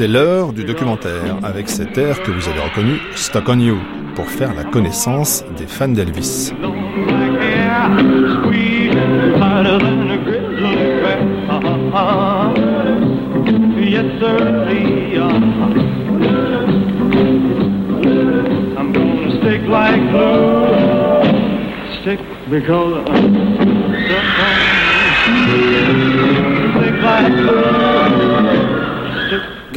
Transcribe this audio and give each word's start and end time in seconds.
C'est 0.00 0.08
l'heure 0.08 0.54
du 0.54 0.64
documentaire 0.64 1.36
avec 1.42 1.68
cet 1.68 1.98
air 1.98 2.22
que 2.22 2.30
vous 2.30 2.48
avez 2.48 2.60
reconnu, 2.60 2.98
Stock 3.16 3.44
on 3.50 3.58
You, 3.58 3.76
pour 4.14 4.30
faire 4.30 4.54
la 4.54 4.64
connaissance 4.64 5.44
des 5.58 5.66
fans 5.66 5.88
d'Elvis. 5.88 6.54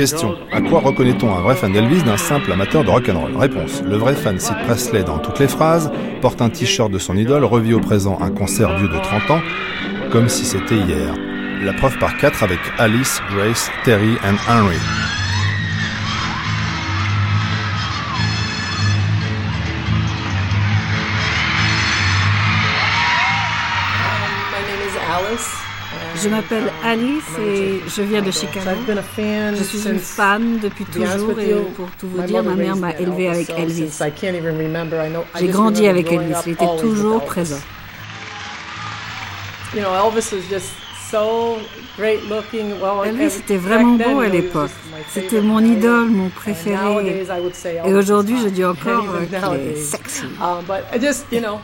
Question. 0.03 0.35
À 0.52 0.59
quoi 0.59 0.81
reconnaît-on 0.81 1.34
un 1.34 1.39
vrai 1.39 1.55
fan 1.55 1.71
d'Elvis 1.71 2.03
d'un 2.03 2.17
simple 2.17 2.52
amateur 2.52 2.84
de 2.84 2.89
rock'n'roll 2.89 3.38
Réponse. 3.38 3.81
Le 3.85 3.95
vrai 3.95 4.16
fan 4.16 4.38
cite 4.38 4.57
Presley 4.66 5.02
dans 5.02 5.17
toutes 5.17 5.39
les 5.39 5.48
phrases, 5.48 5.89
porte 6.20 6.41
un 6.41 6.49
t-shirt 6.49 6.91
de 6.91 7.00
son 7.00 7.16
idole, 7.16 7.45
revit 7.45 7.73
au 7.73 7.80
présent 7.80 8.17
un 8.19 8.30
concert 8.30 8.77
vieux 8.77 8.89
de 8.89 8.97
30 9.02 9.31
ans, 9.31 9.42
comme 10.11 10.27
si 10.27 10.44
c'était 10.44 10.75
hier. 10.75 11.14
La 11.64 11.72
preuve 11.72 11.97
par 12.00 12.17
quatre 12.17 12.44
avec 12.44 12.59
Alice, 12.80 13.22
Grace, 13.33 13.72
Terry 13.86 14.17
and 14.25 14.36
Henry. 14.45 15.12
Je 26.23 26.29
m'appelle 26.29 26.71
Alice 26.85 27.23
et 27.45 27.81
je 27.88 28.02
viens 28.02 28.21
de 28.21 28.31
Chicago. 28.31 28.69
Je 29.57 29.63
suis 29.63 29.89
une 29.89 29.99
fan 29.99 30.59
depuis 30.59 30.85
toujours 30.85 31.39
et 31.39 31.53
pour 31.75 31.89
tout 31.99 32.07
vous 32.07 32.21
dire, 32.21 32.43
ma 32.43 32.55
mère 32.55 32.75
m'a 32.77 32.91
élevée 32.93 33.27
avec 33.27 33.49
Elvis. 33.49 33.89
since 33.89 33.99
I 34.07 34.11
can't 34.11 34.35
even 34.35 34.57
remember. 34.57 35.05
I 35.05 35.09
know- 35.09 35.25
I 35.35 35.39
J'ai 35.41 35.47
grandi 35.47 35.88
avec 35.88 36.09
Elvis, 36.11 36.33
il 36.45 36.53
était 36.53 36.65
toujours 36.80 37.15
Elvis. 37.15 37.25
présent. 37.27 37.59
Elvis 41.14 41.58
was 41.58 41.61
just 41.61 41.81
so 41.81 41.95
great 41.95 42.23
looking. 42.25 42.80
Well, 42.81 43.03
Elvis 43.06 43.36
and 43.36 43.44
était 43.44 43.58
back 43.58 43.64
vraiment 43.64 43.97
beau 43.97 44.19
à 44.19 44.28
l'époque. 44.28 44.72
C'était 45.09 45.42
mon 45.42 45.59
idole, 45.59 46.09
mon 46.09 46.30
préféré. 46.30 47.22
Et 47.86 47.89
Elvis 47.89 47.94
aujourd'hui, 47.94 48.38
je 48.44 48.50
dis 48.50 48.66
encore 48.66 49.05
euh, 49.14 49.25
qu'il 49.25 49.67
est 49.67 49.75
sexy. 49.75 50.23
Know, 51.39 51.59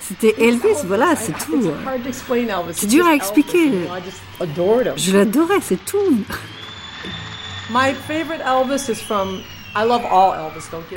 C'était 0.00 0.34
Elvis, 0.38 0.84
voilà, 0.86 1.16
c'est 1.16 1.32
tout. 1.32 1.70
C'est 2.72 2.86
dur 2.86 3.06
à 3.06 3.14
expliquer. 3.14 3.70
Je 4.96 5.12
l'adorais, 5.12 5.60
c'est 5.60 5.84
tout. 5.84 6.24
My 7.70 7.94
favorite 8.06 8.42
Elvis 8.44 8.88
is 8.90 9.00
from. 9.00 9.42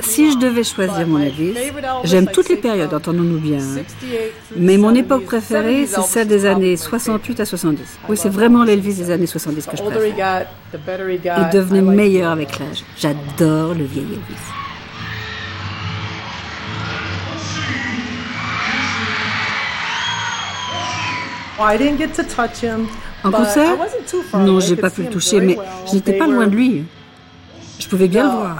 Si 0.00 0.30
je 0.32 0.38
devais 0.38 0.62
choisir 0.62 1.06
mon 1.06 1.18
Elvis, 1.18 1.54
j'aime 2.04 2.26
toutes 2.28 2.48
les 2.48 2.56
périodes, 2.56 2.94
entendons-nous 2.94 3.38
bien. 3.40 3.58
hein. 3.58 3.74
68 3.74 4.08
through 4.50 4.56
Mais 4.62 4.76
mon 4.76 4.92
70s. 4.92 4.96
époque 4.98 5.24
préférée, 5.24 5.84
70s 5.84 5.86
c'est 5.88 6.02
celle 6.02 6.28
des 6.28 6.46
années 6.46 6.70
my 6.70 6.78
68 6.78 7.40
à 7.40 7.44
70. 7.44 7.98
Oui, 8.08 8.16
c'est 8.16 8.28
vraiment 8.28 8.62
l'Elvis 8.62 8.94
des 8.94 9.10
années 9.10 9.26
70 9.26 9.66
que 9.66 9.76
je 9.76 9.82
préfère. 9.82 10.46
Il 10.72 11.50
devenait 11.52 11.82
meilleur 11.82 12.30
avec 12.32 12.58
l'âge. 12.58 12.84
J'adore 12.96 13.74
le 13.74 13.84
vieil 13.84 14.04
Elvis. 14.04 14.42
En 23.24 23.30
concert? 23.32 23.76
Non, 24.34 24.60
j'ai 24.60 24.76
pas 24.76 24.90
pu 24.90 25.02
le 25.02 25.08
toucher, 25.10 25.40
mais 25.40 25.58
je 25.88 25.94
n'étais 25.94 26.12
pas 26.12 26.26
loin 26.26 26.46
de 26.46 26.54
lui. 26.54 26.84
Je 27.78 27.86
pouvais 27.86 28.08
bien 28.08 28.24
le 28.24 28.30
voir. 28.30 28.56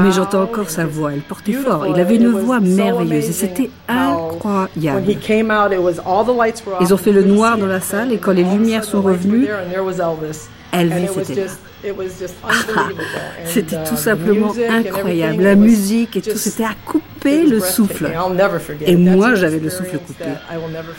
Mais 0.00 0.12
j'entends 0.12 0.42
encore 0.42 0.70
sa 0.70 0.86
voix, 0.86 1.12
elle 1.12 1.20
portait 1.20 1.52
fort. 1.52 1.86
Il 1.86 2.00
avait 2.00 2.16
une 2.16 2.28
voix 2.28 2.60
merveilleuse 2.60 3.28
et 3.28 3.32
c'était 3.32 3.70
incroyable. 3.88 5.04
Ils 6.80 6.94
ont 6.94 6.96
fait 6.96 7.12
le 7.12 7.24
noir 7.24 7.58
dans 7.58 7.66
la 7.66 7.80
salle 7.80 8.12
et 8.12 8.18
quand 8.18 8.32
les 8.32 8.44
lumières 8.44 8.84
sont 8.84 9.02
revenues, 9.02 9.48
Elvis. 10.72 11.06
Était 11.20 11.34
là. 11.34 11.50
just 12.20 12.34
unbelievable. 12.44 13.02
And, 13.42 13.46
C'était 13.46 13.82
tout 13.84 13.94
the 13.94 13.98
simplement 13.98 14.52
incroyable. 14.68 15.42
La 15.42 15.54
musique 15.54 16.16
et 16.16 16.20
tout, 16.20 16.36
c'était 16.36 16.64
à 16.64 16.74
couper 16.84 17.19
le 17.24 17.60
souffle. 17.60 18.10
Et 18.86 18.96
moi, 18.96 19.34
j'avais 19.34 19.58
le 19.58 19.70
souffle 19.70 19.98
coupé. 19.98 20.24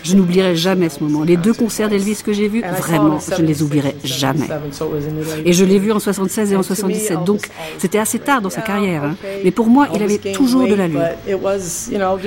Je 0.03 0.15
n'oublierai 0.15 0.55
jamais 0.55 0.89
ce 0.89 1.03
moment. 1.03 1.23
Les 1.23 1.37
deux 1.37 1.53
concerts 1.53 1.89
d'Elvis 1.89 2.21
que 2.23 2.33
j'ai 2.33 2.47
vus, 2.47 2.61
vraiment, 2.77 3.19
je 3.19 3.41
ne 3.41 3.47
les 3.47 3.53
76 3.55 3.61
oublierai 3.63 3.95
jamais. 4.03 4.47
77, 4.47 4.73
so 4.73 4.85
it 4.85 4.91
was 4.93 5.07
in 5.07 5.21
Italy. 5.21 5.41
Et 5.45 5.53
je 5.53 5.65
l'ai 5.65 5.79
vu 5.79 5.91
en 5.91 5.99
76 5.99 6.51
et 6.51 6.55
en 6.55 6.59
And 6.59 6.63
to 6.63 6.69
me, 6.69 6.75
77, 6.75 7.11
Elvis 7.11 7.25
donc 7.25 7.39
always 7.41 7.51
c'était 7.77 7.99
assez 7.99 8.19
tard 8.19 8.41
dans 8.41 8.49
sa 8.49 8.61
carrière. 8.61 9.03
hein. 9.03 9.15
Mais 9.43 9.51
pour 9.51 9.67
moi, 9.67 9.87
il 9.95 10.01
avait 10.03 10.17
toujours 10.17 10.67
de 10.67 10.75
l'allure. 10.75 11.01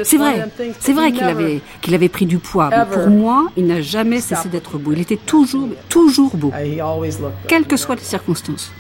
C'est 0.03 0.17
vrai, 0.19 0.49
c'est 0.81 0.93
vrai 0.93 1.13
qu'il 1.13 1.25
avait, 1.25 1.61
qu'il 1.81 1.95
avait 1.95 2.09
pris 2.09 2.27
du 2.27 2.39
poids. 2.39 2.71
Mais 2.71 2.85
pour 2.93 3.09
moi, 3.09 3.47
il 3.57 3.67
n'a 3.67 3.81
jamais 3.81 4.21
cessé 4.21 4.49
d'être 4.49 4.79
beau. 4.79 4.93
Il 4.93 5.01
était 5.01 5.17
toujours, 5.17 5.69
toujours 5.89 6.37
beau, 6.37 6.53
Uh, 6.55 6.81
quelles 7.47 7.67
que 7.67 7.77
soient 7.77 7.95
les 7.95 8.03
circonstances. 8.03 8.71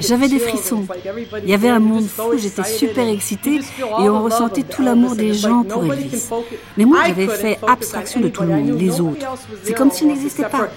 J'avais 0.00 0.28
des 0.28 0.38
frissons. 0.38 0.82
it's 0.82 0.88
like 0.88 1.06
everybody 1.06 1.42
Il 1.44 1.50
y 1.50 1.54
avait 1.54 1.68
un 1.68 1.78
monde 1.78 2.06
fou, 2.06 2.36
j'étais 2.36 2.64
super 2.64 3.08
excitée 3.08 3.60
et 4.00 4.08
on 4.08 4.22
ressentait 4.22 4.62
tout 4.62 4.82
l'amour 4.82 5.14
des 5.14 5.34
gens 5.34 5.62
pour 5.64 5.84
Elvis. 5.84 6.28
Mais 6.76 6.84
moi, 6.84 7.00
j'avais 7.06 7.28
fait 7.28 7.58
abstraction 7.66 8.20
de 8.20 8.28
tout 8.28 8.42
le 8.42 8.48
monde, 8.48 8.78
les 8.78 9.00
autres. 9.00 9.26
C'est 9.62 9.74
comme 9.74 9.90
s'il 9.90 10.08
n'existait 10.08 10.44
pas. 10.44 10.68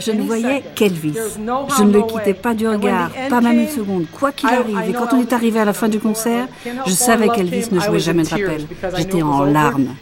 Je 0.00 0.12
ne 0.12 0.22
voyais 0.22 0.62
qu'Elvis. 0.74 1.14
Je 1.14 1.82
ne 1.82 1.92
le 1.92 2.02
quittais 2.02 2.34
pas 2.34 2.54
du 2.54 2.66
regard, 2.68 3.10
pas 3.28 3.40
même 3.40 3.60
une 3.60 3.68
seconde, 3.68 4.06
quoi 4.12 4.32
qu'il 4.32 4.48
arrive. 4.48 4.78
Et 4.88 4.92
quand 4.92 5.12
on 5.12 5.20
est 5.20 5.32
arrivé 5.32 5.60
à 5.60 5.64
la 5.64 5.72
fin 5.72 5.88
du 5.88 5.98
concert, 5.98 6.48
je 6.86 6.92
savais 6.92 7.28
qu'Elvis 7.28 7.68
ne 7.70 7.80
jouait 7.80 8.00
jamais 8.00 8.24
de 8.24 8.28
rappel. 8.28 8.66
J'étais 8.96 9.22
en 9.22 9.44
larmes. 9.44 9.94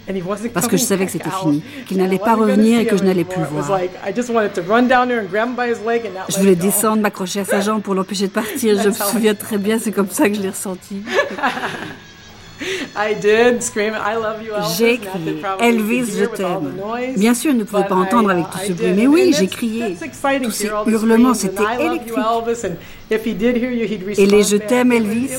Parce 0.54 0.68
que 0.68 0.76
je 0.76 0.82
savais 0.82 1.06
que 1.06 1.12
c'était 1.12 1.30
fini, 1.30 1.62
qu'il 1.86 1.98
n'allait 1.98 2.18
pas 2.18 2.34
revenir 2.34 2.80
et 2.80 2.86
que 2.86 2.96
je 2.96 3.04
n'allais 3.04 3.24
plus 3.24 3.40
le 3.40 3.46
voir. 3.46 3.80
Je 6.28 6.38
voulais 6.38 6.56
descendre, 6.56 7.02
m'accrocher 7.02 7.40
à 7.40 7.44
sa 7.44 7.60
jambe 7.60 7.82
pour 7.82 7.94
l'empêcher 7.94 8.26
de 8.28 8.32
partir. 8.32 8.80
Je 8.86 8.88
me 8.88 8.94
souviens 8.94 9.34
très 9.34 9.58
bien, 9.58 9.78
c'est 9.78 9.90
comme 9.90 10.08
ça 10.10 10.28
que 10.28 10.36
je 10.36 10.42
l'ai 10.42 10.50
ressenti. 10.50 11.02
J'ai 14.76 14.98
crié 14.98 15.42
Elvis, 15.60 16.18
je 16.18 16.24
t'aime. 16.24 16.72
noise. 16.76 17.16
Bien 17.16 17.34
sûr, 17.34 17.50
il 17.52 17.58
ne 17.58 17.64
pouvait 17.64 17.84
pas 17.84 17.94
entendre 17.94 18.30
avec 18.30 18.44
uh, 18.44 18.50
tout 18.50 18.58
ce 18.58 18.72
did. 18.72 18.76
bruit, 18.76 18.92
mais 18.94 19.06
oui, 19.06 19.34
j'ai 19.38 19.46
crié. 19.46 19.96
Tous 19.96 20.42
to 20.42 20.50
ces 20.50 20.66
hurlements, 20.66 21.34
c'était 21.34 21.62
électrique. 21.80 22.16
Et 24.18 24.26
les 24.26 24.42
Je 24.42 24.56
t'aime, 24.56 24.92
Elvis. 24.92 25.30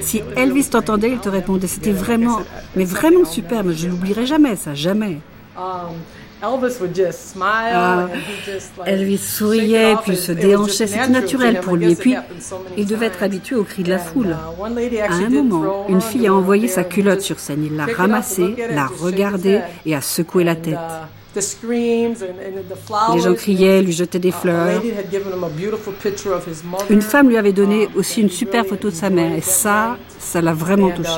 Si 0.00 0.22
Elvis 0.36 0.68
t'entendait, 0.68 1.10
il 1.10 1.18
te 1.18 1.28
répondait. 1.28 1.66
C'était 1.66 1.92
vraiment, 1.92 2.40
mais 2.76 2.84
vraiment 2.84 3.24
superbe. 3.24 3.72
Je 3.74 3.88
l'oublierai 3.88 4.26
jamais, 4.26 4.56
ça, 4.56 4.74
jamais. 4.74 5.18
Elvis 6.42 6.80
would 6.80 6.92
just 6.92 7.30
smile 7.30 7.72
Ah, 7.72 8.08
and 8.10 8.16
he 8.16 8.52
just 8.52 8.76
like 8.76 8.88
Elvis 8.88 9.10
shake 9.10 9.12
it 9.12 9.20
souriait, 9.20 9.96
puis 10.02 10.16
se 10.16 10.32
déhanchait. 10.32 10.88
C'était 10.88 11.08
naturel 11.08 11.60
pour 11.60 11.76
lui. 11.76 11.92
Et 11.92 11.94
puis, 11.94 12.16
il 12.76 12.86
devait 12.86 13.06
être 13.06 13.22
habitué 13.22 13.54
aux 13.54 13.62
cris 13.62 13.84
de 13.84 13.90
la 13.90 13.98
foule. 13.98 14.34
uh, 14.36 15.00
À 15.00 15.14
un 15.14 15.28
moment, 15.30 15.86
une 15.88 16.00
fille 16.00 16.26
a 16.26 16.34
envoyé 16.34 16.66
sa 16.66 16.82
culotte 16.82 17.20
sur 17.20 17.38
scène. 17.38 17.64
Il 17.64 17.76
l'a 17.76 17.86
ramassée, 17.86 18.56
l'a 18.70 18.86
regardée 18.86 19.60
et 19.86 19.94
a 19.94 20.00
secoué 20.00 20.42
la 20.42 20.56
tête. 20.56 20.78
Les 23.14 23.20
gens 23.20 23.34
criaient, 23.34 23.82
lui 23.82 23.92
jetaient 23.92 24.18
des 24.18 24.32
fleurs. 24.32 24.80
Une 26.90 27.02
femme 27.02 27.28
lui 27.28 27.36
avait 27.36 27.52
donné 27.52 27.82
Um, 27.82 27.88
aussi 27.96 28.20
une 28.20 28.30
super 28.30 28.64
photo 28.66 28.90
de 28.90 28.94
sa 28.94 29.10
mère. 29.10 29.32
Et 29.34 29.40
ça, 29.40 29.98
ça 30.18 30.40
l'a 30.40 30.54
vraiment 30.54 30.88
uh, 30.88 30.94
touché. 30.94 31.10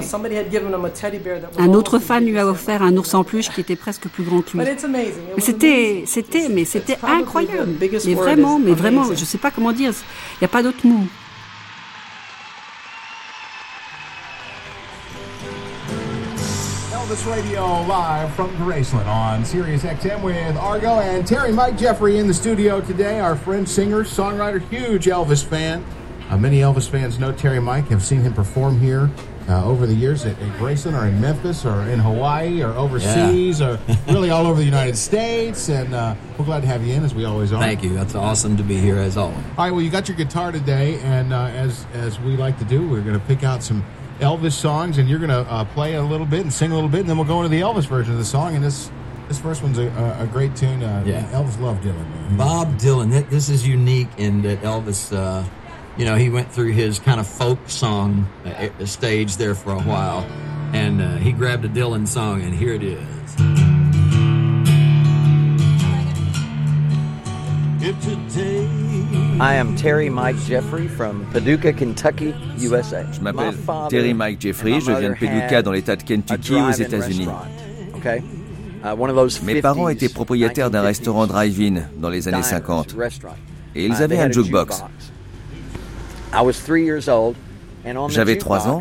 Un 1.59 1.75
autre 1.75 1.99
fan 1.99 2.25
lui 2.25 2.39
a 2.39 2.47
offert 2.47 2.83
un 2.83 2.97
ours 2.97 3.15
en 3.15 3.25
peluche 3.25 3.51
qui 3.51 3.61
était 3.61 3.77
presque 3.77 4.09
plus 4.09 4.25
grand 4.25 4.43
que 4.43 4.57
lui. 4.57 4.65
Mais 4.65 5.43
c'était, 5.43 6.05
c'était, 6.07 6.49
mais 6.49 6.65
c'était 6.65 6.99
incroyable. 7.03 7.75
Mais 7.81 8.15
vraiment, 8.15 8.59
is 8.59 8.63
mais 8.65 8.73
vraiment, 8.73 9.05
je 9.15 9.25
sais 9.25 9.39
pas 9.39 9.51
comment 9.51 9.73
dire. 9.73 9.93
Il 9.93 10.39
n'y 10.43 10.47
a 10.47 10.49
pas 10.49 10.63
d'autre 10.63 10.85
mot. 10.87 11.05
Elvis 17.15 17.33
Radio 17.33 17.65
live 17.83 18.35
from 18.35 18.51
Graceland 18.57 19.07
on 19.07 19.45
Sirius 19.45 19.85
XM 19.85 20.21
with 20.21 20.57
Argo 20.57 20.99
and 20.99 21.25
Terry 21.25 21.53
Mike 21.53 21.79
Jeffrey 21.79 22.19
in 22.19 22.27
the 22.27 22.35
studio 22.35 22.81
today. 22.81 23.21
Our 23.21 23.37
friend, 23.37 23.69
singer, 23.69 24.03
songwriter, 24.03 24.61
huge 24.69 25.05
Elvis 25.05 25.45
fan. 25.45 25.85
Uh, 26.29 26.37
many 26.37 26.59
Elvis 26.59 26.89
fans 26.89 27.21
know 27.21 27.31
Terry 27.31 27.61
Mike, 27.61 27.87
have 27.87 28.03
seen 28.03 28.23
him 28.23 28.35
perform 28.35 28.81
here 28.81 29.09
uh, 29.49 29.65
over 29.65 29.87
the 29.87 29.95
years 29.95 30.25
at, 30.25 30.37
at 30.41 30.59
Graceland 30.59 31.01
or 31.01 31.07
in 31.07 31.21
Memphis 31.21 31.65
or 31.65 31.83
in 31.83 32.01
Hawaii 32.01 32.65
or 32.65 32.73
overseas 32.73 33.63
or 33.63 33.79
really 34.09 34.31
all 34.31 34.49
over 34.49 34.59
the 34.59 34.67
United 34.67 34.97
States. 34.97 35.69
And 35.69 35.95
uh, 35.95 36.17
we're 36.37 36.47
glad 36.47 36.63
to 36.63 36.67
have 36.67 36.85
you 36.85 36.95
in, 36.95 37.05
as 37.05 37.15
we 37.15 37.27
always 37.27 37.53
are. 37.53 37.63
Thank 37.63 37.85
you. 37.85 37.95
That's 37.95 38.17
awesome 38.17 38.57
to 38.57 38.65
be 38.65 38.79
here 38.79 38.99
as 38.99 39.17
always. 39.17 39.39
All 39.39 39.65
right, 39.67 39.71
well, 39.71 39.83
you 39.83 39.91
got 39.91 40.09
your 40.09 40.17
guitar 40.17 40.51
today, 40.51 40.99
and 41.03 41.33
uh, 41.33 41.45
as 41.45 41.87
as 41.93 42.19
we 42.19 42.37
like 42.37 42.59
to 42.59 42.65
do, 42.65 42.89
we're 42.89 43.03
going 43.03 43.21
to 43.21 43.27
pick 43.27 43.45
out 43.45 43.63
some 43.63 43.85
Elvis 44.21 44.53
songs, 44.53 44.99
and 44.99 45.09
you're 45.09 45.19
going 45.19 45.31
to 45.31 45.51
uh, 45.51 45.65
play 45.65 45.95
a 45.95 46.03
little 46.03 46.27
bit 46.27 46.41
and 46.41 46.53
sing 46.53 46.71
a 46.71 46.75
little 46.75 46.89
bit, 46.89 47.01
and 47.01 47.11
then 47.11 47.17
we'll 47.17 47.27
go 47.27 47.39
into 47.43 47.49
the 47.49 47.61
Elvis 47.61 47.87
version 47.87 48.13
of 48.13 48.19
the 48.19 48.25
song. 48.25 48.55
And 48.55 48.65
this 48.65 48.91
this 49.29 49.39
first 49.41 49.63
one's 49.63 49.79
a, 49.79 49.87
a 50.21 50.27
great 50.31 50.55
tune. 50.55 50.83
Uh, 50.83 51.03
Yeah. 51.07 51.23
Elvis 51.33 51.59
loved 51.61 51.83
Dylan. 51.85 52.37
Bob 52.37 52.77
Dylan. 52.77 53.11
th- 53.11 53.27
This 53.29 53.49
is 53.49 53.67
unique 53.67 54.09
in 54.19 54.43
that 54.43 54.61
Elvis, 54.63 55.13
uh, 55.17 55.43
you 55.97 56.05
know, 56.05 56.15
he 56.17 56.29
went 56.29 56.53
through 56.53 56.73
his 56.73 56.99
kind 56.99 57.19
of 57.21 57.27
folk 57.27 57.59
song 57.69 58.29
uh, 58.45 58.69
uh, 58.81 58.85
stage 58.87 59.37
there 59.37 59.55
for 59.55 59.73
a 59.73 59.81
while, 59.81 60.21
and 60.75 61.01
uh, 61.01 61.17
he 61.17 61.33
grabbed 61.33 61.65
a 61.65 61.69
Dylan 61.69 62.07
song, 62.07 62.43
and 62.43 62.55
here 62.55 62.75
it 62.75 62.83
is. 62.83 63.01
I 69.41 69.55
am 69.57 69.75
Terry 69.77 70.09
Mike 70.09 70.37
Jeffrey 70.47 70.89
from 70.89 71.27
Paducah, 71.33 71.73
Kentucky, 71.73 72.35
USA. 72.61 73.05
Je 73.13 73.21
m'appelle 73.21 73.55
Terry 73.89 74.15
Mike 74.15 74.41
Jeffrey, 74.41 74.81
je 74.81 74.93
viens 74.93 75.11
de 75.11 75.15
Paducah 75.15 75.63
dans 75.63 75.73
l'État 75.73 75.97
de 75.97 76.03
Kentucky 76.03 76.55
aux 76.55 76.71
États-Unis. 76.71 77.29
Uh, 78.05 79.45
Mes 79.45 79.61
parents 79.61 79.89
étaient 79.89 80.09
propriétaires 80.09 80.71
d'un 80.71 80.83
restaurant 80.83 81.27
drive-in 81.27 81.83
dans 81.99 82.11
les 82.11 82.29
années 82.29 82.43
50 82.43 82.97
et 83.75 83.87
ils 83.87 84.03
avaient 84.03 84.19
un 84.19 84.31
jukebox. 84.31 84.85
J'avais 88.09 88.39
3 88.39 88.69
ans 88.69 88.81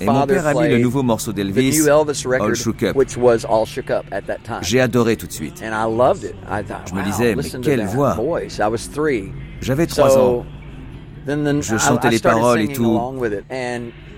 et 0.00 0.06
mon 0.06 0.26
père 0.26 0.46
a 0.46 0.54
mis 0.54 0.68
le 0.68 0.78
nouveau 0.78 1.02
morceau 1.02 1.32
d'Elvis, 1.32 1.88
All 1.88 2.54
Shook 2.54 2.82
Up. 2.82 2.96
J'ai 4.62 4.80
adoré 4.80 5.16
tout 5.16 5.26
de 5.26 5.32
suite. 5.32 5.62
Je 5.62 6.94
me 6.94 7.04
disais, 7.04 7.34
mais 7.34 7.42
quelle 7.60 7.86
voix 7.86 8.16
J'avais 9.60 9.86
3 9.86 10.18
ans. 10.18 10.44
Je 11.26 11.78
chantais 11.78 12.10
les 12.10 12.18
paroles 12.18 12.60
et 12.60 12.68
tout. 12.68 13.00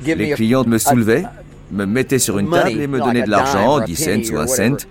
Les 0.05 0.31
clients 0.33 0.65
me 0.67 0.79
soulevaient, 0.79 1.25
me 1.71 1.85
mettaient 1.85 2.19
sur 2.19 2.38
une 2.38 2.50
table 2.50 2.71
et 2.71 2.87
me 2.87 2.99
donnaient 2.99 3.23
de 3.23 3.31
l'argent, 3.31 3.81
10 3.81 3.97
cents 3.97 4.35
ou 4.35 4.38
1 4.38 4.47
cent, 4.47 4.87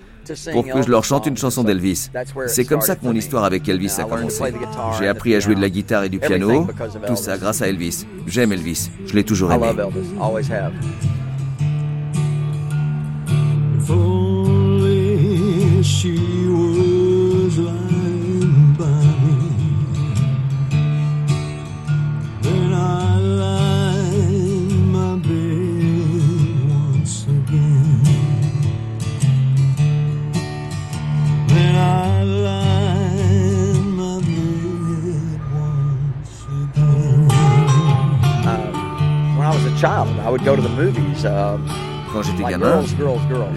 pour 0.54 0.66
que 0.66 0.82
je 0.82 0.90
leur 0.90 1.04
chante 1.04 1.28
une 1.28 1.38
chanson 1.38 1.64
d'Elvis. 1.64 2.10
C'est 2.48 2.66
comme 2.66 2.82
ça 2.82 2.96
que 2.96 3.06
mon 3.06 3.14
histoire 3.14 3.44
avec 3.44 3.68
Elvis 3.70 3.98
a 4.00 4.06
commencé. 4.06 4.44
J'ai 4.98 5.08
appris 5.08 5.36
à 5.36 5.40
jouer 5.40 5.56
de 5.56 5.62
la 5.62 5.70
guitare 5.70 6.04
et 6.06 6.10
du 6.10 6.20
piano, 6.20 6.68
tout 7.06 7.16
ça 7.16 7.38
grâce 7.38 7.62
à 7.62 7.68
Elvis. 7.68 8.06
J'aime 8.26 8.52
Elvis, 8.52 8.90
je 9.06 9.14
l'ai 9.14 9.24
toujours 9.24 9.52
aimé. 9.52 9.68
She 15.84 16.18
was 16.50 17.60
lying 17.60 18.74
by 18.76 19.15
Quand 42.14 42.22
j'étais 42.24 42.44
gamin, 42.50 42.82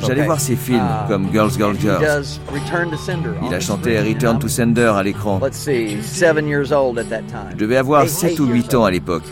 j'allais 0.04 0.24
voir 0.24 0.40
ces 0.40 0.56
films 0.56 0.80
Uh, 0.80 1.06
comme 1.08 1.30
Girls, 1.32 1.52
Girls, 1.56 1.76
Girls. 1.80 2.40
Il 3.46 3.54
a 3.54 3.60
chanté 3.60 4.00
Return 4.00 4.38
to? 4.40 4.48
Sender 4.48 4.90
à 4.96 5.02
l'écran. 5.04 5.40
Je 5.40 5.46
devais 7.56 7.76
avoir 7.76 8.02
Eight- 8.02 8.10
7 8.10 8.30
eight 8.32 8.40
ou 8.40 8.46
years 8.46 8.54
8 8.56 8.74
ans 8.74 8.84
à 8.84 8.90
l'époque. 8.90 9.22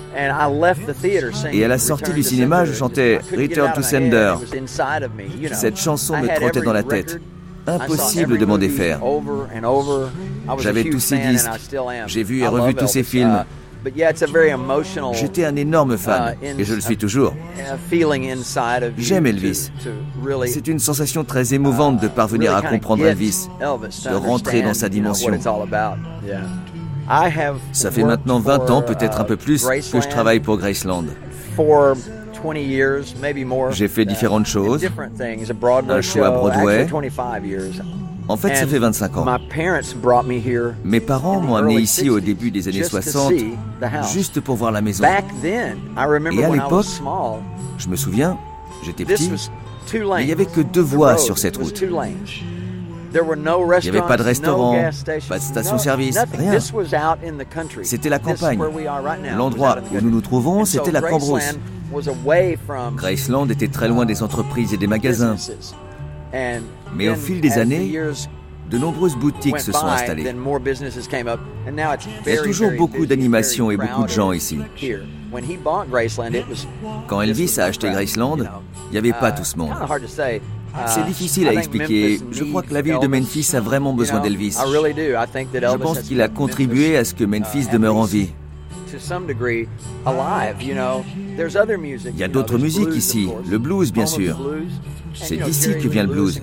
Et 1.53 1.65
à 1.65 1.69
la 1.69 1.79
sortie 1.79 2.13
du 2.13 2.23
cinéma, 2.23 2.65
je 2.65 2.73
chantais 2.73 3.21
Return 3.37 3.73
to. 3.75 3.83
Sender. 3.83 4.35
Cette 5.53 5.77
chanson 5.79 6.17
me 6.19 6.29
trottait 6.37 6.63
dans 6.63 6.73
la 6.73 6.85
tête. 6.85 7.21
Impossible 7.67 8.39
de 8.39 8.47
m'en 8.47 8.59
défaire. 8.59 9.01
J'avais 10.59 10.85
tous 10.85 11.13
and 11.13 11.31
disques. 11.31 11.51
J'ai 12.07 12.23
vu 12.23 12.43
et 12.43 12.47
revu 12.47 12.75
tous 12.75 12.87
ces 12.87 13.01
Elvis. 13.01 13.11
films. 13.11 13.45
Uh, 13.87 13.91
but 13.91 13.97
yeah, 13.97 14.11
it's 14.11 14.23
a 14.23 14.27
very 14.27 14.51
emotional, 14.51 15.15
J'étais 15.15 15.45
un 15.45 15.57
énorme 15.57 15.97
fan, 15.97 16.37
uh, 16.43 16.61
et 16.61 16.65
je 16.65 16.75
le 16.75 16.81
suis 16.81 16.97
toujours. 16.97 17.35
uh, 17.59 17.77
feeling 17.89 18.31
inside 18.31 18.83
of 18.83 18.99
you 18.99 19.05
J'aime 19.05 19.27
Elvis. 19.27 19.71
C'est 20.47 20.67
une 20.67 20.79
sensation 20.79 21.25
très 21.25 21.55
émouvante 21.55 22.01
de 22.01 22.09
parvenir 22.09 22.55
à 22.55 22.63
comprendre 22.63 23.07
Elvis, 23.07 23.49
de 23.61 24.15
rentrer 24.15 24.63
dans 24.63 24.75
sa 24.75 24.89
dimension. 24.89 25.33
Ça 27.73 27.91
fait 27.91 28.05
maintenant 28.05 28.41
20 28.41 28.71
ans, 28.71 28.83
for, 28.83 28.85
peut-être 28.85 29.21
un 29.21 29.25
uh, 29.25 29.29
peu 29.29 29.37
plus, 29.37 29.65
que 29.65 30.01
je 30.01 30.09
travaille 30.09 30.41
pour 30.41 30.59
Graceland. 30.59 31.05
for 31.55 31.95
20 32.43 32.59
years, 32.59 33.15
maybe 33.21 33.45
more. 33.47 33.73
J'ai 33.73 33.89
fait 33.89 34.03
Uh, 34.03 34.07
différentes 34.07 34.47
choses. 34.47 34.81
different 34.81 35.17
things, 35.17 35.51
a 35.51 35.55
Broadway 35.55 35.95
Un 35.95 36.03
show 36.03 36.23
à 36.23 36.31
Broadway. 36.31 36.87
Actually 38.27 38.27
25 38.27 38.27
years. 38.27 38.31
En 38.31 38.37
fait, 38.37 38.57
ça 38.57 38.67
fait 38.67 38.79
25 38.79 39.17
ans. 39.17 39.27
Mes 40.85 41.01
parents 41.01 41.41
m'ont 41.41 41.57
amené 41.57 41.77
ici 41.77 42.11
au 42.11 42.19
60s 42.19 42.25
début 42.25 42.51
des 42.51 42.69
années 42.69 42.79
just 42.79 42.91
to 42.91 43.03
60, 43.03 43.31
see 43.31 43.51
the 43.81 43.85
house. 43.85 44.13
juste 44.13 44.41
pour 44.41 44.57
voir 44.57 44.73
la 44.73 44.81
maison. 44.81 45.03
Back 45.03 45.25
then, 45.43 45.79
I 45.97 46.05
remember 46.05 46.41
Et 46.41 46.45
à 46.45 46.51
l'époque, 46.51 46.87
Je 47.79 47.89
me 47.89 47.97
souviens, 47.97 48.39
j'étais 48.85 49.05
petit, 49.05 49.31
mais 49.31 50.23
il 50.23 50.27
n'y 50.27 50.33
avait 50.33 50.47
que 50.47 50.61
deux 50.61 50.81
voies 50.81 51.19
sur 51.19 51.39
cette 51.39 51.57
route. 51.57 51.75
two 51.75 51.87
lanes. 51.87 52.43
There 53.13 53.25
were 53.25 53.37
no 53.37 53.65
Il 53.81 53.91
n'y 53.91 53.97
avait 53.97 54.07
pas 54.07 54.17
de 54.17 54.23
restaurants, 54.23 54.73
restaurant, 54.73 55.19
pas 55.29 55.39
de 55.39 55.43
station-service, 55.43 56.19
rien. 56.37 56.53
This 56.55 56.73
was 56.73 56.93
out 56.95 57.19
in 57.25 57.39
the 57.39 57.49
country. 57.49 57.85
C'était 57.85 58.11
la 58.11 58.19
campagne. 58.19 58.59
L'endroit 59.37 59.79
où 59.93 60.01
nous 60.03 60.11
nous 60.11 60.21
trouvons, 60.21 60.65
c'était 60.65 60.93
la 60.93 61.01
Cambrousse. 61.01 61.57
Graceland 62.97 63.49
était 63.49 63.69
très 63.69 63.89
loin 63.89 64.05
des 64.05 64.23
entreprises 64.23 64.75
et 64.75 64.77
des 64.77 64.87
magasins. 64.87 65.37
Mais 66.95 67.09
au 67.09 67.15
fil 67.15 67.41
des 67.41 67.59
années, 67.59 67.99
De 68.71 68.79
nombreuses 68.79 69.17
boutiques 69.17 69.61
se 69.61 69.71
sont 69.71 69.87
installées. 69.87 70.25
Il 72.27 72.33
y 72.33 72.39
a 72.39 72.43
toujours 72.43 72.73
beaucoup 72.77 73.07
very 73.07 73.71
et 73.71 73.77
beaucoup 73.77 74.03
de 74.03 74.09
gens 74.09 74.33
ici. 74.33 74.59
Quand 77.07 77.21
Elvis 77.21 77.61
a 77.61 77.65
acheté 77.65 77.91
Graceland, 77.91 78.39
il 78.39 78.93
n'y 78.93 78.99
avait 78.99 79.13
pas 79.13 79.31
Uh, 79.31 79.35
tout 79.37 79.45
ce 79.45 79.57
monde. 79.57 79.71
say. 80.07 80.41
Uh, 80.75 80.79
C'est 80.87 81.05
difficile 81.05 81.49
à 81.49 81.55
expliquer. 81.55 82.19
Memphis 82.19 82.25
Je 82.33 82.45
crois 82.45 82.63
que 82.63 82.75
la 82.75 82.83
ville 82.83 82.99
de. 83.01 83.07
Memphis 83.07 83.51
a 83.55 83.61
vraiment 83.61 83.93
besoin 83.93 84.21
d'Elvis. 84.21 84.57
Je 84.57 85.77
pense 85.77 86.01
qu'il 86.01 86.21
a 86.21 86.29
contribué 86.29 86.89
Memphis, 86.89 86.97
à 86.97 87.05
ce 87.05 87.15
que 87.15 87.25
Memphis 87.25 87.65
uh, 87.65 87.69
at 87.69 87.73
demeure 87.73 87.97
en 87.97 88.05
vie. 88.05 88.31
Il 92.09 92.19
y 92.19 92.25
a 92.25 92.29
d'autres 92.29 92.59
musiques 92.59 92.95
ici. 92.95 93.29
Le 93.49 93.59
blues, 93.59 93.93
bien 93.93 94.07
sûr. 94.07 94.39
C'est 95.17 95.37
d'ici 95.37 95.71
que 95.79 95.89
vient 95.89 96.03
le 96.05 96.13
blues. 96.13 96.43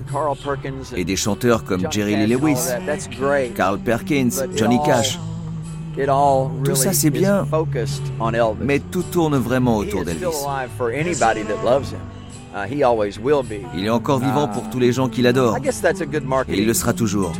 Et 0.96 1.04
des 1.04 1.16
chanteurs 1.16 1.64
comme 1.64 1.86
Jerry 1.90 2.16
Lee 2.16 2.26
Lewis. 2.34 2.58
Carl 3.54 3.78
Perkins, 3.78 4.30
Johnny 4.56 4.78
Cash. 4.84 5.18
Tout 6.64 6.74
ça, 6.74 6.92
c'est 6.92 7.10
bien. 7.10 7.46
Mais 8.60 8.80
tout 8.80 9.02
tourne 9.04 9.36
vraiment 9.36 9.76
autour 9.76 10.04
d'Elvis. 10.04 10.24
Uh. 12.56 12.68
Il 13.76 13.84
est 13.84 13.90
encore 13.90 14.20
vivant 14.20 14.46
pour 14.46 14.70
tous 14.70 14.78
les 14.78 14.92
gens 14.92 15.08
qui 15.08 15.22
l'adorent. 15.22 15.56
Et 15.56 16.58
il 16.58 16.66
le 16.66 16.74
sera 16.74 16.92
toujours. 16.92 17.32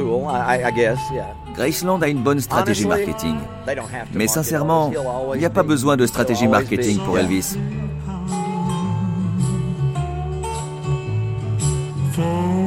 Graceland 1.55 2.03
a 2.03 2.09
une 2.09 2.23
bonne 2.23 2.41
stratégie 2.41 2.85
marketing. 2.87 3.37
Mais 4.13 4.27
sincèrement, 4.27 4.93
il 5.35 5.39
n'y 5.39 5.45
a 5.45 5.51
pas 5.51 5.63
be- 5.63 5.67
besoin 5.69 5.97
de 5.97 6.07
stratégie 6.07 6.49
marketing 6.49 6.99
pour. 7.05 7.17
Elvis. 7.19 7.57
phone. 12.15 12.64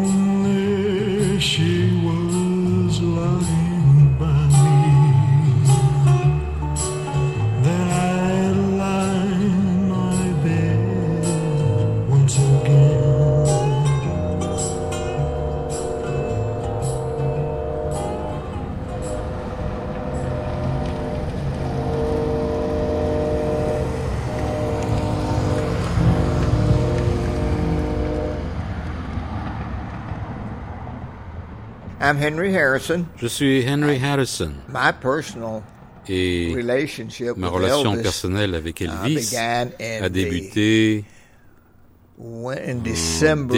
I'm 32.08 32.18
Henry 32.18 32.56
Harrison. 32.56 33.06
Je 33.18 33.28
suis 33.28 33.68
Henry 33.68 34.02
Harrison 34.02 34.54
My 34.70 34.94
personal 34.94 35.62
et 36.08 36.54
relationship 36.56 37.36
ma 37.36 37.50
relation 37.50 37.98
personnelle 37.98 38.56
avec 38.56 38.80
uh, 38.80 38.86
Elvis 38.86 39.16
began 39.30 39.72
in 39.78 40.04
a 40.06 40.08
débuté 40.08 41.04
décembre 42.82 43.54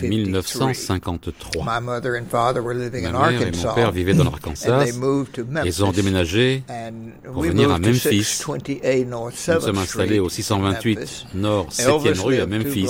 1953. 0.00 1.64
Ma 1.64 1.80
mère 1.82 2.02
et 2.06 2.22
mon 2.22 3.74
père 3.74 3.92
vivaient 3.92 4.14
dans 4.14 4.24
l'Arkansas. 4.24 4.86
Ils 5.66 5.84
ont 5.84 5.92
déménagé 5.92 6.64
pour 7.30 7.42
venir 7.42 7.70
à 7.70 7.78
Memphis. 7.78 8.42
Nous 8.48 9.30
sommes 9.34 9.78
installés 9.78 10.18
au 10.18 10.30
628 10.30 11.26
Nord 11.34 11.68
7e 11.68 12.20
rue 12.20 12.40
à 12.40 12.46
Memphis. 12.46 12.88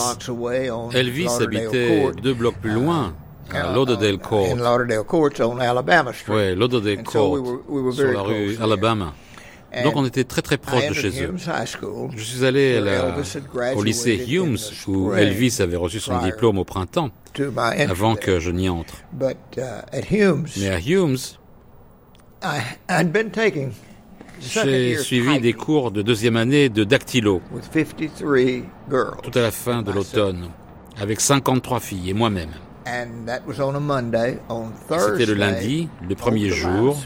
Elvis 0.93 1.29
habitait 1.41 2.13
deux 2.23 2.35
blocs 2.35 2.59
plus 2.63 2.71
loin, 2.71 3.17
à 3.53 3.73
Lauderdale 3.73 4.19
Court. 4.19 4.49
Oui, 6.29 6.55
Lauderdale 6.55 7.03
Court, 7.03 7.39
sur 7.93 8.13
la 8.13 8.23
rue 8.23 8.57
Alabama. 8.61 9.15
Donc 9.83 9.97
on 9.97 10.05
était 10.07 10.25
très 10.25 10.43
très 10.43 10.57
proche 10.57 10.89
de 10.89 10.95
chez 10.95 11.25
eux. 11.25 11.35
Je 12.17 12.23
suis 12.23 12.45
allé 12.45 12.81
au 13.75 13.83
lycée 13.83 14.25
Humes 14.29 14.57
où 14.87 15.13
Elvis 15.15 15.57
avait 15.61 15.77
reçu 15.77 16.01
son 16.01 16.19
diplôme 16.19 16.59
au 16.59 16.65
printemps, 16.65 17.11
avant 17.89 18.15
que 18.15 18.39
je 18.39 18.51
n'y 18.51 18.69
entre. 18.69 18.95
Uh, 19.13 19.35
Mais 20.59 20.69
à 20.69 20.79
Humes, 20.81 21.17
j'ai 24.41 24.97
suivi 24.99 25.41
des 25.41 25.53
cours 25.53 25.91
de 25.91 26.03
deuxième 26.03 26.37
année 26.37 26.69
de 26.69 26.85
dactylo, 26.85 27.41
tout 27.73 29.39
à 29.39 29.41
la 29.41 29.51
fin 29.51 29.83
de 29.83 29.91
l'automne, 29.91 30.51
avec 31.01 31.21
53 31.21 31.81
filles 31.81 32.11
et 32.11 32.15
moi-même. 32.15 32.51
C'était 34.99 35.27
le 35.27 35.35
lundi, 35.35 35.89
le 36.09 36.15
premier 36.15 36.51
jour, 36.51 36.97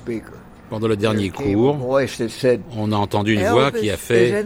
pendant 0.70 0.88
le 0.88 0.96
dernier 0.96 1.30
cours, 1.30 1.78
on 2.76 2.92
a 2.92 2.96
entendu 2.96 3.34
une 3.34 3.46
voix 3.46 3.70
qui 3.72 3.90
a 3.90 3.96
fait 3.96 4.44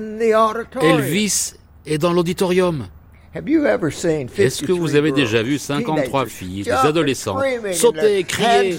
Elvis 0.80 1.54
est 1.86 1.98
dans 1.98 2.12
l'auditorium. 2.12 2.86
Est-ce 3.34 4.62
que 4.62 4.72
vous 4.72 4.94
avez 4.94 5.10
déjà 5.10 5.42
vu 5.42 5.56
53 5.58 6.26
filles, 6.26 6.64
des 6.64 6.70
adolescents, 6.70 7.38
sauter, 7.72 8.24
crier, 8.24 8.76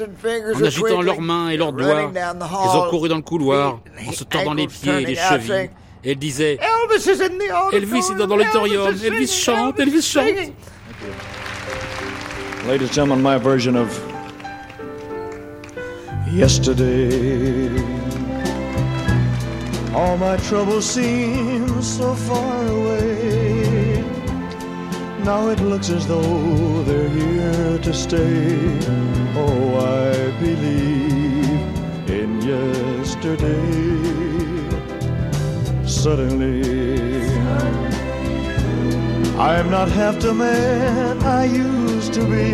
en 0.56 0.64
agitant 0.64 1.02
leurs 1.02 1.22
mains 1.22 1.50
et 1.50 1.58
leurs 1.58 1.74
doigts 1.74 2.12
Ils 2.14 2.78
ont 2.78 2.90
couru 2.90 3.10
dans 3.10 3.16
le 3.16 3.24
couloir, 3.24 3.80
en 4.08 4.12
se 4.12 4.24
tordant 4.24 4.54
les 4.54 4.68
pieds 4.68 5.02
et 5.02 5.06
les 5.06 5.16
chevilles. 5.16 5.70
Et 6.06 6.12
elles 6.12 6.18
disaient 6.20 6.60
Elvis 7.72 8.12
est 8.12 8.16
dans 8.18 8.28
l'auditorium, 8.36 8.94
Elvis 9.04 9.28
chante, 9.28 9.80
Elvis 9.80 10.02
chante. 10.04 10.26
Ladies 12.66 12.88
and 12.88 12.96
gentlemen, 12.96 13.22
my 13.22 13.38
version 13.38 13.76
of 13.76 13.90
yesterday. 16.32 17.68
All 19.94 20.16
my 20.16 20.38
troubles 20.38 20.86
seem 20.86 21.82
so 21.82 22.16
far 22.16 22.66
away. 22.68 24.02
Now 25.26 25.50
it 25.50 25.60
looks 25.60 25.90
as 25.90 26.08
though 26.08 26.84
they're 26.84 27.10
here 27.10 27.80
to 27.80 27.94
stay. 27.94 28.58
Oh, 29.36 29.80
I 29.82 30.32
believe 30.40 31.60
in 32.10 32.42
yesterday. 32.42 33.60
Suddenly, 35.86 36.64
I'm 39.38 39.72
not 39.72 39.90
half 39.90 40.20
the 40.20 40.34
man 40.34 41.22
I 41.24 41.46
used 41.46 42.14
to 42.14 42.24
be. 42.24 42.52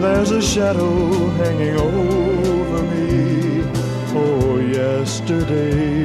there's 0.00 0.30
a 0.30 0.40
shadow 0.40 1.28
hanging 1.40 1.76
over 1.76 2.82
me. 2.92 3.62
Oh, 4.16 4.58
yesterday 4.58 6.04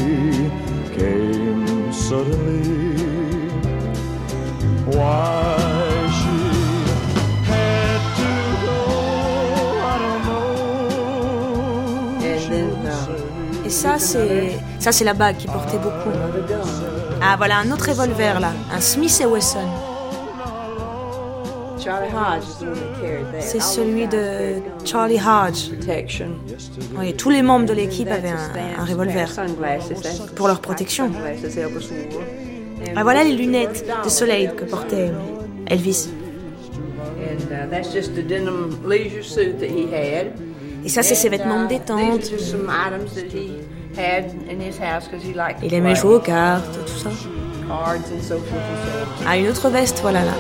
came 0.98 1.92
suddenly. 1.94 3.08
Why 4.98 5.58
she 6.20 6.38
had 7.52 8.02
to 8.20 8.32
go, 8.66 8.80
I 9.92 9.96
don't 10.04 10.24
know. 10.28 10.50
Et 13.66 13.70
ça, 13.70 14.00
c'est 14.00 14.60
ça, 14.80 14.92
c'est 14.92 15.06
la 15.06 15.14
bague 15.14 15.38
qui 15.38 15.48
portait 15.48 15.78
beaucoup. 15.78 16.12
Ah, 17.22 17.36
voilà 17.38 17.58
un 17.58 17.72
autre 17.72 17.90
revolver 17.90 18.40
là, 18.40 18.54
un 18.72 18.80
Smith 18.80 19.24
Wesson. 19.30 19.68
C'est 23.40 23.62
celui 23.62 24.08
de 24.08 24.62
Charlie 24.86 25.20
Hodge. 25.20 25.72
Oui, 26.98 27.14
tous 27.16 27.30
les 27.30 27.42
membres 27.42 27.66
de 27.66 27.74
l'équipe 27.74 28.10
avaient 28.10 28.34
un, 28.78 28.86
revolver 28.86 29.30
pour 30.36 30.48
leur 30.48 30.62
protection. 30.62 31.12
Ah, 32.96 33.04
voilà 33.04 33.24
les 33.24 33.34
lunettes 33.34 33.86
de 34.04 34.10
soleil 34.10 34.52
que 34.56 34.66
portait 34.66 35.12
Elvis. 35.68 36.10
Et 40.86 40.90
ça, 40.90 41.04
c'est 41.04 41.16
ses 41.16 41.30
vêtements 41.30 41.64
de 41.64 41.68
détente. 41.68 42.32
Il 45.64 45.74
aimait 45.74 45.96
jouer 45.96 46.16
aux 46.16 46.20
cartes, 46.20 46.80
tout 46.86 46.98
ça. 46.98 47.10
Ah, 49.28 49.38
une 49.38 49.48
autre 49.48 49.70
veste, 49.70 50.00
voilà 50.02 50.24
là. 50.24 50.34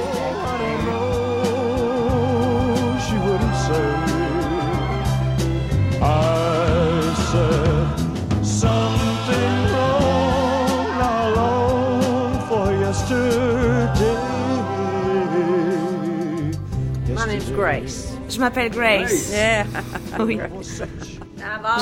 Grace. 17.59 18.13
Je 18.29 18.39
m'appelle 18.39 18.71
Grace. 18.71 19.33
Oui. 20.19 20.39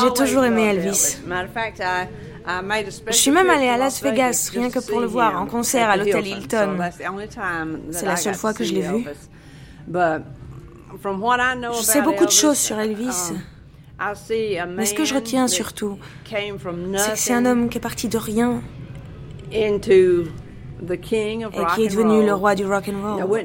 J'ai 0.02 0.14
toujours 0.14 0.44
aimé 0.44 0.64
Elvis. 0.64 1.18
Je 3.08 3.12
suis 3.12 3.32
même 3.32 3.50
allée 3.50 3.68
à 3.68 3.78
Las 3.78 4.02
Vegas 4.02 4.50
rien 4.54 4.70
que 4.70 4.80
pour 4.80 5.00
le 5.00 5.08
voir 5.08 5.42
en 5.42 5.46
concert 5.46 5.90
à 5.90 5.98
l'hôtel 5.98 6.26
Hilton. 6.28 6.78
C'est 7.92 8.06
la 8.06 8.16
seule 8.16 8.36
fois 8.36 8.54
que 8.54 8.64
je 8.64 8.74
l'ai 8.74 8.82
vu. 8.82 9.06
Je 11.74 11.82
sais 11.82 12.02
beaucoup 12.02 12.26
de 12.26 12.32
choses 12.32 12.58
sur 12.58 12.80
Elvis. 12.80 13.34
Um, 14.00 14.76
Mais 14.76 14.86
ce 14.86 14.94
que 14.94 15.06
je 15.06 15.16
retiens 15.16 15.48
surtout, 15.48 15.98
c'est 16.24 16.36
que 16.36 17.16
c'est 17.16 17.34
un 17.34 17.48
homme 17.48 17.68
qui 17.68 17.80
est 17.80 17.82
parti 17.82 18.08
de 18.08 18.18
rien 18.20 18.62
et 19.52 19.80
qui 19.82 21.16
est 21.16 21.90
devenu 21.90 22.24
le 22.24 22.34
roi 22.34 22.54
du 22.54 22.66
rock 22.66 22.90
and 22.90 23.02
roll. 23.02 23.42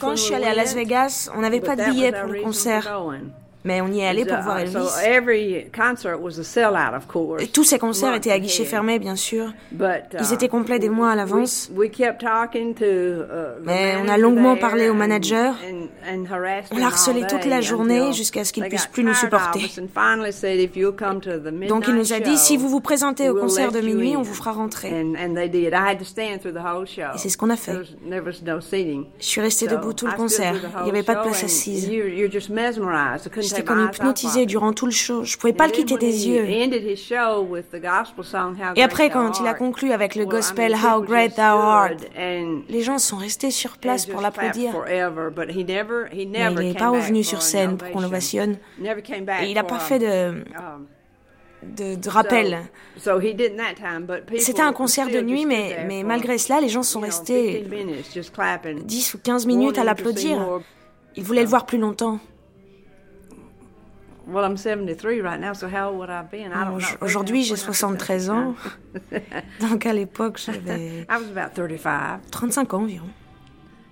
Quand 0.00 0.16
je 0.16 0.22
suis 0.22 0.34
allée 0.34 0.46
à 0.46 0.54
Las 0.54 0.74
Vegas, 0.74 1.30
on 1.34 1.40
n'avait 1.40 1.60
pas 1.60 1.76
de 1.76 1.90
billets 1.90 2.12
pour 2.12 2.32
le 2.32 2.42
concert. 2.42 3.02
Mais 3.66 3.80
on 3.80 3.88
y 3.88 4.00
est 4.00 4.06
allé 4.06 4.24
pour 4.24 4.38
voir 4.38 4.60
Elvis. 4.60 4.78
Et 7.40 7.46
tous 7.48 7.64
ces 7.64 7.78
concerts 7.78 8.14
étaient 8.14 8.30
à 8.30 8.38
guichet 8.38 8.64
fermé, 8.64 8.98
bien 8.98 9.16
sûr. 9.16 9.52
Ils 9.72 10.32
étaient 10.32 10.48
complets 10.48 10.78
des 10.78 10.88
mois 10.88 11.10
à 11.10 11.16
l'avance. 11.16 11.70
Mais 13.64 13.96
on 14.02 14.08
a 14.08 14.16
longuement 14.16 14.56
parlé 14.56 14.88
au 14.88 14.94
manager. 14.94 15.56
On 16.70 16.78
l'a 16.78 16.86
harcelé 16.86 17.26
toute 17.26 17.44
la 17.44 17.60
journée 17.60 18.12
jusqu'à 18.12 18.44
ce 18.44 18.52
qu'il 18.52 18.64
puisse 18.64 18.86
plus 18.86 19.02
nous 19.02 19.14
supporter. 19.14 19.68
Donc 21.68 21.88
il 21.88 21.94
nous 21.94 22.12
a 22.12 22.20
dit, 22.20 22.38
si 22.38 22.56
vous 22.56 22.68
vous 22.68 22.80
présentez 22.80 23.28
au 23.28 23.34
concert 23.34 23.72
de 23.72 23.80
minuit, 23.80 24.16
on 24.16 24.22
vous 24.22 24.34
fera 24.34 24.52
rentrer. 24.52 24.90
Et 27.14 27.18
c'est 27.18 27.28
ce 27.28 27.36
qu'on 27.36 27.50
a 27.50 27.56
fait. 27.56 27.76
Je 29.18 29.26
suis 29.26 29.40
restée 29.40 29.66
debout 29.66 29.92
tout 29.92 30.06
le 30.06 30.12
concert. 30.12 30.54
Il 30.80 30.84
n'y 30.84 30.90
avait 30.90 31.02
pas 31.02 31.16
de 31.16 31.22
place 31.22 31.42
assise. 31.42 31.90
J'étais 33.56 33.66
comme 33.66 33.90
hypnotisée 33.92 34.46
durant 34.46 34.72
tout 34.72 34.86
le 34.86 34.92
show. 34.92 35.24
Je 35.24 35.36
pouvais 35.36 35.52
pas 35.52 35.66
le 35.66 35.72
quitter 35.72 35.96
des 35.96 36.28
yeux. 36.28 36.44
Et 38.76 38.82
après, 38.82 39.10
quand 39.10 39.40
il 39.40 39.46
a 39.46 39.54
conclu 39.54 39.92
avec 39.92 40.14
le 40.14 40.26
gospel 40.26 40.74
How 40.74 41.00
Great 41.02 41.36
Thou 41.36 41.42
Art, 41.42 41.90
les 42.16 42.82
gens 42.82 42.98
sont 42.98 43.16
restés 43.16 43.50
sur 43.50 43.78
place 43.78 44.06
pour 44.06 44.20
l'applaudir. 44.20 44.72
Mais 44.86 45.04
il 45.42 46.36
n'est 46.36 46.74
pas 46.74 46.90
revenu 46.90 47.24
sur 47.24 47.42
scène 47.42 47.76
pour 47.76 47.90
qu'on 47.90 48.00
l'ovationne. 48.00 48.56
Et 48.82 49.48
il 49.48 49.54
n'a 49.54 49.64
pas 49.64 49.78
fait 49.78 49.98
de... 49.98 50.44
De, 51.62 51.96
de, 51.96 52.10
rappel. 52.10 52.58
C'était 54.38 54.62
un 54.62 54.72
concert 54.72 55.08
de 55.08 55.20
nuit, 55.20 55.46
mais, 55.46 55.84
mais 55.88 56.04
malgré 56.04 56.38
cela, 56.38 56.60
les 56.60 56.68
gens 56.68 56.84
sont 56.84 57.00
restés 57.00 57.66
10 58.84 59.14
ou 59.14 59.18
15 59.18 59.46
minutes 59.46 59.78
à 59.78 59.82
l'applaudir. 59.82 60.60
Ils 61.16 61.24
voulaient 61.24 61.42
le 61.42 61.48
voir 61.48 61.66
plus 61.66 61.78
longtemps. 61.78 62.20
Aujourd'hui, 67.00 67.44
j'ai 67.44 67.56
73 67.56 68.30
ans. 68.30 68.54
Donc 69.60 69.86
à 69.86 69.92
l'époque, 69.92 70.40
j'avais 70.44 71.06
35 72.30 72.74
ans 72.74 72.82
environ. 72.82 73.06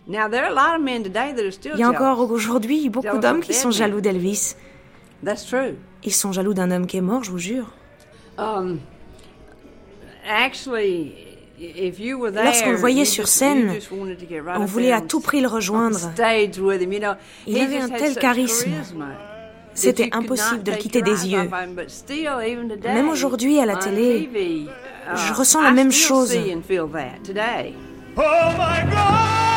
Il 0.07 0.15
y 0.15 1.83
a 1.83 1.89
encore 1.89 2.31
aujourd'hui 2.31 2.91
beaucoup 2.91 3.19
d'hommes 3.19 3.41
qui 3.41 3.55
sont 3.55 3.71
jaloux 3.71 4.01
d'Elvis. 4.01 4.57
Ils 6.03 6.13
sont 6.13 6.33
jaloux 6.33 6.53
d'un 6.53 6.71
homme 6.71 6.87
qui 6.87 6.99
est 6.99 7.03
mort, 7.03 7.25
je 7.25 7.31
vous 7.31 7.39
jure. 7.39 7.73
Um, 8.37 8.81
Lorsqu'on 12.45 12.71
le 12.73 12.77
voyait 12.77 13.05
sur 13.05 13.29
scène, 13.29 13.73
on 14.57 14.65
voulait 14.65 14.93
à 14.93 15.01
tout 15.01 15.21
prix 15.21 15.41
le 15.41 15.49
rejoindre. 15.49 15.99
Il 17.47 17.59
avait 17.59 17.79
un 17.79 17.89
tel 17.89 18.17
charisme. 18.17 18.73
C'était 19.75 20.11
impossible 20.13 20.63
de 20.63 20.71
le 20.73 20.77
quitter 20.77 21.03
des 21.03 21.29
yeux. 21.29 21.49
Même 22.85 23.09
aujourd'hui 23.09 23.59
à 23.59 23.67
la 23.67 23.77
télé, 23.77 24.29
je 25.15 25.33
ressens 25.33 25.63
la 25.63 25.73
même 25.73 25.93
chose. 25.93 26.35
Oh 28.17 28.21
my 28.57 28.83
God! 28.91 29.54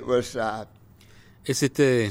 Uh, 0.00 0.64
Et 1.46 1.54
c'était 1.54 2.10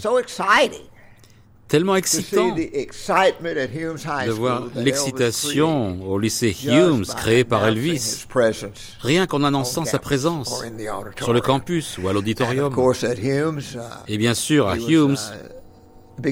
tellement 1.68 1.96
excitant 1.96 2.56
de 2.56 4.32
voir 4.32 4.64
l'excitation 4.76 6.10
au 6.10 6.20
lycée 6.20 6.56
Humes 6.66 7.06
créé 7.06 7.44
par 7.44 7.66
Elvis, 7.68 8.26
rien 9.00 9.26
qu'en 9.28 9.44
annonçant 9.44 9.84
sa 9.86 10.00
présence 10.00 10.64
sur 11.18 11.34
le 11.34 11.42
campus 11.42 11.98
ou 11.98 12.08
à 12.08 12.14
l'auditorium. 12.14 12.74
Uh, 12.74 12.94
Et 14.08 14.18
bien 14.18 14.34
sûr, 14.34 14.68
à 14.68 14.78
Humes, 14.78 15.18
uh, 15.18 16.32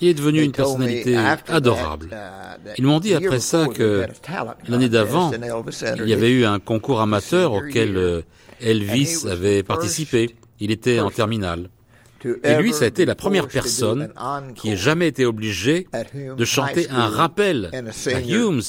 il 0.00 0.08
est 0.08 0.14
devenu 0.14 0.42
une 0.42 0.52
personnalité 0.52 1.16
adorable. 1.48 2.10
Ils 2.78 2.84
m'ont 2.84 3.00
dit 3.00 3.14
après 3.14 3.40
ça 3.40 3.66
que 3.66 4.06
l'année 4.68 4.88
d'avant, 4.88 5.30
il 5.96 6.08
y 6.08 6.12
avait 6.12 6.30
eu 6.30 6.44
un 6.44 6.58
concours 6.58 7.00
amateur 7.00 7.52
auquel 7.52 7.96
euh, 7.96 8.22
Elvis 8.60 9.26
avait 9.28 9.62
participé. 9.62 10.34
Il 10.58 10.70
était 10.70 11.00
en 11.00 11.10
terminale. 11.10 11.70
Et 12.44 12.54
lui, 12.56 12.72
ça 12.72 12.84
a 12.84 12.88
été 12.88 13.04
la 13.04 13.14
première 13.14 13.48
personne 13.48 14.12
qui 14.54 14.70
ait 14.70 14.76
jamais 14.76 15.08
été 15.08 15.24
obligé 15.24 15.86
de 16.14 16.44
chanter 16.44 16.88
un 16.90 17.08
rappel 17.08 17.70
à 17.72 18.20
Humes 18.20 18.62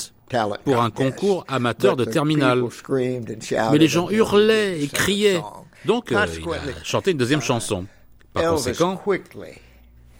pour 0.64 0.82
un 0.82 0.90
concours 0.90 1.46
amateur 1.48 1.96
de 1.96 2.06
terminale. 2.06 2.64
Mais 2.90 3.78
les 3.78 3.88
gens 3.88 4.10
hurlaient 4.10 4.82
et 4.82 4.88
criaient. 4.88 5.42
Donc, 5.86 6.12
euh, 6.12 6.26
il 6.40 6.50
a 6.54 6.84
chanté 6.84 7.12
une 7.12 7.18
deuxième 7.18 7.42
chanson. 7.42 7.86
Par 8.34 8.52
conséquent, 8.52 9.02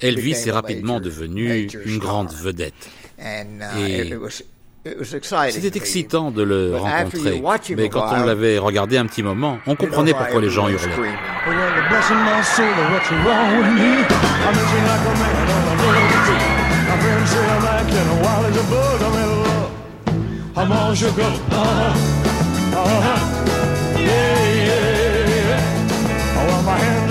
Elvis 0.02 0.48
est 0.48 0.52
rapidement 0.52 1.00
devenu 1.00 1.68
une 1.86 1.98
grande 2.00 2.32
vedette. 2.32 2.74
Et 4.84 5.52
c'était 5.52 5.78
excitant 5.78 6.32
de 6.32 6.42
le 6.42 6.76
rencontrer, 6.76 7.42
mais 7.76 7.90
quand 7.90 8.08
on 8.12 8.26
l'avait 8.26 8.58
regardé 8.58 8.98
un 8.98 9.06
petit 9.06 9.22
moment, 9.22 9.60
on 9.68 9.76
comprenait 9.76 10.14
pourquoi 10.14 10.42
les 10.42 10.50
gens 10.50 10.68
hurlaient. 10.70 10.90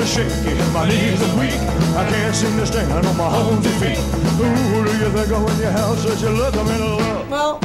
My 0.01 0.07
hands 0.07 0.17
are 0.17 0.31
shaky 0.31 0.59
and 0.59 0.73
my 0.73 0.89
knees 0.89 1.23
are 1.23 1.41
weak. 1.41 1.61
I 1.97 2.09
can't 2.09 2.35
seem 2.35 2.57
to 2.59 2.67
stand 2.67 3.07
on 3.07 3.17
my 3.17 3.37
own 3.37 3.63
two 3.63 3.69
feet. 3.81 3.99
Who 3.99 4.85
do 4.85 4.93
you 4.97 5.11
think 5.11 5.31
of 5.31 5.45
when 5.45 5.59
you 5.59 5.65
have 5.65 5.99
such 5.99 6.23
a 6.23 6.31
look? 6.31 6.55
I'm 6.57 6.69
in 6.69 6.81
love. 6.81 7.31
Well, 7.31 7.61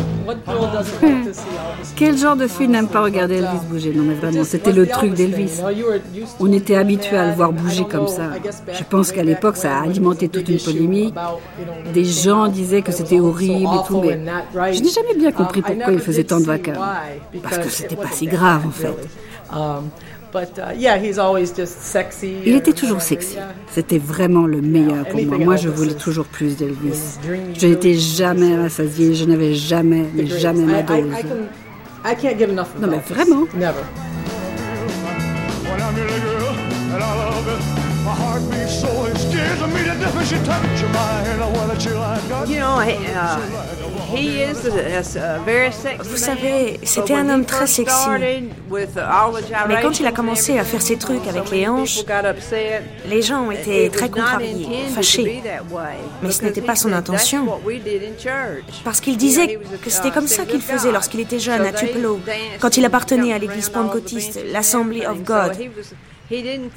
Quel 1.95 2.17
genre 2.17 2.36
de 2.36 2.48
fille 2.48 2.67
n'aime 2.67 2.88
pas 2.88 3.04
regarder 3.04 3.36
Elvis 3.36 3.63
bouger? 3.69 3.93
Non 3.93 4.04
mais 4.04 4.15
vraiment, 4.15 4.43
c'était 4.43 4.71
le 4.71 4.88
truc 4.88 5.13
d'Elvis. 5.13 5.62
On 6.39 6.52
était 6.52 6.76
habitué 6.76 7.15
à 7.15 7.28
le 7.28 7.34
voir 7.34 7.52
bouger 7.54 7.86
comme 7.86 8.08
ça. 8.08 8.32
Je 8.74 8.84
pense 8.84 9.12
qu'à 9.12 9.21
l'époque, 9.21 9.56
ça 9.56 9.78
a 9.78 9.84
alimenté 9.84 10.28
toute 10.28 10.50
une 10.50 10.60
polémique. 10.60 11.13
Des 11.93 12.06
gens 12.06 12.48
disaient 12.48 12.82
que 12.82 12.91
c'était 12.91 13.19
horrible 13.19 13.69
et 13.71 13.88
tout, 13.88 14.02
mais 14.02 14.19
je 14.74 14.82
n'ai 14.82 14.89
jamais 14.89 15.13
bien 15.15 15.32
compris 15.32 15.62
pourquoi 15.62 15.93
il 15.93 16.00
faisait 16.00 16.24
tant 16.24 16.39
de 16.39 16.45
vacarme. 16.45 16.84
Parce 17.43 17.60
que 17.60 17.69
c'était 17.69 17.95
pas 17.95 18.10
si 18.12 18.26
grave 18.26 18.65
en 18.65 18.71
fait. 18.71 18.95
Uh, 20.36 20.78
il 22.45 22.56
était 22.56 22.74
toujours 22.74 23.02
sexy. 23.02 23.38
C'était 23.71 23.98
vraiment 23.98 24.45
le 24.45 24.62
meilleur 24.62 25.06
pour 25.08 25.21
moi. 25.21 25.38
Moi, 25.38 25.56
je 25.56 25.69
voulais 25.69 25.93
toujours 25.93 26.26
plus 26.26 26.58
d'Elvis. 26.58 27.19
Je 27.58 27.67
n'étais 27.67 27.93
jamais 27.93 28.56
rassasiée. 28.56 29.13
Je 29.13 29.26
n'avais 29.26 29.54
jamais, 29.54 30.06
mais 30.13 30.28
jamais 30.28 30.65
ma 30.65 30.82
dose. 30.82 31.06
Non, 32.80 32.88
mais 32.88 33.00
vraiment. 33.08 33.45
Vous 46.03 46.17
savez, 46.17 46.79
c'était 46.83 47.13
un 47.13 47.29
homme 47.29 47.45
très 47.45 47.67
sexy. 47.67 48.07
Mais 49.67 49.81
quand 49.81 49.99
il 49.99 50.07
a 50.07 50.11
commencé 50.11 50.57
à 50.57 50.63
faire 50.63 50.81
ses 50.81 50.97
trucs 50.97 51.27
avec 51.27 51.49
les 51.51 51.67
hanches, 51.67 52.03
les 53.07 53.21
gens 53.21 53.47
ont 53.47 53.51
été 53.51 53.89
très 53.89 54.09
contrariés, 54.09 54.67
fâchés. 54.93 55.41
Mais 56.21 56.31
ce 56.31 56.43
n'était 56.43 56.61
pas 56.61 56.75
son 56.75 56.93
intention. 56.93 57.47
Parce 58.83 58.99
qu'il 59.01 59.17
disait 59.17 59.59
que 59.83 59.89
c'était 59.89 60.11
comme 60.11 60.27
ça 60.27 60.45
qu'il 60.45 60.61
faisait 60.61 60.91
lorsqu'il 60.91 61.19
était 61.19 61.39
jeune 61.39 61.61
à 61.65 61.71
Tupelo, 61.71 62.19
quand 62.59 62.77
il 62.77 62.85
appartenait 62.85 63.33
à 63.33 63.37
l'église 63.37 63.69
pentecôtiste, 63.69 64.39
l'Assembly 64.51 65.05
of 65.05 65.23
God. 65.23 65.53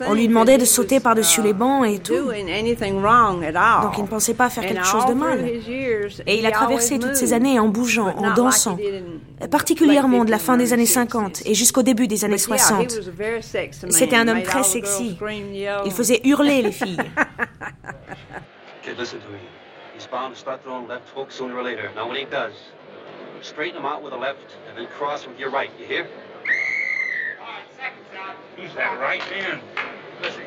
On 0.06 0.14
lui 0.14 0.28
demandait 0.28 0.58
de 0.58 0.64
sauter 0.64 1.00
par-dessus 1.00 1.42
les 1.42 1.52
bancs 1.52 1.87
et 1.87 1.98
tout. 1.98 2.14
Donc 2.14 3.98
il 3.98 4.02
ne 4.02 4.06
pensait 4.06 4.34
pas 4.34 4.50
faire 4.50 4.66
quelque 4.66 4.84
chose 4.84 5.06
de 5.06 5.14
mal. 5.14 5.44
Et 6.26 6.38
il 6.38 6.46
a 6.46 6.50
traversé 6.50 6.98
toutes 6.98 7.16
ces 7.16 7.32
années 7.32 7.58
en 7.58 7.68
bougeant, 7.68 8.14
en 8.16 8.34
dansant, 8.34 8.78
particulièrement 9.50 10.24
de 10.24 10.30
la 10.30 10.38
fin 10.38 10.56
des 10.56 10.72
années 10.72 10.87
50 10.87 11.42
et 11.46 11.54
jusqu'au 11.54 11.82
début 11.82 12.08
des 12.08 12.24
années 12.24 12.38
60. 12.38 13.00
C'était 13.90 14.16
un 14.16 14.28
homme 14.28 14.42
très 14.42 14.62
sexy. 14.62 15.18
Il 15.84 15.92
faisait 15.92 16.20
hurler 16.24 16.62
les 16.62 16.72
filles. 16.72 16.98
He's 28.61 28.75
that 28.75 28.99
right 29.01 29.23
man. 29.31 29.61
Listen. 30.21 30.42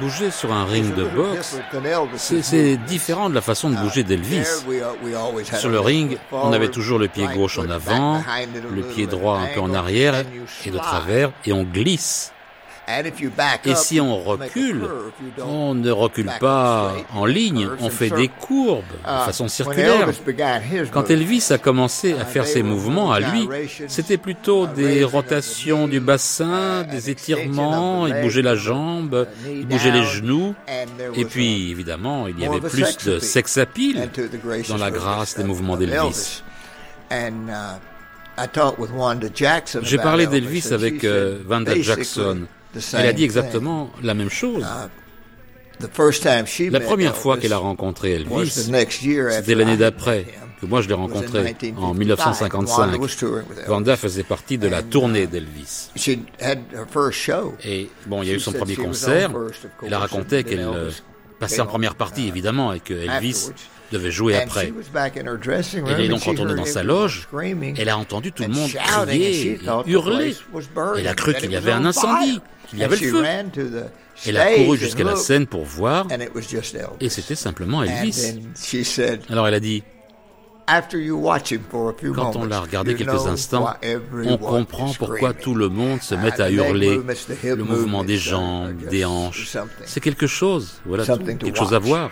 Bouger 0.00 0.30
sur 0.30 0.52
un 0.52 0.66
ring 0.66 0.94
de 0.94 1.04
boxe, 1.04 1.56
c'est 2.42 2.76
différent 2.76 3.30
de 3.30 3.34
la 3.34 3.40
façon 3.40 3.70
de 3.70 3.76
bouger 3.76 4.04
d'Elvis. 4.04 4.44
Sur 5.58 5.70
le 5.70 5.80
ring, 5.80 6.18
on 6.30 6.52
avait 6.52 6.68
toujours 6.68 6.98
le 6.98 7.08
pied 7.08 7.26
gauche 7.34 7.58
en 7.58 7.70
avant, 7.70 8.22
le 8.70 8.82
pied 8.82 9.06
droit 9.06 9.38
un 9.38 9.46
peu 9.54 9.60
en 9.60 9.72
arrière 9.72 10.14
et 10.66 10.70
de 10.70 10.78
travers, 10.78 11.32
et 11.46 11.54
on 11.54 11.62
glisse. 11.62 12.34
Et 13.64 13.74
si 13.74 14.00
on 14.00 14.18
recule, 14.22 14.82
on 15.44 15.74
ne 15.74 15.90
recule 15.90 16.30
pas 16.40 16.94
en 17.14 17.26
ligne, 17.26 17.68
on 17.80 17.90
fait 17.90 18.08
des 18.10 18.28
courbes 18.28 18.82
de 19.04 19.10
uh, 19.10 19.26
façon 19.26 19.48
circulaire. 19.48 20.08
Quand 20.90 21.10
Elvis 21.10 21.48
a 21.50 21.58
commencé 21.58 22.14
à 22.14 22.24
faire 22.24 22.46
ses 22.46 22.62
mouvements 22.62 23.12
à 23.12 23.20
lui, 23.20 23.48
c'était 23.88 24.16
plutôt 24.16 24.66
uh, 24.66 24.68
des 24.74 25.04
rotations 25.04 25.86
du 25.86 26.00
bassin, 26.00 26.84
des 26.84 27.10
étirements, 27.10 28.06
il 28.06 28.14
bougeait 28.22 28.42
la 28.42 28.54
jambe, 28.54 29.26
il 29.46 29.66
bougeait 29.66 29.92
les 29.92 30.04
genoux, 30.04 30.54
et 31.14 31.24
puis 31.24 31.70
évidemment, 31.70 32.26
il 32.26 32.40
y 32.40 32.46
avait 32.46 32.60
plus 32.60 32.96
de 33.04 33.18
sex 33.18 33.58
appeal 33.58 34.08
dans 34.68 34.78
la 34.78 34.90
grâce 34.90 35.36
des 35.36 35.44
mouvements 35.44 35.76
d'Elvis. 35.76 36.42
Uh, 37.10 37.30
J'ai 39.82 39.98
parlé 39.98 40.26
d'Elvis 40.26 40.68
avec 40.72 41.04
euh, 41.04 41.38
Vanda 41.44 41.74
Jackson. 41.80 42.46
Elle 42.94 43.06
a 43.06 43.12
dit 43.12 43.24
exactement 43.24 43.90
la 44.02 44.14
même 44.14 44.30
chose. 44.30 44.64
Uh, 44.64 44.88
la 46.70 46.80
première 46.80 47.16
fois 47.16 47.38
qu'elle 47.38 47.52
a 47.52 47.58
rencontré 47.58 48.12
Elvis, 48.14 48.50
c'était 48.50 49.54
l'année 49.54 49.76
d'après 49.76 50.26
que 50.60 50.66
moi 50.66 50.82
je 50.82 50.88
l'ai 50.88 50.94
rencontré 50.94 51.56
en 51.76 51.94
1955. 51.94 52.98
Vanda 53.66 53.96
faisait 53.96 54.22
partie 54.22 54.58
de 54.58 54.68
la 54.68 54.82
tournée 54.82 55.26
d'Elvis. 55.26 55.90
Et 57.64 57.88
bon, 58.06 58.22
il 58.22 58.28
y 58.28 58.32
a 58.32 58.34
eu 58.34 58.40
son 58.40 58.52
premier 58.52 58.76
concert. 58.76 59.30
Elle 59.82 59.94
a 59.94 59.98
raconté 59.98 60.44
qu'elle 60.44 60.60
euh, 60.60 60.90
passait 61.38 61.60
en 61.60 61.66
première 61.66 61.94
partie, 61.94 62.26
évidemment, 62.26 62.72
et 62.72 62.80
que 62.80 62.94
Elvis 62.94 63.50
devait 63.92 64.10
jouer 64.10 64.36
après. 64.36 64.72
Elle 65.86 66.00
est 66.00 66.08
donc 66.08 66.22
retournée 66.22 66.54
dans 66.54 66.64
sa 66.64 66.82
loge. 66.82 67.28
Elle 67.76 67.88
a 67.88 67.96
entendu 67.96 68.32
tout 68.32 68.42
le 68.42 68.48
monde 68.48 68.70
crier, 68.70 69.60
hurler. 69.86 70.34
Elle 70.96 71.08
a 71.08 71.14
cru 71.14 71.34
qu'il 71.34 71.50
y 71.50 71.56
avait 71.56 71.72
un 71.72 71.84
incendie. 71.84 72.40
Il 72.72 72.78
y 72.78 72.84
avait 72.84 72.96
le 72.96 73.10
feu. 73.10 73.24
Elle 74.26 74.36
a 74.36 74.54
couru 74.56 74.76
jusqu'à 74.76 75.04
la 75.04 75.16
scène 75.16 75.46
pour 75.46 75.64
voir, 75.64 76.06
et 77.00 77.08
c'était 77.08 77.34
simplement 77.34 77.82
Elvis. 77.82 78.40
Alors 79.30 79.46
elle 79.46 79.54
a 79.54 79.60
dit, 79.60 79.82
quand 82.14 82.36
on 82.36 82.44
l'a 82.44 82.60
regardé 82.60 82.94
quelques 82.94 83.26
instants, 83.26 83.72
on 84.12 84.36
comprend 84.36 84.92
pourquoi 84.92 85.32
tout 85.32 85.54
le 85.54 85.68
monde 85.68 86.02
se 86.02 86.14
met 86.14 86.40
à 86.40 86.50
hurler, 86.50 87.00
le 87.42 87.64
mouvement 87.64 88.04
des 88.04 88.18
jambes, 88.18 88.76
des 88.90 89.04
hanches. 89.04 89.56
C'est 89.86 90.00
quelque 90.00 90.26
chose, 90.26 90.80
voilà 90.84 91.06
quelque 91.06 91.56
chose 91.56 91.72
à 91.74 91.78
voir. 91.78 92.10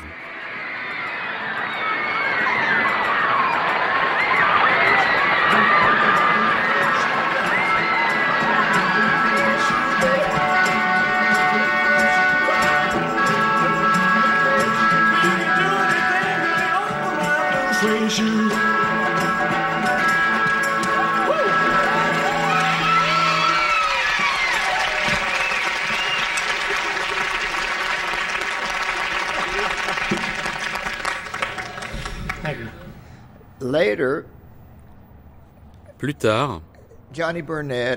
Plus 35.99 36.15
tard, 36.15 36.61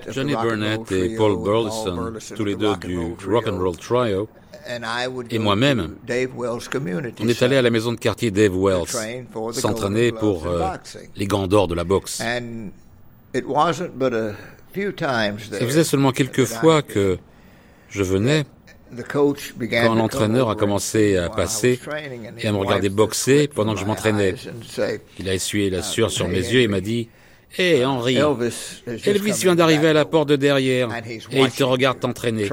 Johnny 0.10 0.34
Burnett, 0.34 0.92
et 0.92 1.16
Paul 1.18 1.38
Burleson, 1.44 2.14
tous 2.36 2.46
les 2.46 2.56
deux 2.56 2.76
du 2.78 2.98
Rock 3.28 3.48
and 3.48 3.58
Roll 3.58 3.76
Trio, 3.76 4.30
et 5.30 5.40
moi-même, 5.40 5.96
on 7.20 7.28
est 7.28 7.42
allé 7.42 7.58
à 7.58 7.62
la 7.62 7.70
maison 7.70 7.92
de 7.92 7.98
quartier 7.98 8.32
Dave 8.32 8.56
Wells 8.56 9.24
s'entraîner 9.54 10.12
pour 10.12 10.48
euh, 10.48 10.76
les 11.16 11.26
gants 11.28 11.48
d'or 11.48 11.68
de 11.68 11.76
la 11.76 11.84
boxe. 11.84 12.22
Ça 15.52 15.66
faisait 15.66 15.84
seulement 15.84 16.12
quelques 16.12 16.46
fois 16.46 16.82
que 16.82 17.18
je 17.90 18.04
venais 18.04 18.46
quand 19.72 19.96
l'entraîneur 19.96 20.50
a 20.50 20.56
commencé 20.56 21.18
à 21.18 21.30
passer 21.30 21.80
et 22.42 22.48
à 22.48 22.52
me 22.52 22.58
regarder 22.58 22.90
boxer 22.90 23.48
pendant 23.48 23.74
que 23.74 23.80
je 23.80 23.86
m'entraînais. 23.86 24.36
Il 25.20 25.30
a 25.30 25.34
essuyé 25.34 25.70
la 25.70 25.82
sueur 25.82 26.12
sur 26.12 26.28
mes 26.28 26.38
yeux 26.38 26.62
et 26.62 26.68
m'a 26.68 26.82
dit 26.82 27.10
Hé 27.58 27.84
Henri, 27.84 28.18
Elvis 29.06 29.42
vient 29.42 29.56
d'arriver 29.56 29.88
à 29.88 29.94
la 29.94 30.06
porte 30.06 30.30
de 30.30 30.36
derrière 30.36 30.90
et 31.32 31.40
il 31.40 31.52
te 31.52 31.64
regarde 31.64 32.00
t'entraîner. 32.00 32.48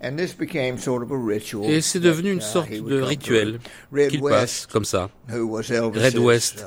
Et 0.00 1.80
c'est 1.80 2.00
devenu 2.00 2.32
une 2.32 2.40
sorte 2.40 2.70
de 2.70 3.00
rituel 3.00 3.58
qu'il 4.08 4.20
passe 4.20 4.66
comme 4.66 4.84
ça. 4.84 5.10
Red 5.28 6.18
West, 6.18 6.64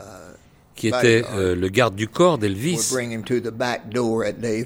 qui 0.76 0.88
était 0.88 1.24
euh, 1.34 1.56
le 1.56 1.70
garde 1.70 1.96
du 1.96 2.08
corps 2.08 2.38
d'Elvis, 2.38 2.94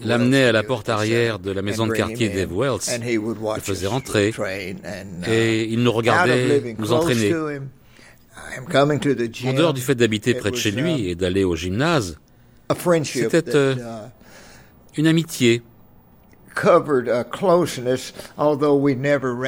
l'amenait 0.04 0.44
à 0.46 0.52
la 0.52 0.64
porte 0.64 0.90
arrière 0.90 1.40
de 1.40 1.52
la 1.52 1.62
maison 1.62 1.88
de 1.88 1.94
quartier 1.94 2.30
Dave 2.30 2.54
Wells, 2.54 2.80
le 3.02 3.62
faisait 3.62 3.88
rentrer, 3.88 4.34
et 5.28 5.64
il 5.66 5.84
nous 5.84 5.92
regardait 5.92 6.76
nous 6.78 6.94
entraîner. 6.94 7.34
En 9.46 9.54
dehors 9.54 9.74
du 9.74 9.82
fait 9.82 9.96
d'habiter 9.96 10.34
près 10.34 10.52
de 10.52 10.56
chez 10.56 10.72
lui 10.72 11.10
et 11.10 11.16
d'aller 11.16 11.44
au 11.44 11.56
gymnase, 11.56 12.18
c'était 13.04 13.56
euh, 13.56 13.76
une 14.98 15.08
amitié. 15.08 15.62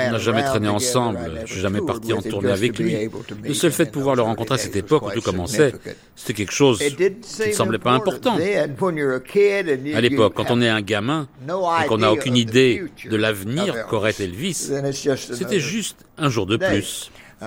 On 0.09 0.11
n'a 0.11 0.17
jamais 0.17 0.43
traîné 0.43 0.67
ensemble, 0.67 1.19
je 1.45 1.53
suis 1.53 1.61
jamais 1.61 1.81
parti 1.81 2.13
en 2.13 2.21
tournée 2.21 2.51
avec 2.51 2.77
lui. 2.77 3.09
Le 3.43 3.53
seul 3.53 3.71
fait 3.71 3.85
de 3.85 3.91
pouvoir 3.91 4.15
le 4.15 4.21
rencontrer 4.21 4.55
à 4.55 4.57
cette 4.57 4.75
époque 4.75 5.07
où 5.07 5.11
tout 5.11 5.21
commençait, 5.21 5.73
c'était 6.15 6.33
quelque 6.33 6.53
chose 6.53 6.79
qui 6.79 7.47
ne 7.47 7.53
semblait 7.53 7.79
pas 7.79 7.91
important. 7.91 8.37
À 8.37 10.01
l'époque, 10.01 10.33
quand 10.35 10.51
on 10.51 10.61
est 10.61 10.69
un 10.69 10.81
gamin 10.81 11.27
et 11.47 11.87
qu'on 11.87 11.99
n'a 11.99 12.11
aucune 12.11 12.37
idée 12.37 12.83
de 13.09 13.15
l'avenir 13.15 13.87
qu'aurait 13.87 14.15
Elvis, 14.19 14.71
c'était 14.93 15.59
juste 15.59 16.05
un 16.17 16.29
jour 16.29 16.45
de 16.45 16.57
plus. 16.57 17.11
Uh, 17.39 17.45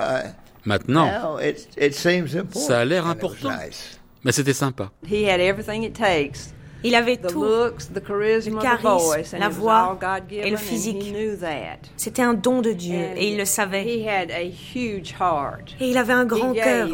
Maintenant, 0.64 1.38
ça 2.52 2.80
a 2.80 2.84
l'air 2.84 3.06
important. 3.06 3.50
Mais 4.24 4.32
c'était 4.32 4.52
sympa. 4.52 4.90
Il 6.82 6.94
avait 6.94 7.16
tout, 7.16 7.42
le 7.42 7.74
charisme, 8.60 9.38
la 9.38 9.48
voix 9.48 9.98
et 10.30 10.50
le 10.50 10.56
physique. 10.56 11.14
C'était 11.96 12.22
un 12.22 12.34
don 12.34 12.62
de 12.62 12.72
Dieu 12.72 12.98
et 13.16 13.30
il 13.30 13.36
le 13.36 13.44
savait. 13.44 13.86
Et 13.86 14.06
il 15.80 15.98
avait 15.98 16.12
un 16.12 16.24
grand 16.24 16.52
cœur. 16.52 16.88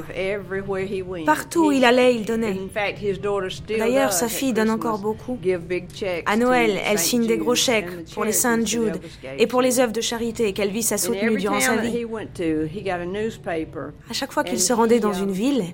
Partout 1.25 1.67
où 1.67 1.73
il 1.73 1.85
allait, 1.85 2.15
il 2.15 2.25
donnait. 2.25 2.57
D'ailleurs, 3.79 4.13
sa 4.13 4.29
fille 4.29 4.53
donne 4.53 4.71
encore 4.71 4.99
beaucoup. 4.99 5.39
À 6.27 6.37
Noël, 6.37 6.79
elle 6.85 6.99
signe 6.99 7.27
des 7.27 7.39
gros 7.39 7.55
chèques 7.55 8.11
pour 8.13 8.25
les 8.25 8.33
Saint 8.33 8.65
Jude 8.65 9.01
et 9.39 9.47
pour 9.47 9.63
les 9.63 9.81
œuvres 9.81 9.93
de 9.93 10.01
charité 10.01 10.53
qu'Elvis 10.53 10.89
a 10.93 10.99
soutenues 10.99 11.37
durant 11.37 11.61
sa 11.61 11.77
vie. 11.77 12.07
À 14.11 14.13
chaque 14.13 14.33
fois 14.33 14.45
qu'il 14.45 14.61
se 14.61 14.73
rendait 14.73 15.01
dans 15.01 15.13
une 15.13 15.33
ville, 15.33 15.65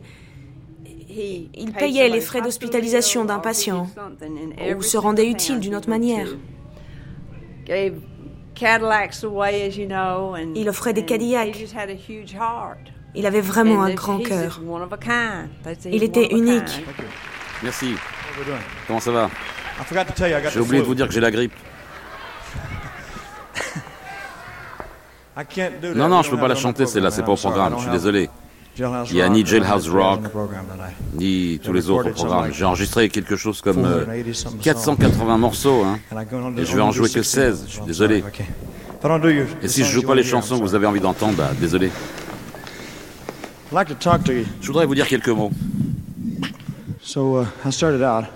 il 1.55 1.73
payait 1.73 2.09
les 2.09 2.21
frais 2.21 2.41
d'hospitalisation 2.41 3.25
d'un 3.25 3.39
patient 3.39 3.89
ou 4.77 4.83
se 4.83 4.97
rendait 4.97 5.27
utile 5.27 5.61
d'une 5.61 5.75
autre 5.75 5.89
manière. 5.89 6.29
Il 10.55 10.69
offrait 10.69 10.93
des 10.93 11.05
Cadillacs. 11.05 11.65
Il 13.15 13.27
avait 13.27 13.41
vraiment 13.41 13.83
un 13.83 13.95
grand 13.95 14.19
cœur. 14.19 14.61
Il 15.87 16.03
était 16.03 16.29
unique. 16.33 16.85
Merci. 17.63 17.95
Comment 18.87 19.01
ça 19.01 19.13
va? 19.13 19.31
J'ai 20.53 20.61
oublié 20.61 20.83
de 20.83 20.87
vous 20.87 20.95
dire 20.95 21.07
que 21.09 21.15
j'ai 21.15 21.21
la 21.21 21.31
grippe. 21.31 21.53
Non, 25.95 26.09
non, 26.09 26.23
je 26.23 26.31
peux 26.31 26.37
pas 26.39 26.49
la 26.49 26.55
chanter, 26.55 26.85
celle-là, 26.87 27.11
c'est 27.11 27.23
pas 27.23 27.33
au 27.33 27.37
programme, 27.37 27.75
je 27.77 27.83
suis 27.83 27.91
désolé. 27.91 28.29
Il 28.79 29.15
n'y 29.15 29.21
a 29.21 29.29
ni 29.29 29.45
Jailhouse 29.45 29.89
Rock, 29.91 30.21
ni 31.15 31.61
tous 31.63 31.73
les 31.75 31.91
autres 31.91 32.11
programmes. 32.11 32.51
J'ai 32.53 32.65
enregistré 32.65 33.09
quelque 33.11 33.37
chose 33.37 33.61
comme 33.61 33.87
480 34.63 35.35
euh, 35.35 35.37
morceaux, 35.37 35.85
hein, 35.85 35.99
et 36.57 36.65
je 36.65 36.75
vais 36.75 36.81
en 36.81 36.91
jouer 36.91 37.11
que 37.11 37.23
16, 37.23 37.65
je 37.69 37.73
suis 37.73 37.83
désolé. 37.83 38.25
Et 39.63 39.69
si 39.69 39.85
je 39.85 39.91
joue 39.91 40.03
pas 40.03 40.15
les 40.15 40.23
chansons 40.23 40.57
que 40.59 40.63
vous 40.63 40.75
avez 40.75 40.87
envie 40.87 41.01
d'entendre, 41.01 41.35
bah, 41.35 41.51
désolé. 41.61 41.91
Je 44.61 44.67
voudrais 44.67 44.87
vous 44.87 44.95
dire 44.95 45.07
quelques 45.07 45.29
mots. 45.29 45.51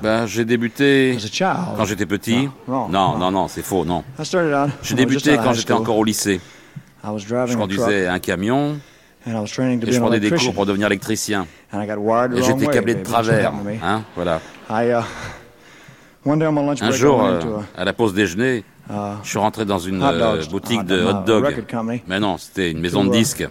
Ben, 0.03 0.27
j'ai 0.27 0.45
débuté 0.45 1.17
quand 1.77 1.85
j'étais 1.85 2.05
petit. 2.07 2.49
Non, 2.69 2.89
non, 3.17 3.31
non, 3.31 3.49
c'est 3.49 3.63
faux, 3.63 3.85
non. 3.87 4.05
J'ai 4.83 4.95
débuté 4.97 5.37
quand 5.43 5.53
j'étais 5.55 5.73
encore 5.73 5.97
au 5.97 6.05
lycée. 6.05 6.41
Je 7.05 7.57
conduisais 7.57 8.07
un 8.07 8.19
camion, 8.19 8.79
et 9.27 9.93
je 9.93 10.01
prenais 10.01 10.21
des 10.21 10.31
cours 10.31 10.55
pour 10.55 10.67
devenir 10.67 10.87
électricien. 10.87 11.47
Et 11.73 12.43
j'étais 12.43 12.67
câblé 12.69 12.95
de 12.95 13.03
travers. 13.03 13.53
Hein, 13.83 14.03
voilà. 14.15 14.41
Uh, 14.71 15.03
un 16.25 16.91
jour, 16.91 17.25
euh, 17.25 17.41
à 17.77 17.85
la 17.85 17.93
pause 17.93 18.15
déjeuner, 18.15 18.65
Je 18.89 19.29
suis 19.29 19.39
rentré 19.39 19.65
dans 19.65 19.79
une 19.79 20.03
euh, 20.03 20.43
boutique 20.51 20.85
de 20.85 21.05
hot 21.05 21.25
dog. 21.25 21.65
Mais 22.07 22.21
non, 22.21 22.37
c'était 22.39 22.71
une 22.71 22.81
maison 22.81 23.05
de 23.05 23.11
disques. 23.11 23.47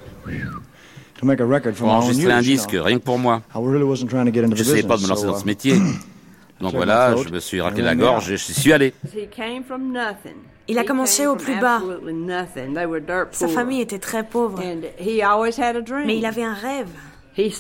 Pour 1.77 1.89
enregistrer 1.89 2.31
un 2.31 2.41
disque, 2.41 2.71
rien 2.73 2.97
que 2.97 3.03
pour 3.03 3.19
moi. 3.19 3.41
Je 3.53 3.59
n'essayais 3.59 4.83
pas 4.83 4.97
de 4.97 5.03
me 5.03 5.07
lancer 5.07 5.25
dans 5.25 5.38
ce 5.38 5.45
métier. 5.45 5.75
Donc 6.61 6.73
voilà, 6.73 7.15
je 7.17 7.29
me 7.29 7.39
suis 7.39 7.59
raqué 7.59 7.81
la 7.81 7.95
gorge 7.95 8.31
et 8.31 8.38
je 8.38 8.51
suis 8.53 8.71
allé. 8.71 8.93
Il 10.67 10.80
a 10.80 10.84
commencé 10.84 11.28
au 11.28 11.36
plus 11.36 11.56
bas. 11.60 11.82
Sa 13.32 13.47
famille 13.47 13.82
était 13.82 13.99
très 13.99 14.23
pauvre. 14.23 14.60
Mais 14.60 16.17
il 16.17 16.25
avait 16.25 16.43
un 16.43 16.54
rêve. 16.54 16.89
Il 17.38 17.51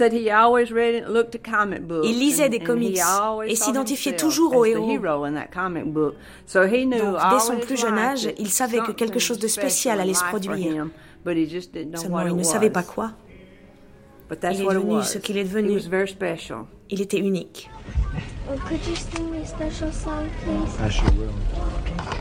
lisait 2.19 2.49
des 2.49 2.59
comics 2.61 2.97
et 3.45 3.55
s'identifiait 3.55 4.15
toujours 4.15 4.55
au 4.55 4.63
héros. 4.65 4.97
Donc, 4.97 5.27
dès 6.53 7.39
son 7.39 7.57
plus 7.59 7.77
jeune 7.77 7.97
âge, 7.97 8.29
il 8.37 8.49
savait 8.49 8.79
que 8.79 8.91
quelque 8.91 9.19
chose 9.19 9.39
de 9.39 9.47
spécial 9.47 9.99
allait 9.99 10.13
se 10.13 10.23
produire. 10.23 10.87
Seulement, 11.95 12.25
il 12.25 12.35
ne 12.35 12.43
savait 12.43 12.69
pas 12.69 12.83
quoi. 12.83 13.11
Il 14.31 14.61
est 14.61 14.65
devenu 14.65 15.03
ce 15.03 15.17
qu'il 15.17 15.37
est 15.37 15.43
devenu. 15.43 15.79
Il 16.89 17.01
était 17.01 17.19
unique. 17.19 17.69
Well, 18.47 18.59
could 18.59 18.85
you 18.87 18.95
sing 18.95 19.31
me 19.31 19.41
a 19.41 19.45
special 19.45 19.91
song, 19.91 20.29
please? 20.43 20.77
I 20.79 20.89
sure 20.89 21.09
will. 21.17 21.33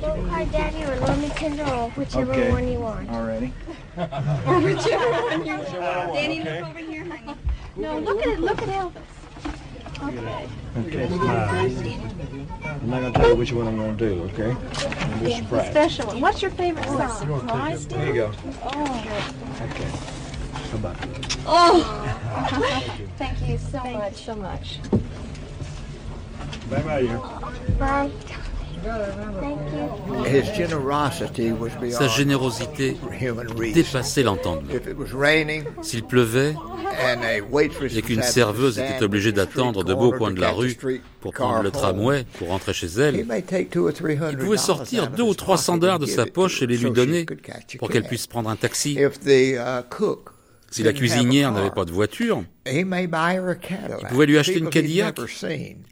Don't 0.00 0.28
Cry 0.28 0.44
Daddy 0.46 0.84
or 0.84 0.96
Love 1.00 1.20
Me 1.20 1.28
Tender 1.30 1.64
or 1.64 1.90
whichever 1.90 2.32
okay. 2.32 2.50
one 2.50 2.68
you 2.68 2.80
want. 2.80 3.08
Alrighty. 3.08 3.52
or 4.46 4.60
whichever 4.60 5.10
one 5.10 5.46
you 5.46 5.56
want. 5.56 6.14
Danny, 6.14 6.40
okay. 6.40 6.60
look 6.60 6.70
over 6.70 6.78
here, 6.78 7.04
honey. 7.04 7.34
No, 7.76 7.98
look 7.98 8.20
at 8.22 8.28
it. 8.28 8.40
Look 8.40 8.62
at 8.62 8.68
Elvis. 8.68 9.02
Okay. 10.02 10.48
Okay, 10.76 11.08
smile. 11.08 11.48
I'm 12.64 12.90
not 12.90 13.00
going 13.00 13.12
to 13.12 13.18
tell 13.18 13.28
you 13.30 13.36
which 13.36 13.52
one 13.52 13.68
I'm 13.68 13.76
going 13.76 13.96
to 13.96 14.08
do, 14.08 14.22
okay? 14.24 14.50
I'm 14.50 15.20
just 15.24 15.36
surprised. 15.38 15.70
special 15.70 16.06
one. 16.08 16.20
What's 16.20 16.42
your 16.42 16.50
favorite 16.50 16.84
song? 16.86 17.40
Flies 17.46 17.86
There 17.86 18.06
you 18.06 18.14
go. 18.14 18.32
Oh. 18.64 18.82
Okay. 19.62 19.90
How 20.52 20.76
about 20.78 20.96
Oh. 21.46 23.06
Thank 23.18 23.48
you 23.48 23.58
so 23.58 23.78
Thank 23.78 23.98
much. 23.98 24.12
You 24.12 24.24
so 24.24 24.34
much. 24.34 24.80
Sa 31.90 32.08
générosité 32.08 32.96
dépassait 33.72 34.22
l'entendement. 34.22 34.72
S'il 35.82 36.04
pleuvait 36.04 36.54
et 37.94 38.02
qu'une 38.02 38.22
serveuse 38.22 38.78
était 38.78 39.04
obligée 39.04 39.32
d'attendre 39.32 39.84
de 39.84 39.94
beaux 39.94 40.12
coins 40.12 40.32
de 40.32 40.40
la 40.40 40.50
rue 40.50 40.76
pour 41.20 41.32
prendre 41.32 41.62
le 41.62 41.70
tramway 41.70 42.24
pour 42.38 42.48
rentrer 42.48 42.72
chez 42.72 42.86
elle, 42.86 43.16
il 43.16 44.36
pouvait 44.36 44.56
sortir 44.56 45.08
deux 45.08 45.22
ou 45.22 45.34
trois 45.34 45.58
cents 45.58 45.76
dollars 45.76 45.98
de 45.98 46.06
sa 46.06 46.26
poche 46.26 46.62
et 46.62 46.66
les 46.66 46.76
lui 46.76 46.90
donner 46.90 47.26
pour 47.78 47.88
qu'elle 47.88 48.04
puisse 48.04 48.26
prendre 48.26 48.50
un 48.50 48.56
taxi. 48.56 48.98
Si 50.74 50.82
la 50.82 50.92
cuisinière 50.92 51.52
n'avait 51.52 51.70
pas 51.70 51.84
de 51.84 51.92
voiture, 51.92 52.42
il 52.66 52.84
pouvait 54.08 54.26
lui 54.26 54.38
acheter 54.38 54.58
une 54.58 54.70
Cadillac 54.70 55.16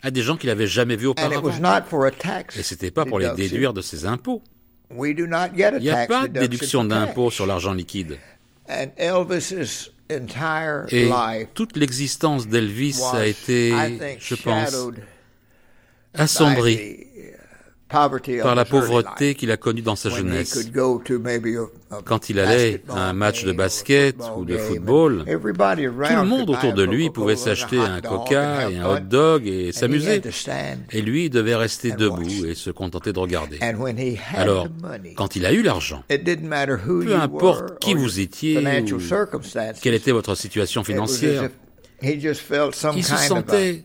à 0.03 0.11
des 0.11 0.23
gens 0.23 0.37
qu'il 0.37 0.49
n'avait 0.49 0.66
jamais 0.66 0.97
vus 0.97 1.07
auparavant. 1.07 1.51
Et 2.57 2.62
ce 2.64 2.75
n'était 2.75 2.90
pas 2.90 3.05
pour 3.05 3.21
les 3.21 3.31
déduire 3.31 3.75
de 3.75 3.81
ses 3.81 4.07
impôts. 4.07 4.42
Il 4.90 5.14
n'y 5.81 5.88
a 5.88 6.07
pas 6.09 6.27
de 6.27 6.40
déduction 6.40 6.85
d'impôts 6.85 7.31
sur 7.31 7.47
l'argent 7.47 7.73
liquide. 7.73 8.18
Et 10.90 11.47
toute 11.55 11.77
l'existence 11.77 12.49
d'Elvis 12.49 13.01
a 13.14 13.25
été, 13.25 13.73
je 14.18 14.35
pense, 14.35 14.77
assombrie 16.12 17.07
par 18.43 18.55
la 18.55 18.65
pauvreté 18.65 19.35
qu'il 19.35 19.51
a 19.51 19.57
connue 19.57 19.83
dans 19.83 19.97
sa 19.97 20.11
jeunesse. 20.11 20.71
Quand 22.05 22.31
il 22.31 22.39
allait 22.39 22.83
à 22.89 23.11
un 23.11 23.13
match 23.13 23.45
de 23.45 23.53
basket 23.53 24.17
ou 24.37 24.45
de 24.45 24.57
football, 24.57 25.25
tout 25.27 26.17
le 26.17 26.25
monde 26.25 26.51
autour 26.51 26.73
de 26.73 26.83
lui 26.83 27.11
pouvait 27.11 27.37
s'acheter 27.37 27.79
un 27.79 28.01
coca 28.01 28.71
et 28.71 28.79
un 28.79 28.89
hot 28.89 29.01
dog 29.01 29.47
et 29.47 29.73
s'amuser. 29.73 30.23
Et 30.91 31.03
lui 31.03 31.31
devait 31.31 31.55
rester 31.55 31.93
debout 31.93 32.47
et 32.47 32.55
se 32.55 32.71
contenter 32.71 33.13
de 33.13 33.19
regarder. 33.19 33.59
Alors, 34.35 34.69
quand 35.17 35.37
il 35.37 35.47
a 35.47 35.53
eu 35.53 35.63
l'argent, 35.63 36.03
peu 36.09 37.15
importe 37.15 37.79
qui 37.79 37.95
vous 37.95 38.21
étiez 38.21 38.59
ou 38.93 38.99
quelle 39.81 39.95
était 39.95 40.13
votre 40.13 40.35
situation 40.35 40.85
financière, 40.85 41.51
il 42.03 43.05
se 43.05 43.17
sentait 43.17 43.85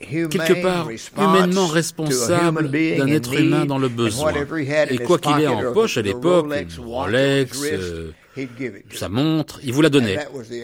quelque 0.00 0.62
part 0.62 0.88
humainement 1.18 1.66
responsable 1.66 2.70
d'un 2.70 3.06
être 3.08 3.34
humain 3.34 3.66
dans 3.66 3.78
le 3.78 3.88
besoin. 3.88 4.32
Et 4.88 4.98
quoi 4.98 5.18
qu'il 5.18 5.40
ait 5.40 5.46
en 5.46 5.72
poche 5.72 5.98
à 5.98 6.02
l'époque, 6.02 6.52
Rolex, 6.78 7.62
euh, 7.64 8.12
sa 8.92 9.08
montre, 9.08 9.60
il 9.62 9.72
vous 9.72 9.82
la 9.82 9.90
donnait. 9.90 10.18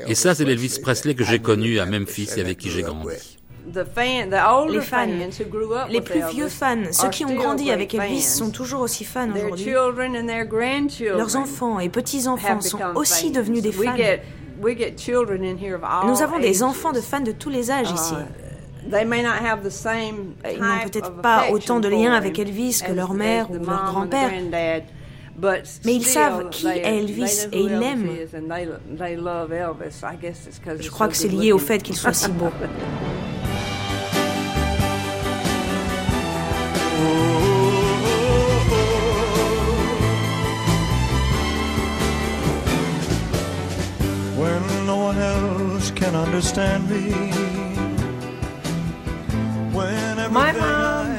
Et 0.07 0.15
ça, 0.15 0.35
c'est 0.35 0.45
l'Elvis 0.45 0.79
Presley 0.81 1.15
que 1.15 1.25
j'ai 1.25 1.39
connu 1.39 1.79
à 1.79 1.87
Memphis 1.87 2.31
et 2.37 2.41
avec 2.41 2.59
qui 2.59 2.71
j'ai 2.71 2.83
grandi. 2.83 3.09
Les 3.75 4.81
fans, 4.81 5.07
les 5.91 6.01
plus 6.01 6.23
vieux 6.31 6.49
fans, 6.49 6.85
ceux 6.93 7.11
qui 7.11 7.25
ont 7.25 7.35
grandi 7.35 7.71
avec 7.71 7.95
Elvis 7.95 8.23
sont 8.23 8.51
toujours 8.51 8.81
aussi 8.81 9.05
fans 9.05 9.29
aujourd'hui. 9.35 9.73
Leurs 9.73 11.37
enfants 11.37 11.81
et 11.81 11.89
petits-enfants 11.89 12.61
sont 12.61 12.79
aussi 12.95 13.33
devenus 13.33 13.63
des 13.63 13.73
fans. 13.73 13.97
Nous 16.07 16.23
avons 16.23 16.39
des 16.39 16.63
enfants 16.63 16.93
de 16.93 17.01
fans 17.01 17.21
de 17.21 17.33
tous 17.33 17.51
les 17.51 17.71
âges 17.71 17.91
ici. 17.91 18.15
Ils 18.89 20.61
n'ont 20.61 20.81
peut-être 20.85 21.13
pas 21.21 21.51
autant 21.51 21.81
de 21.81 21.89
liens 21.89 22.13
avec 22.13 22.39
Elvis 22.39 22.83
que 22.87 22.93
leur 22.93 23.15
mère 23.15 23.51
ou 23.51 23.55
leur 23.55 23.85
grand-père, 23.85 24.31
mais 25.85 25.95
ils 25.95 26.05
savent 26.05 26.49
qui 26.51 26.67
est 26.67 26.83
Elvis 26.83 27.49
et 27.53 27.61
ils 27.61 27.79
l'aiment. 27.79 28.09
Je 30.81 30.91
crois 30.91 31.09
que 31.09 31.17
c'est 31.17 31.29
lié 31.29 31.53
au 31.53 31.59
fait 31.59 31.83
qu'il 31.83 31.97
soit 31.97 32.13
si 32.13 32.31
beau. 32.31 32.51
When 44.37 44.87
no 44.87 44.97
one 44.97 45.19
else 45.19 45.91
can 45.93 46.15
understand 46.15 46.91
me 46.91 47.56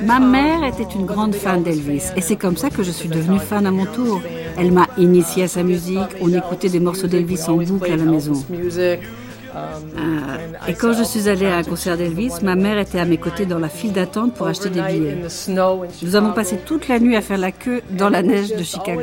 Ma 0.06 0.20
mère 0.20 0.64
était 0.64 0.92
une 0.96 1.06
grande 1.06 1.36
fan 1.36 1.64
d'Elvis 1.64 2.04
et 2.16 2.22
c'est 2.22 2.36
comme 2.36 2.58
ça 2.58 2.70
que 2.70 2.84
je 2.84 2.92
suis 2.92 3.10
devenue 3.10 3.40
fan 3.40 3.66
à 3.66 3.72
mon 3.72 3.86
tour. 3.86 4.22
Elle 4.58 4.72
m'a 4.72 4.88
initié 4.98 5.44
à 5.44 5.48
sa 5.48 5.64
musique, 5.64 6.00
on 6.22 6.34
écoutait 6.34 6.70
des 6.70 6.80
morceaux 6.80 7.08
d'Elvis 7.08 7.44
en 7.48 7.58
boucle 7.58 7.92
à 7.92 7.98
la 7.98 8.04
maison. 8.04 8.34
Euh, 9.58 10.38
et 10.68 10.74
quand 10.74 10.94
je 10.94 11.04
suis 11.04 11.30
allée 11.30 11.48
à 11.48 11.58
un 11.58 11.64
concert 11.64 11.98
d'Elvis, 11.98 12.34
ma 12.44 12.56
mère 12.56 12.78
était 12.78 13.00
à 13.00 13.06
mes 13.06 13.18
côtés 13.18 13.46
dans 13.46 13.60
la 13.60 13.70
file 13.70 13.94
d'attente 13.94 14.34
pour 14.34 14.48
acheter 14.48 14.70
des 14.70 14.82
billets. 14.82 15.18
Nous 16.02 16.16
avons 16.16 16.34
passé 16.34 16.58
toute 16.66 16.88
la 16.88 17.00
nuit 17.00 17.16
à 17.16 17.22
faire 17.22 17.38
la 17.38 17.52
queue 17.52 17.82
dans 17.92 18.10
la 18.10 18.22
neige 18.22 18.56
de 18.56 18.64
Chicago. 18.64 19.02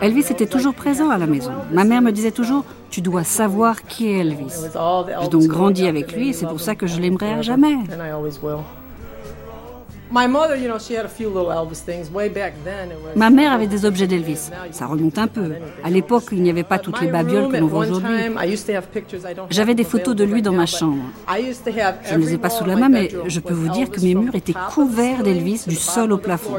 Elvis 0.00 0.26
était 0.30 0.46
toujours 0.46 0.74
présent 0.74 1.10
à 1.10 1.18
la 1.18 1.26
maison. 1.26 1.52
Ma 1.72 1.84
mère 1.84 2.02
me 2.02 2.12
disait 2.12 2.30
toujours 2.30 2.64
Tu 2.90 3.00
dois 3.00 3.24
savoir 3.24 3.82
qui 3.84 4.08
est 4.08 4.18
Elvis. 4.18 4.68
J'ai 5.22 5.28
donc 5.28 5.44
grandi 5.44 5.86
avec 5.86 6.12
lui 6.12 6.30
et 6.30 6.32
c'est 6.32 6.46
pour 6.46 6.60
ça 6.60 6.74
que 6.74 6.86
je 6.86 7.00
l'aimerai 7.00 7.32
à 7.32 7.42
jamais. 7.42 7.76
Ma 13.16 13.30
mère 13.30 13.52
avait 13.52 13.66
des 13.66 13.84
objets 13.84 14.06
d'Elvis. 14.06 14.50
Ça 14.70 14.86
remonte 14.86 15.18
un 15.18 15.26
peu. 15.26 15.52
À 15.84 15.90
l'époque, 15.90 16.24
il 16.32 16.42
n'y 16.42 16.50
avait 16.50 16.62
pas 16.62 16.78
toutes 16.78 17.00
les 17.00 17.08
babioles 17.08 17.50
que 17.50 17.56
l'on 17.56 17.66
voit 17.66 17.86
aujourd'hui. 17.86 18.16
J'avais 19.50 19.74
des 19.74 19.84
photos 19.84 20.14
de 20.16 20.24
lui 20.24 20.42
dans 20.42 20.52
ma 20.52 20.66
chambre. 20.66 21.02
Je 21.28 22.14
ne 22.14 22.20
les 22.20 22.34
ai 22.34 22.38
pas 22.38 22.50
sous 22.50 22.64
la 22.64 22.76
main, 22.76 22.88
mais 22.88 23.10
je 23.26 23.40
peux 23.40 23.54
vous 23.54 23.68
dire 23.68 23.90
que 23.90 24.00
mes 24.00 24.14
murs 24.14 24.34
étaient 24.34 24.54
couverts 24.70 25.22
d'Elvis 25.22 25.64
du 25.66 25.76
sol 25.76 26.12
au 26.12 26.18
plafond. 26.18 26.56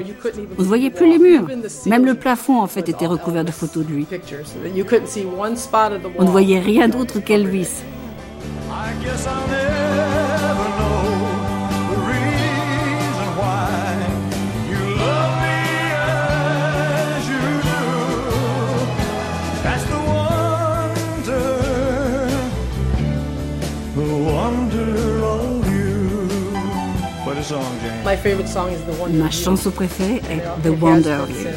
Vous 0.58 0.64
ne 0.64 0.68
voyez 0.68 0.90
plus 0.90 1.10
les 1.10 1.20
murs. 1.20 1.48
Même 1.86 2.06
le 2.06 2.16
plafond, 2.16 2.62
en 2.62 2.68
fait, 2.68 2.90
était 2.90 3.08
recouvert 3.08 3.46
de 3.46 3.52
photos 3.52 3.86
de 3.86 3.92
lui. 3.94 4.08
On 6.18 6.24
ne 6.24 6.30
voyait 6.30 6.60
rien 6.60 6.88
d'autre 6.88 7.20
qu'Elvis. 7.20 7.84
Ma 29.12 29.30
chanson 29.30 29.70
préférée 29.72 30.22
est 30.32 30.42
The 30.64 30.82
Wonder 30.82 31.18
of 31.22 31.30
You. 31.30 31.50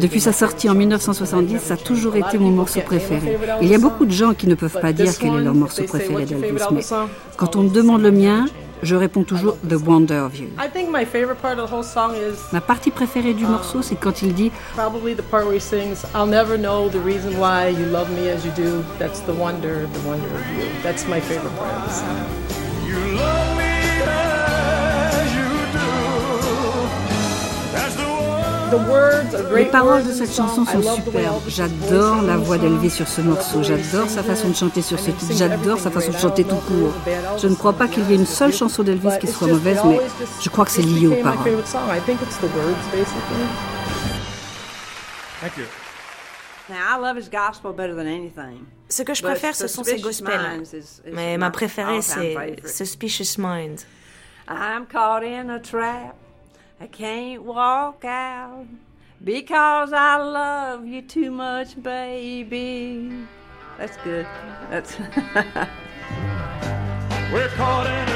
Depuis 0.00 0.20
sa 0.20 0.32
sortie 0.32 0.70
en 0.70 0.74
1970, 0.74 1.58
ça 1.58 1.74
a 1.74 1.76
toujours 1.76 2.14
été 2.14 2.38
mon 2.38 2.50
morceau 2.50 2.80
préféré. 2.80 3.36
Il 3.60 3.68
y 3.68 3.74
a 3.74 3.78
beaucoup 3.78 4.06
de 4.06 4.12
gens 4.12 4.32
qui 4.32 4.46
ne 4.46 4.54
peuvent 4.54 4.80
pas 4.80 4.92
dire 4.92 5.12
quel 5.18 5.34
est 5.34 5.40
leur 5.40 5.54
morceau 5.54 5.82
préféré 5.84 6.24
d'Elvis, 6.24 6.62
mais 6.70 6.82
quand 7.36 7.56
on 7.56 7.62
me 7.64 7.68
demande 7.70 8.02
le 8.02 8.12
mien, 8.12 8.46
je 8.82 8.94
réponds 8.94 9.24
toujours 9.24 9.56
The 9.68 9.74
Wonder 9.74 10.18
of 10.18 10.38
You. 10.38 10.48
Ma 12.52 12.60
partie 12.60 12.90
préférée 12.90 13.34
du 13.34 13.44
morceau, 13.44 13.82
c'est 13.82 13.96
quand 13.96 14.22
il 14.22 14.34
dit 14.34 14.52
Probably 14.76 15.14
the 15.14 15.22
part 15.22 15.46
Les 29.54 29.66
paroles 29.66 30.04
de 30.04 30.12
cette 30.12 30.32
chanson 30.32 30.64
sont 30.64 30.82
superbes. 30.82 31.42
J'adore 31.48 32.22
la 32.22 32.36
voix 32.36 32.58
d'Elvis 32.58 32.90
sur 32.90 33.08
ce 33.08 33.20
morceau. 33.20 33.62
J'adore 33.62 34.08
sa 34.08 34.22
façon 34.22 34.48
de 34.48 34.54
chanter 34.54 34.82
sur 34.82 34.98
ce 34.98 35.10
titre. 35.10 35.34
J'adore 35.36 35.78
sa 35.78 35.90
façon 35.90 36.12
de 36.12 36.16
chanter 36.16 36.44
tout 36.44 36.56
court. 36.56 36.92
Je 37.38 37.48
ne 37.48 37.54
crois 37.54 37.72
pas 37.72 37.88
qu'il 37.88 38.08
y 38.08 38.12
ait 38.12 38.16
une 38.16 38.26
seule 38.26 38.52
chanson 38.52 38.82
d'Elvis 38.82 39.18
qui 39.20 39.26
soit 39.26 39.48
mauvaise, 39.48 39.80
mais 39.84 40.00
je 40.40 40.48
crois 40.48 40.64
que 40.64 40.70
c'est 40.70 40.82
lié 40.82 41.06
aux 41.06 41.22
paroles. 41.22 41.62
Ce 48.88 49.02
que 49.02 49.14
je 49.14 49.22
préfère, 49.22 49.54
ce 49.54 49.66
sont 49.66 49.84
ces 49.84 50.00
gospels. 50.00 50.62
Mais 51.12 51.36
ma 51.36 51.50
préférée, 51.50 52.02
c'est 52.02 52.36
Suspicious 52.66 53.38
Minds. 53.38 53.84
I'm 54.48 54.86
caught 54.86 55.22
in 55.22 55.50
a 55.50 55.60
trap. 55.60 56.16
I 56.82 56.88
can't 56.88 57.44
walk 57.44 58.04
out 58.04 58.66
because 59.22 59.92
I 59.92 60.16
love 60.16 60.84
you 60.84 61.00
too 61.00 61.30
much, 61.30 61.80
baby. 61.80 63.24
That's 63.78 63.96
good. 63.98 64.26
That's. 64.68 64.98
We're 67.32 67.48
caught 67.50 67.86
in 67.86 68.11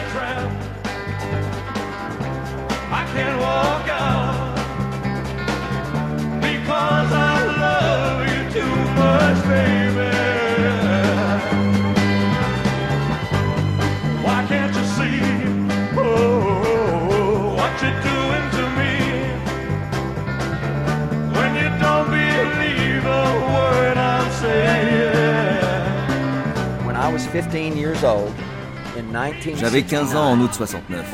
J'avais 29.56 29.82
15 29.82 30.16
ans 30.16 30.32
en 30.32 30.40
août 30.40 30.50
69. 30.54 31.04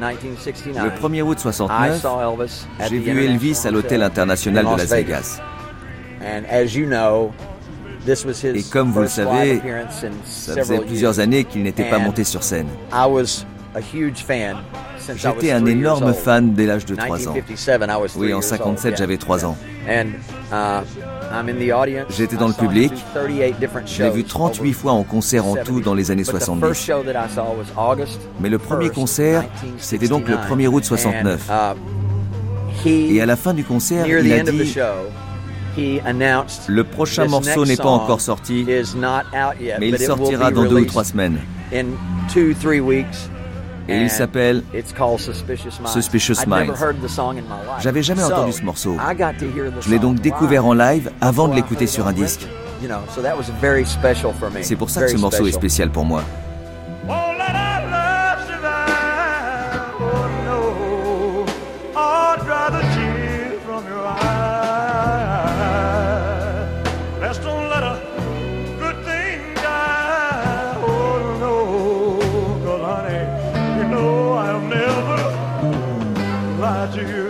Le 0.00 0.90
1er 1.08 1.22
août 1.22 1.38
69, 1.38 2.06
j'ai 2.88 2.98
vu 2.98 3.24
Elvis 3.24 3.60
à 3.66 3.70
l'hôtel 3.70 4.02
international 4.02 4.64
de 4.64 4.70
Las 4.70 4.90
Vegas. 4.90 5.40
Et 8.54 8.62
comme 8.70 8.92
vous 8.92 9.00
le 9.02 9.08
savez, 9.08 9.60
ça 10.24 10.54
faisait 10.54 10.78
plusieurs 10.80 11.20
années 11.20 11.44
qu'il 11.44 11.62
n'était 11.62 11.90
pas 11.90 11.98
monté 11.98 12.24
sur 12.24 12.42
scène. 12.42 12.68
J'étais 15.16 15.52
un 15.52 15.66
énorme 15.66 16.14
fan 16.14 16.54
dès 16.54 16.66
l'âge 16.66 16.84
de 16.86 16.94
3 16.94 17.28
ans. 17.28 17.34
Oui, 18.16 18.32
en 18.34 18.40
57, 18.40 18.96
j'avais 18.96 19.16
3 19.18 19.44
ans. 19.44 19.56
J'étais 22.10 22.36
dans 22.36 22.48
le 22.48 22.54
public. 22.54 22.92
J'ai 23.86 24.10
vu 24.10 24.24
38 24.24 24.72
fois 24.72 24.92
en 24.92 25.02
concert 25.02 25.46
en 25.46 25.56
tout 25.56 25.80
dans 25.80 25.94
les 25.94 26.10
années 26.10 26.24
70. 26.24 26.90
Mais 28.40 28.48
le 28.48 28.58
premier 28.58 28.90
concert, 28.90 29.44
c'était 29.78 30.08
donc 30.08 30.28
le 30.28 30.36
1er 30.36 30.68
août 30.68 30.84
69. 30.84 31.50
Et 32.86 33.20
à 33.20 33.26
la 33.26 33.36
fin 33.36 33.54
du 33.54 33.64
concert, 33.64 34.06
il 34.06 34.32
a 34.32 34.42
dit 34.42 34.74
Le 36.68 36.84
prochain 36.84 37.26
morceau 37.26 37.64
n'est 37.64 37.76
pas 37.76 37.88
encore 37.88 38.20
sorti, 38.20 38.64
mais 38.66 39.88
il 39.88 39.98
sortira 39.98 40.50
dans 40.50 40.64
deux 40.64 40.80
ou 40.80 40.84
trois 40.84 41.04
semaines 41.04 41.38
et 43.88 44.00
il 44.00 44.10
s'appelle 44.10 44.62
Suspicious 45.86 46.46
Minds. 46.46 46.72
J'avais 47.80 48.02
jamais 48.02 48.22
entendu 48.22 48.52
ce 48.52 48.62
morceau. 48.62 48.96
Je 49.80 49.90
l'ai 49.90 49.98
donc 49.98 50.20
découvert 50.20 50.66
en 50.66 50.74
live 50.74 51.10
avant 51.20 51.48
de 51.48 51.54
l'écouter 51.54 51.86
sur 51.86 52.06
un 52.06 52.12
disque. 52.12 52.46
C'est 54.62 54.76
pour 54.76 54.90
ça 54.90 55.02
que 55.02 55.08
ce 55.08 55.16
morceau 55.16 55.46
est 55.46 55.52
spécial 55.52 55.90
pour 55.90 56.04
moi. 56.04 56.22
to 76.92 77.02
you. 77.02 77.25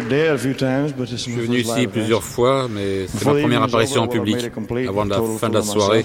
Je 0.00 1.16
suis 1.16 1.32
venu 1.32 1.58
ici 1.58 1.86
plusieurs 1.86 2.22
fois, 2.22 2.68
mais 2.70 3.06
c'est 3.06 3.24
ma 3.24 3.32
première 3.32 3.62
apparition 3.62 4.02
en 4.02 4.08
public 4.08 4.50
avant 4.88 5.04
la 5.04 5.20
fin 5.38 5.48
de 5.48 5.54
la 5.54 5.62
soirée. 5.62 6.04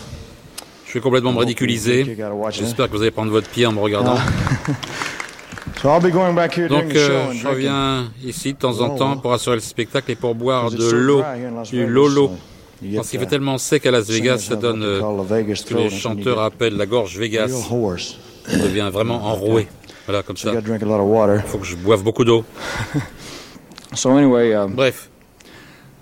Je 0.86 0.91
suis 0.91 1.02
complètement 1.02 1.36
ridiculisé. 1.38 2.17
J'espère 2.49 2.88
que 2.88 2.95
vous 2.95 3.02
allez 3.02 3.12
prendre 3.12 3.32
votre 3.32 3.47
pied 3.47 3.65
en 3.65 3.71
me 3.71 3.80
regardant. 3.80 4.17
Donc, 5.84 6.95
euh, 6.95 7.32
je 7.32 7.47
reviens 7.47 8.12
ici 8.23 8.54
de 8.54 8.58
temps 8.58 8.82
en 8.82 8.95
temps 8.95 9.17
pour 9.17 9.32
assurer 9.34 9.56
le 9.56 9.62
spectacle 9.62 10.12
et 10.12 10.15
pour 10.15 10.36
boire 10.36 10.71
de 10.71 10.89
l'eau, 10.89 11.23
du 11.71 11.86
Lolo. 11.86 12.32
Parce 12.95 13.10
qu'il 13.10 13.19
fait 13.19 13.28
tellement 13.28 13.58
sec 13.58 13.86
à 13.86 13.91
Las 13.91 14.10
Vegas, 14.10 14.39
ça 14.39 14.56
donne 14.56 14.84
euh, 14.84 15.02
ce 15.54 15.63
que 15.65 15.75
les 15.75 15.89
chanteurs 15.89 16.39
appellent 16.39 16.75
la 16.78 16.86
gorge 16.86 17.17
Vegas. 17.17 17.49
Ça 18.47 18.58
devient 18.58 18.89
vraiment 18.91 19.25
enroué. 19.32 19.67
Voilà, 20.08 20.23
comme 20.23 20.38
ça. 20.38 20.52
Il 20.56 21.42
faut 21.46 21.60
que 21.60 21.67
je 21.67 21.75
boive 21.75 22.04
beaucoup 22.04 22.25
d'eau. 22.25 22.44
Um, 24.06 24.73
Bref. 24.75 25.10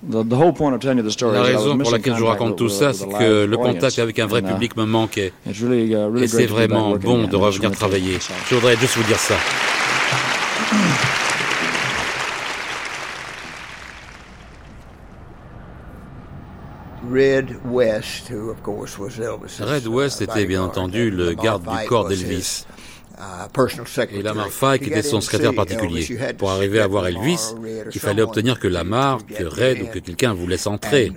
La 0.07 0.21
raison 1.41 1.77
pour 1.77 1.91
laquelle 1.91 2.15
je 2.15 2.19
vous 2.19 2.27
raconte 2.27 2.55
tout 2.55 2.69
ça, 2.69 2.93
c'est 2.93 3.07
que 3.07 3.45
le 3.45 3.57
contact 3.57 3.97
avec 3.99 4.19
un 4.19 4.27
vrai 4.27 4.41
uh, 4.41 4.43
public 4.43 4.77
me 4.77 4.85
manquait. 4.85 5.33
Uh, 5.45 6.17
Et 6.21 6.27
c'est 6.27 6.45
vraiment 6.45 6.95
bon 6.95 7.27
de 7.27 7.35
revenir 7.35 7.71
travailler. 7.71 8.19
Je 8.49 8.55
voudrais 8.55 8.77
juste 8.77 8.95
vous 8.95 9.03
dire 9.03 9.19
ça. 9.19 9.35
Red 19.59 19.87
West 19.87 20.21
était 20.21 20.45
bien 20.45 20.61
entendu 20.63 21.09
le 21.09 21.33
garde 21.33 21.63
du 21.63 21.87
corps 21.87 22.07
d'Elvis. 22.07 22.65
Et 24.11 24.21
Lamar 24.21 24.49
Fike 24.49 24.87
était 24.87 25.01
son 25.01 25.21
secrétaire 25.21 25.53
particulier. 25.53 26.07
Pour 26.37 26.51
arriver 26.51 26.79
à 26.79 26.87
voir 26.87 27.07
Elvis, 27.07 27.55
il 27.93 27.99
fallait 27.99 28.21
obtenir 28.21 28.59
que 28.59 28.67
Lamar, 28.67 29.25
que 29.25 29.43
Red 29.43 29.81
ou 29.81 29.87
que 29.87 29.99
quelqu'un 29.99 30.33
vous 30.33 30.47
laisse 30.47 30.67
entrer. 30.67 31.11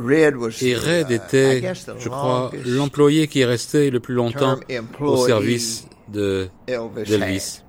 Et 0.00 0.74
Red 0.74 1.10
était, 1.12 1.62
je 1.98 2.08
crois, 2.08 2.50
l'employé 2.66 3.28
qui 3.28 3.42
est 3.42 3.44
resté 3.44 3.90
le 3.90 4.00
plus 4.00 4.14
longtemps 4.14 4.58
au 5.00 5.26
service 5.26 5.86
d'Elvis. 6.08 7.60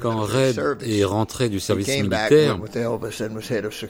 Quand 0.00 0.20
Red 0.20 0.60
est 0.82 1.04
rentré 1.04 1.48
du 1.48 1.60
service 1.60 1.88
militaire, 1.88 2.58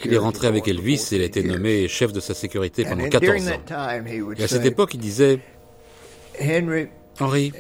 il 0.05 0.15
est 0.15 0.19
rentré 0.19 0.47
avec 0.47 0.69
Elvis 0.69 1.09
et 1.13 1.17
il 1.17 1.23
a 1.23 1.25
été 1.25 1.43
nommé 1.43 1.89
chef 1.89 2.13
de 2.13 2.21
sa 2.21 2.35
sécurité 2.35 2.85
pendant 2.85 3.09
14 3.09 3.49
ans. 3.49 3.61
Et 4.37 4.45
à 4.45 4.49
cette 4.49 4.67
époque, 4.67 4.95
il 4.95 5.01
disait, 5.01 5.41
Henry, 7.21 7.53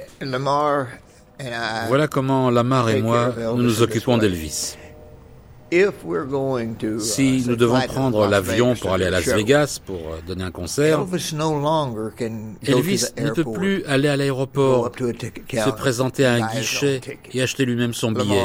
voilà 1.88 2.08
comment 2.08 2.50
Lamar 2.50 2.90
et 2.90 3.02
moi 3.02 3.34
nous 3.54 3.62
nous 3.62 3.82
occupons 3.82 4.18
d'Elvis. 4.18 4.76
Si 7.00 7.44
nous 7.46 7.56
devons 7.56 7.80
prendre 7.82 8.26
l'avion 8.26 8.74
pour 8.74 8.92
aller 8.92 9.04
à 9.04 9.10
Las 9.10 9.28
Vegas 9.28 9.80
pour 9.84 9.96
euh, 9.96 10.20
donner 10.26 10.44
un 10.44 10.50
concert, 10.50 11.04
Elvis 12.62 13.04
ne 13.18 13.30
peut 13.30 13.44
plus 13.52 13.84
aller 13.84 14.08
à 14.08 14.16
l'aéroport, 14.16 14.90
se 14.96 15.70
présenter 15.70 16.24
à 16.24 16.32
un 16.34 16.48
guichet 16.48 17.00
et 17.34 17.42
acheter 17.42 17.66
lui-même 17.66 17.92
son 17.92 18.12
billet. 18.12 18.44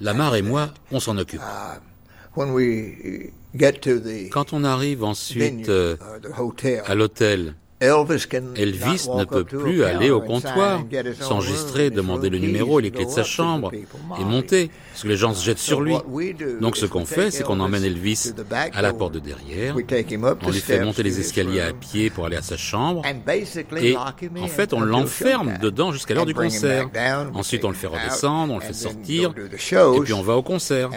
Lamar 0.00 0.36
et 0.36 0.42
moi, 0.42 0.68
on 0.92 1.00
s'en 1.00 1.16
occupe. 1.16 1.40
Uh, 1.40 1.78
Quand 4.30 4.52
on 4.52 4.64
arrive 4.64 5.02
ensuite 5.02 5.68
euh, 5.68 5.96
à 6.86 6.94
l'hôtel, 6.94 7.54
Elvis 7.80 9.08
ne 9.16 9.24
peut 9.24 9.44
plus 9.44 9.84
aller 9.84 10.10
au 10.10 10.20
comptoir, 10.20 10.84
s'enregistrer, 11.18 11.90
demander 11.90 12.28
le 12.28 12.38
numéro 12.38 12.78
et 12.78 12.82
les 12.82 12.90
clés 12.90 13.06
de 13.06 13.10
sa 13.10 13.24
chambre 13.24 13.72
et 13.74 14.24
monter, 14.24 14.70
parce 14.90 15.02
que 15.02 15.08
les 15.08 15.16
gens 15.16 15.32
se 15.32 15.44
jettent 15.44 15.58
sur 15.58 15.80
lui. 15.80 15.94
Donc 16.60 16.76
ce 16.76 16.84
qu'on 16.86 17.06
fait, 17.06 17.30
c'est 17.30 17.42
qu'on 17.42 17.60
emmène 17.60 17.84
Elvis 17.84 18.32
à 18.74 18.82
la 18.82 18.92
porte 18.92 19.14
de 19.14 19.18
derrière, 19.18 19.74
on 20.42 20.50
lui 20.50 20.60
fait 20.60 20.84
monter 20.84 21.02
les 21.02 21.20
escaliers 21.20 21.60
à 21.60 21.72
pied 21.72 22.10
pour 22.10 22.26
aller 22.26 22.36
à 22.36 22.42
sa 22.42 22.56
chambre, 22.56 23.02
et 23.80 23.96
en 23.96 24.48
fait 24.48 24.72
on 24.74 24.80
l'enferme 24.80 25.58
dedans 25.60 25.92
jusqu'à 25.92 26.14
l'heure 26.14 26.26
du 26.26 26.34
concert. 26.34 26.88
Ensuite 27.34 27.64
on 27.64 27.70
le 27.70 27.74
fait 27.74 27.86
redescendre, 27.86 28.52
on 28.52 28.58
le 28.58 28.64
fait 28.64 28.74
sortir, 28.74 29.32
et 29.36 30.00
puis 30.00 30.12
on 30.12 30.22
va 30.22 30.36
au 30.36 30.42
concert. 30.42 30.90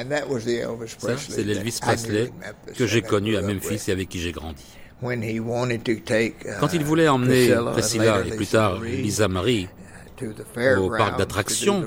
Ça, 0.98 1.18
c'est 1.18 1.44
l'Elvis 1.44 1.80
Presley 1.82 2.32
que 2.76 2.86
j'ai 2.86 3.02
connu 3.02 3.38
à 3.38 3.42
Memphis 3.42 3.80
et 3.88 3.92
avec 3.92 4.10
qui 4.10 4.20
j'ai 4.20 4.32
grandi. 4.32 4.64
Quand 6.60 6.74
il 6.74 6.84
voulait 6.84 7.08
emmener 7.08 7.56
Priscilla 7.74 8.22
et 8.26 8.36
plus 8.36 8.48
tard 8.48 8.80
Lisa 8.82 9.28
Marie 9.28 9.68
au 10.78 10.90
parc 10.90 11.18
d'attractions 11.18 11.84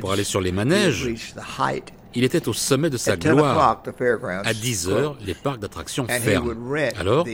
pour 0.00 0.12
aller 0.12 0.24
sur 0.24 0.40
les 0.40 0.52
manèges, 0.52 1.08
il 2.14 2.24
était 2.24 2.46
au 2.46 2.52
sommet 2.52 2.90
de 2.90 2.98
sa 2.98 3.16
gloire. 3.16 3.82
À 4.44 4.52
10 4.52 4.88
heures, 4.88 5.16
les 5.24 5.34
parcs 5.34 5.58
d'attractions 5.60 6.06
ferment. 6.06 6.52
Alors, 6.98 7.26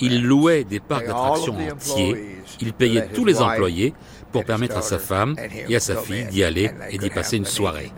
il 0.00 0.24
louait 0.24 0.64
des 0.64 0.80
parcs 0.80 1.06
d'attractions 1.06 1.56
entiers, 1.72 2.38
il 2.60 2.72
payait 2.72 3.08
tous 3.08 3.24
les 3.24 3.40
employés 3.40 3.94
pour 4.32 4.44
permettre 4.44 4.76
à 4.78 4.82
sa 4.82 4.98
femme 4.98 5.36
et 5.68 5.76
à 5.76 5.80
sa 5.80 5.96
fille 5.96 6.24
d'y 6.26 6.42
aller 6.42 6.70
et 6.90 6.98
d'y 6.98 7.10
passer 7.10 7.36
une 7.36 7.44
soirée. 7.44 7.92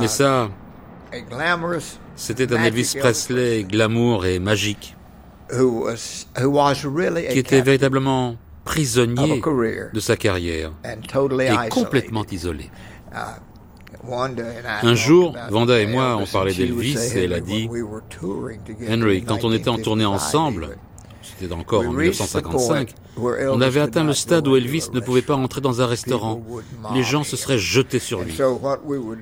Mais 0.00 0.08
ça, 0.08 0.48
c'était 2.16 2.52
un 2.52 2.62
Elvis 2.64 2.94
Presley 2.98 3.64
glamour 3.64 4.26
et 4.26 4.38
magique, 4.38 4.96
qui 5.48 7.38
était 7.38 7.60
véritablement 7.62 8.36
prisonnier 8.64 9.40
de 9.92 10.00
sa 10.00 10.16
carrière. 10.16 10.72
et 10.84 11.68
complètement 11.68 12.24
isolé. 12.30 12.70
Uh, 13.12 13.18
un 14.82 14.94
jour, 14.94 15.34
Vanda 15.50 15.80
et 15.80 15.86
moi, 15.86 16.16
on 16.20 16.26
parlait 16.26 16.54
d'Elvis 16.54 16.96
et 17.14 17.24
elle 17.24 17.32
a 17.32 17.40
dit, 17.40 17.68
Henry, 18.88 19.22
quand 19.22 19.44
on 19.44 19.52
était 19.52 19.68
en 19.68 19.78
tournée 19.78 20.04
ensemble, 20.04 20.76
c'était 21.38 21.52
encore 21.52 21.82
en 21.86 21.92
1955, 21.92 22.94
on 23.18 23.60
avait 23.60 23.80
atteint 23.80 24.04
le 24.04 24.12
stade 24.12 24.46
où 24.48 24.56
Elvis 24.56 24.88
ne 24.92 25.00
pouvait 25.00 25.22
pas 25.22 25.34
entrer 25.34 25.60
dans 25.60 25.80
un 25.80 25.86
restaurant. 25.86 26.42
Les 26.94 27.02
gens 27.02 27.24
se 27.24 27.36
seraient 27.36 27.58
jetés 27.58 27.98
sur 27.98 28.22
lui. 28.22 28.36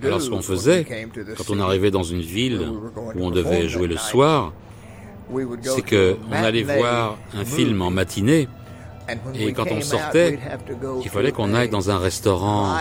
Alors 0.02 0.20
ce 0.20 0.30
qu'on 0.30 0.42
faisait, 0.42 0.86
quand 1.36 1.50
on 1.50 1.60
arrivait 1.60 1.90
dans 1.90 2.02
une 2.02 2.20
ville 2.20 2.68
où 3.14 3.24
on 3.24 3.30
devait 3.30 3.68
jouer 3.68 3.86
le 3.86 3.96
soir, 3.96 4.52
c'est 5.62 5.82
qu'on 5.82 6.32
allait 6.32 6.62
voir 6.62 7.18
un 7.34 7.44
film 7.44 7.82
en 7.82 7.90
matinée, 7.90 8.48
et 9.34 9.52
quand 9.52 9.70
on 9.70 9.80
sortait, 9.80 10.38
il 11.02 11.10
fallait 11.10 11.32
qu'on 11.32 11.54
aille 11.54 11.68
dans 11.68 11.90
un 11.90 11.98
restaurant 11.98 12.76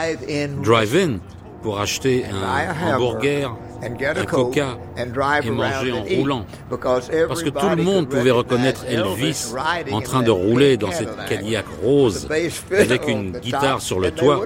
drive-in 0.63 1.17
pour 1.61 1.79
acheter 1.79 2.25
un 2.25 2.95
hamburger 2.95 3.55
un 3.83 4.25
coca 4.25 4.77
et 4.97 5.49
manger 5.49 5.91
en 5.91 6.03
roulant. 6.03 6.45
Parce 6.69 7.43
que 7.43 7.49
tout 7.49 7.69
le 7.75 7.83
monde 7.83 8.07
pouvait 8.09 8.31
reconnaître 8.31 8.85
Elvis 8.87 9.53
en 9.91 10.01
train 10.01 10.23
de 10.23 10.31
rouler 10.31 10.77
dans 10.77 10.91
cette 10.91 11.15
Cadillac 11.27 11.65
rose 11.83 12.27
avec 12.71 13.07
une 13.07 13.31
guitare 13.31 13.81
sur 13.81 13.99
le 13.99 14.11
toit 14.11 14.45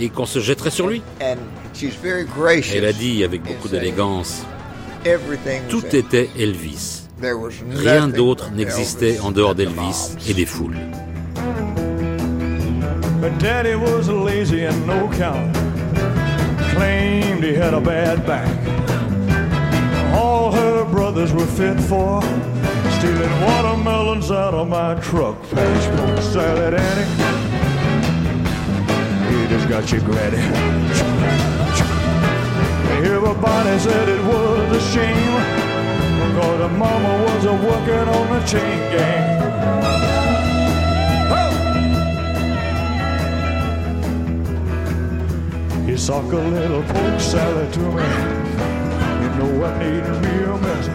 et 0.00 0.08
qu'on 0.08 0.26
se 0.26 0.40
jetterait 0.40 0.70
sur 0.70 0.86
lui. 0.86 1.02
Elle 2.74 2.84
a 2.84 2.92
dit 2.92 3.24
avec 3.24 3.42
beaucoup 3.42 3.68
d'élégance, 3.68 4.44
tout 5.68 5.84
était 5.94 6.30
Elvis. 6.38 7.02
Rien 7.74 8.08
d'autre 8.08 8.50
n'existait 8.52 9.20
en 9.20 9.30
dehors 9.30 9.54
d'Elvis 9.54 10.16
et 10.28 10.34
des 10.34 10.46
foules. 10.46 10.76
Claimed 16.72 17.44
he 17.44 17.54
had 17.54 17.74
a 17.74 17.80
bad 17.80 18.26
back. 18.26 18.48
All 20.14 20.50
her 20.52 20.84
brothers 20.84 21.32
were 21.32 21.46
fit 21.46 21.78
for 21.80 22.22
stealing 22.98 23.34
watermelons 23.42 24.30
out 24.30 24.54
of 24.54 24.68
my 24.68 24.94
truck. 25.00 25.40
Passport 25.50 26.22
salad, 26.22 26.74
Annie. 26.74 27.08
He 29.30 29.48
just 29.48 29.68
got 29.68 29.90
you 29.92 30.00
granny. 30.00 30.38
Everybody 33.04 33.78
said 33.78 34.08
it 34.08 34.24
was 34.24 34.76
a 34.76 34.80
shame 34.92 35.34
because 36.28 36.58
the 36.58 36.68
mama 36.68 37.24
was 37.24 37.44
a 37.44 37.52
working 37.52 38.08
on 38.16 38.26
the 38.30 38.46
chain 38.46 38.78
gang. 38.92 40.11
Sock 46.02 46.32
a 46.32 46.36
little 46.36 46.82
pork 46.82 47.20
salad 47.20 47.72
to 47.74 47.78
me. 47.78 48.02
You 49.22 49.28
know 49.38 49.64
I 49.64 49.78
need 49.78 50.02
a 50.02 50.58
mess. 50.58 50.86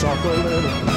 Sock 0.00 0.24
a 0.24 0.28
little. 0.28 0.94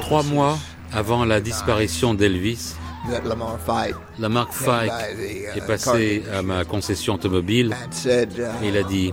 Trois 0.00 0.22
mois 0.24 0.58
avant 0.92 1.24
la 1.24 1.40
disparition 1.40 2.14
d'Elvis, 2.14 2.74
la 4.18 4.28
marque 4.28 4.52
Fike 4.52 4.92
est 5.54 5.58
uh, 5.58 5.66
passée 5.66 6.22
à 6.32 6.42
ma 6.42 6.64
concession 6.64 7.14
automobile. 7.14 7.74
Uh, 8.04 8.08
et 8.08 8.68
il 8.68 8.76
a 8.76 8.82
dit 8.82 9.12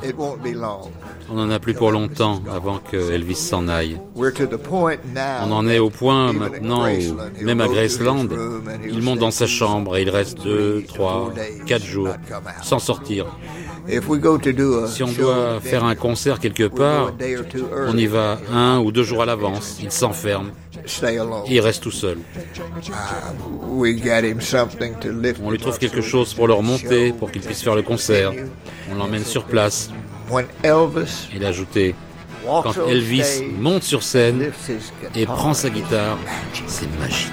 on 1.29 1.35
n'en 1.35 1.49
a 1.49 1.59
plus 1.59 1.73
pour 1.73 1.91
longtemps 1.91 2.41
avant 2.53 2.79
que 2.79 3.11
Elvis 3.11 3.35
s'en 3.35 3.67
aille. 3.67 3.99
On 4.15 5.51
en 5.51 5.67
est 5.67 5.79
au 5.79 5.89
point 5.89 6.33
maintenant 6.33 6.85
où, 6.87 7.43
même 7.43 7.61
à 7.61 7.67
Graceland, 7.67 8.27
il 8.85 9.01
monte 9.01 9.19
dans 9.19 9.31
sa 9.31 9.47
chambre 9.47 9.97
et 9.97 10.01
il 10.03 10.09
reste 10.09 10.43
deux, 10.43 10.83
trois, 10.87 11.33
quatre 11.65 11.85
jours 11.85 12.09
sans 12.61 12.79
sortir. 12.79 13.25
Si 14.87 15.03
on 15.03 15.11
doit 15.11 15.59
faire 15.61 15.83
un 15.83 15.95
concert 15.95 16.39
quelque 16.39 16.67
part, 16.67 17.11
on 17.87 17.97
y 17.97 18.05
va 18.05 18.39
un 18.51 18.79
ou 18.79 18.91
deux 18.91 19.03
jours 19.03 19.21
à 19.21 19.25
l'avance. 19.25 19.77
Il 19.81 19.91
s'enferme. 19.91 20.51
Il 21.47 21.59
reste 21.59 21.83
tout 21.83 21.91
seul. 21.91 22.17
Uh, 22.17 22.91
on 25.41 25.51
lui 25.51 25.59
trouve 25.59 25.77
quelque 25.77 26.01
chose 26.01 26.33
pour 26.33 26.47
le 26.47 26.53
remonter, 26.53 27.13
pour 27.13 27.31
qu'il 27.31 27.41
puisse 27.41 27.61
faire 27.61 27.75
le 27.75 27.83
concert. 27.83 28.31
On 28.91 28.95
l'emmène 28.95 29.23
sur 29.23 29.45
place. 29.45 29.89
Il 31.35 31.45
a 31.45 31.47
ajouté, 31.49 31.95
quand 32.45 32.87
Elvis 32.87 33.43
monte 33.59 33.83
sur 33.83 34.03
scène 34.03 34.51
et 35.15 35.25
prend 35.25 35.53
sa 35.53 35.69
guitare, 35.69 36.17
c'est 36.67 36.89
magique. 36.99 37.31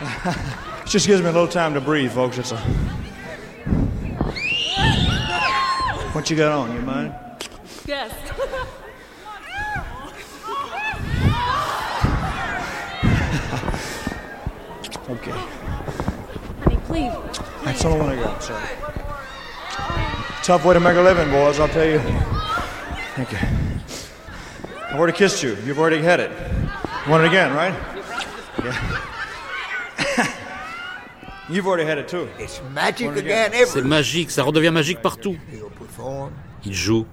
It 0.00 0.86
just 0.86 1.06
gives 1.06 1.22
me 1.22 1.28
a 1.28 1.32
little 1.32 1.46
time 1.46 1.74
to 1.74 1.80
breathe, 1.80 2.10
folks. 2.12 2.38
It's 2.38 2.50
a. 2.52 2.56
What 6.12 6.28
you 6.30 6.36
got 6.36 6.52
on? 6.52 6.74
You 6.74 6.80
mind? 6.80 7.14
Yes. 7.86 8.12
okay. 15.10 15.30
Honey, 15.30 16.76
please. 16.84 17.12
That's 17.64 17.84
one 17.84 18.00
I 18.02 18.16
got. 18.16 18.42
Sorry. 18.42 18.66
Tough 20.42 20.64
way 20.64 20.74
to 20.74 20.80
make 20.80 20.96
a 20.96 21.00
living, 21.00 21.30
boys. 21.30 21.60
I'll 21.60 21.68
tell 21.68 21.86
you. 21.86 22.00
Thank 23.14 23.30
you. 23.32 23.38
I've 24.88 24.98
already 24.98 25.16
kissed 25.16 25.42
you. 25.42 25.56
You've 25.64 25.78
already 25.78 26.02
had 26.02 26.20
it. 26.20 26.30
You 27.04 27.10
want 27.10 27.24
it 27.24 27.28
again, 27.28 27.54
right? 27.54 27.93
C'est 33.66 33.82
magique, 33.82 34.30
ça 34.30 34.42
redevient 34.42 34.70
magique 34.70 35.00
partout. 35.00 35.36
Il 36.64 36.72
joue. 36.72 37.06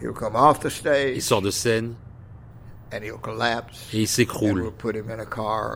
He'll 0.00 0.12
come 0.12 0.34
off 0.34 0.60
the 0.60 0.68
stage. 0.68 1.12
Il 1.14 1.22
sort 1.22 1.42
de 1.42 1.50
scène. 1.50 1.94
And 2.92 3.02
he'll 3.02 3.20
collapse. 3.20 3.88
Et 3.94 4.00
il 4.00 4.08
s'écroule. 4.08 4.72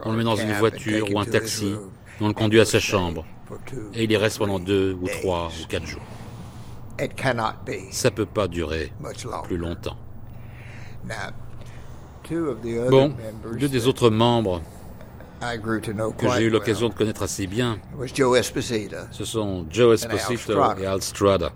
On 0.05 0.13
le 0.13 0.17
met 0.17 0.25
dans 0.25 0.37
une 0.37 0.53
voiture 0.53 1.07
ou 1.15 1.19
un 1.19 1.25
taxi. 1.25 1.75
Et 2.21 2.23
on 2.25 2.29
le 2.29 2.35
conduit 2.35 2.61
à 2.61 2.65
sa 2.65 2.81
chambre. 2.81 3.25
Et 3.95 4.05
il 4.05 4.13
y 4.13 4.17
reste 4.17 4.39
pendant 4.39 4.59
deux 4.59 4.99
ou 5.01 5.09
trois 5.09 5.51
ou 5.63 5.67
quatre 5.67 5.87
jours. 5.87 6.03
Ça 7.91 8.11
peut 8.11 8.27
pas 8.27 8.49
durer 8.49 8.93
plus 9.45 9.57
longtemps. 9.57 9.97
Bon, 12.91 13.15
deux 13.59 13.69
des 13.69 13.87
autres 13.87 14.11
membres 14.11 14.61
que 16.19 16.29
j'ai 16.37 16.45
eu 16.45 16.51
l'occasion 16.51 16.89
de 16.89 16.95
connaître 16.95 17.23
assez 17.23 17.47
bien, 17.47 17.79
ce 19.11 19.25
sont 19.25 19.67
Joe 19.71 19.95
Esposito 19.95 20.59
et 20.79 20.87
Al 20.87 21.03
Strada. 21.03 21.53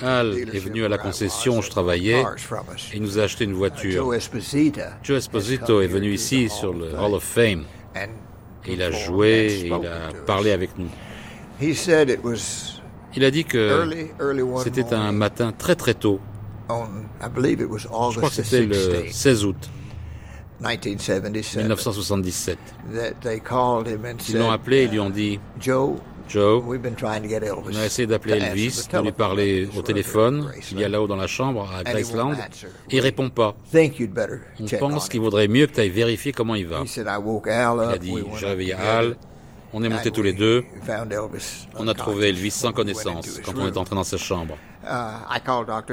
Al 0.00 0.38
est 0.38 0.58
venu 0.58 0.84
à 0.84 0.88
la 0.88 0.98
concession 0.98 1.58
où 1.58 1.62
je 1.62 1.70
travaillais 1.70 2.24
et 2.92 3.00
nous 3.00 3.18
a 3.18 3.22
acheté 3.22 3.44
une 3.44 3.52
voiture. 3.52 4.10
Joe 5.02 5.18
Esposito 5.18 5.80
est 5.80 5.86
venu 5.86 6.12
ici 6.12 6.48
sur 6.48 6.72
le 6.72 6.94
Hall 6.94 7.14
of 7.14 7.22
Fame. 7.22 7.64
Et 8.64 8.74
il 8.74 8.82
a 8.82 8.90
joué, 8.90 9.28
et 9.28 9.66
il 9.66 9.72
a 9.72 10.12
parlé 10.24 10.52
avec 10.52 10.70
nous. 10.78 10.88
Il 13.14 13.24
a 13.24 13.30
dit 13.30 13.44
que 13.44 13.86
c'était 14.62 14.94
un 14.94 15.12
matin 15.12 15.52
très 15.56 15.74
très 15.74 15.94
tôt. 15.94 16.20
Je 16.70 18.16
crois 18.16 18.28
que 18.28 18.34
c'était 18.34 18.66
le 18.66 19.10
16 19.10 19.44
août 19.44 19.70
1977. 20.62 22.58
Ils 24.28 24.38
l'ont 24.38 24.50
appelé 24.50 24.76
et 24.78 24.88
lui 24.88 25.00
ont 25.00 25.10
dit 25.10 25.40
Joe, 25.60 25.96
on 26.34 27.76
a 27.76 27.84
essayé 27.84 28.06
d'appeler 28.06 28.34
Elvis, 28.38 28.88
de 28.90 28.98
lui 29.00 29.12
parler 29.12 29.68
au 29.76 29.82
téléphone, 29.82 30.50
il 30.70 30.80
y 30.80 30.84
a 30.84 30.88
là-haut 30.88 31.06
dans 31.06 31.16
la 31.16 31.26
chambre 31.26 31.68
à 31.76 31.84
Graceland, 31.84 32.32
et 32.90 32.96
il 32.96 33.00
répond 33.00 33.28
pas. 33.28 33.54
On 33.74 34.66
pense 34.78 35.10
qu'il 35.10 35.20
vaudrait 35.20 35.48
mieux 35.48 35.66
que 35.66 35.72
tu 35.72 35.80
ailles 35.80 35.90
vérifier 35.90 36.32
comment 36.32 36.54
il 36.54 36.66
va. 36.66 36.84
Il 36.86 37.08
a 37.08 37.98
dit, 37.98 38.14
j'ai 38.38 38.46
réveillé 38.46 38.72
Al, 38.72 39.16
on 39.74 39.82
est 39.82 39.90
montés 39.90 40.10
tous 40.10 40.22
les 40.22 40.32
deux, 40.32 40.64
on 41.76 41.86
a 41.88 41.94
trouvé 41.94 42.28
Elvis 42.30 42.50
sans 42.50 42.72
connaissance 42.72 43.40
quand 43.44 43.52
on 43.58 43.66
est 43.66 43.76
entré 43.76 43.94
dans 43.94 44.04
sa 44.04 44.16
chambre. 44.16 44.56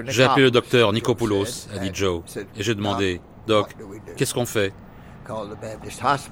J'ai 0.08 0.24
appelé 0.24 0.44
le 0.44 0.52
docteur 0.52 0.94
Nicopoulos, 0.94 1.68
a 1.76 1.80
dit 1.80 1.92
Joe, 1.94 2.22
et 2.58 2.64
j'ai 2.64 2.76
demandé, 2.76 3.20
Doc, 3.50 3.76
qu'est-ce 4.16 4.34
qu'on 4.34 4.46
fait? 4.46 4.72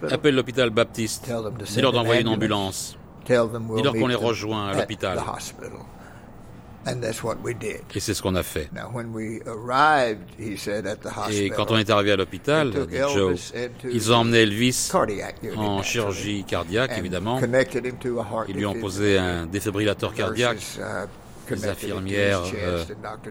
Appelle 0.09 0.35
l'hôpital 0.35 0.69
baptiste, 0.69 1.29
dis-leur 1.65 1.91
d'envoyer 1.91 2.21
une 2.21 2.27
ambulance. 2.27 2.97
Dis-leur 3.25 3.93
qu'on 3.93 4.07
les 4.07 4.15
rejoint 4.15 4.67
à 4.67 4.73
l'hôpital. 4.75 5.19
Et 7.95 7.99
c'est 7.99 8.13
ce 8.13 8.21
qu'on 8.21 8.35
a 8.35 8.43
fait. 8.43 8.69
Et 11.31 11.49
quand 11.49 11.71
on 11.71 11.77
est 11.77 11.89
arrivé 11.89 12.11
à 12.11 12.15
l'hôpital, 12.15 12.71
Joe, 13.13 13.53
ils 13.91 14.11
ont 14.13 14.17
emmené 14.17 14.37
Elvis 14.43 14.91
en 15.57 15.81
chirurgie 15.81 16.45
cardiaque, 16.45 16.93
évidemment. 16.97 17.41
Ils 18.47 18.55
lui 18.55 18.65
ont 18.65 18.79
posé 18.79 19.17
un 19.17 19.47
défibrillateur 19.47 20.13
cardiaque. 20.13 20.63
Uh, 20.79 21.07
Les 21.49 21.65
infirmières 21.65 22.43
euh, 22.55 22.83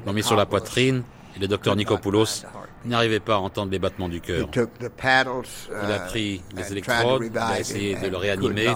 l'ont 0.07 0.15
mis 0.15 0.23
sur 0.23 0.37
la 0.37 0.47
poitrine. 0.47 1.03
Et 1.37 1.39
le 1.39 1.49
docteur 1.49 1.77
Nicopoulos 1.77 2.45
n'arrivait 2.85 3.21
pas 3.21 3.35
à 3.35 3.39
entendre 3.39 3.71
les 3.71 3.79
battements 3.79 4.09
du 4.09 4.21
cœur. 4.21 4.49
Il 4.55 5.93
a 5.93 5.99
pris 6.01 6.43
les 6.57 6.69
uh, 6.69 6.73
électrodes, 6.73 7.25
il 7.31 7.39
a 7.39 7.61
essayé 7.61 7.95
de 7.97 8.09
le 8.09 8.17
réanimer, 8.17 8.69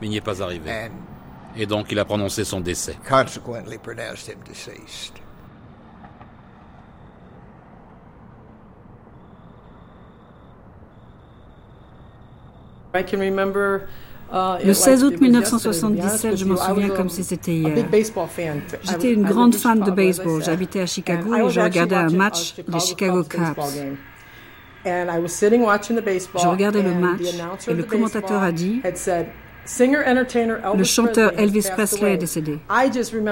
mais 0.00 0.06
il 0.06 0.10
n'y 0.10 0.16
est 0.18 0.20
pas 0.20 0.42
arrivé. 0.42 0.90
Et 1.56 1.64
donc 1.64 1.90
il 1.90 1.98
a 1.98 2.04
prononcé 2.04 2.44
son 2.44 2.60
décès. 2.60 2.96
Le 14.32 14.72
16 14.72 15.04
août 15.04 15.20
1977, 15.20 16.36
je 16.36 16.44
m'en 16.44 16.56
souviens 16.56 16.88
comme 16.90 17.08
si 17.08 17.24
c'était 17.24 17.54
hier. 17.54 17.86
J'étais 18.82 19.12
une 19.12 19.24
grande 19.24 19.54
fan 19.54 19.80
de 19.80 19.90
baseball. 19.90 20.42
J'habitais 20.42 20.80
à 20.80 20.86
Chicago 20.86 21.34
et 21.34 21.50
je 21.50 21.60
regardais 21.60 21.96
un 21.96 22.10
match 22.10 22.54
des 22.66 22.80
Chicago 22.80 23.22
Cubs. 23.24 23.42
Je 24.84 26.46
regardais 26.46 26.82
le 26.82 26.94
match 26.94 27.20
et 27.68 27.74
le 27.74 27.82
commentateur 27.82 28.42
a 28.42 28.52
dit 28.52 28.82
le 30.76 30.84
chanteur 30.84 31.32
Elvis 31.38 31.68
Presley 31.72 32.14
est 32.14 32.18
décédé. 32.18 32.58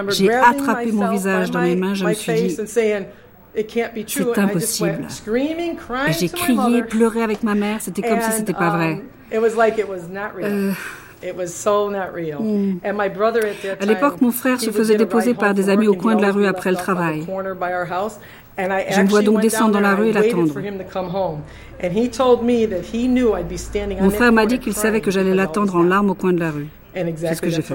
J'ai 0.09 0.33
attrapé 0.33 0.91
mon 0.93 1.09
visage 1.11 1.51
dans 1.51 1.63
mes 1.63 1.77
mains, 1.77 1.95
je 1.95 2.05
me 2.05 2.13
suis 2.13 2.35
dit, 2.35 2.57
c'est 2.67 3.05
impossible. 4.37 5.07
J'ai 6.19 6.29
crié, 6.29 6.83
pleuré 6.83 7.23
avec 7.23 7.43
ma 7.45 7.55
mère, 7.55 7.81
c'était 7.81 8.03
comme 8.03 8.21
si 8.21 8.33
c'était 8.33 8.53
pas 8.53 8.71
vrai. 8.71 9.03
Euh, 10.43 10.73
hmm. 12.39 12.79
À 13.81 13.87
l'époque, 13.87 14.21
mon 14.21 14.31
frère 14.31 14.61
se 14.61 14.71
faisait 14.71 14.97
déposer 14.97 15.35
par 15.35 15.55
des 15.55 15.69
amis 15.69 15.89
au 15.89 15.95
coin 15.95 16.15
de 16.15 16.23
la 16.23 16.33
rue 16.33 16.47
après 16.47 16.71
le 16.71 16.77
travail. 16.77 17.27
Je 18.57 19.01
me 19.01 19.09
vois 19.09 19.23
donc 19.23 19.41
descendre 19.41 19.73
dans 19.73 19.81
la 19.81 19.95
rue 19.95 20.09
et 20.09 20.13
l'attendre. 20.13 20.55
Mon 24.01 24.11
frère 24.11 24.33
m'a 24.33 24.47
dit 24.47 24.59
qu'il 24.59 24.75
savait 24.75 25.01
que 25.01 25.11
j'allais 25.11 25.35
l'attendre 25.35 25.77
en 25.77 25.83
larmes 25.83 26.11
au 26.11 26.15
coin 26.15 26.33
de 26.33 26.41
la 26.41 26.51
rue. 26.51 26.69
C'est 26.95 27.35
ce 27.35 27.43
que 27.43 27.51
j'ai 27.51 27.63
fait. 27.63 27.75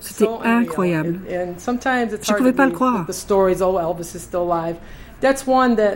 C'était 0.00 0.28
incroyable. 0.44 1.20
Je 1.28 2.32
ne 2.32 2.36
pouvais 2.36 2.52
pas 2.52 2.66
le 2.66 2.72
croire. 2.72 3.06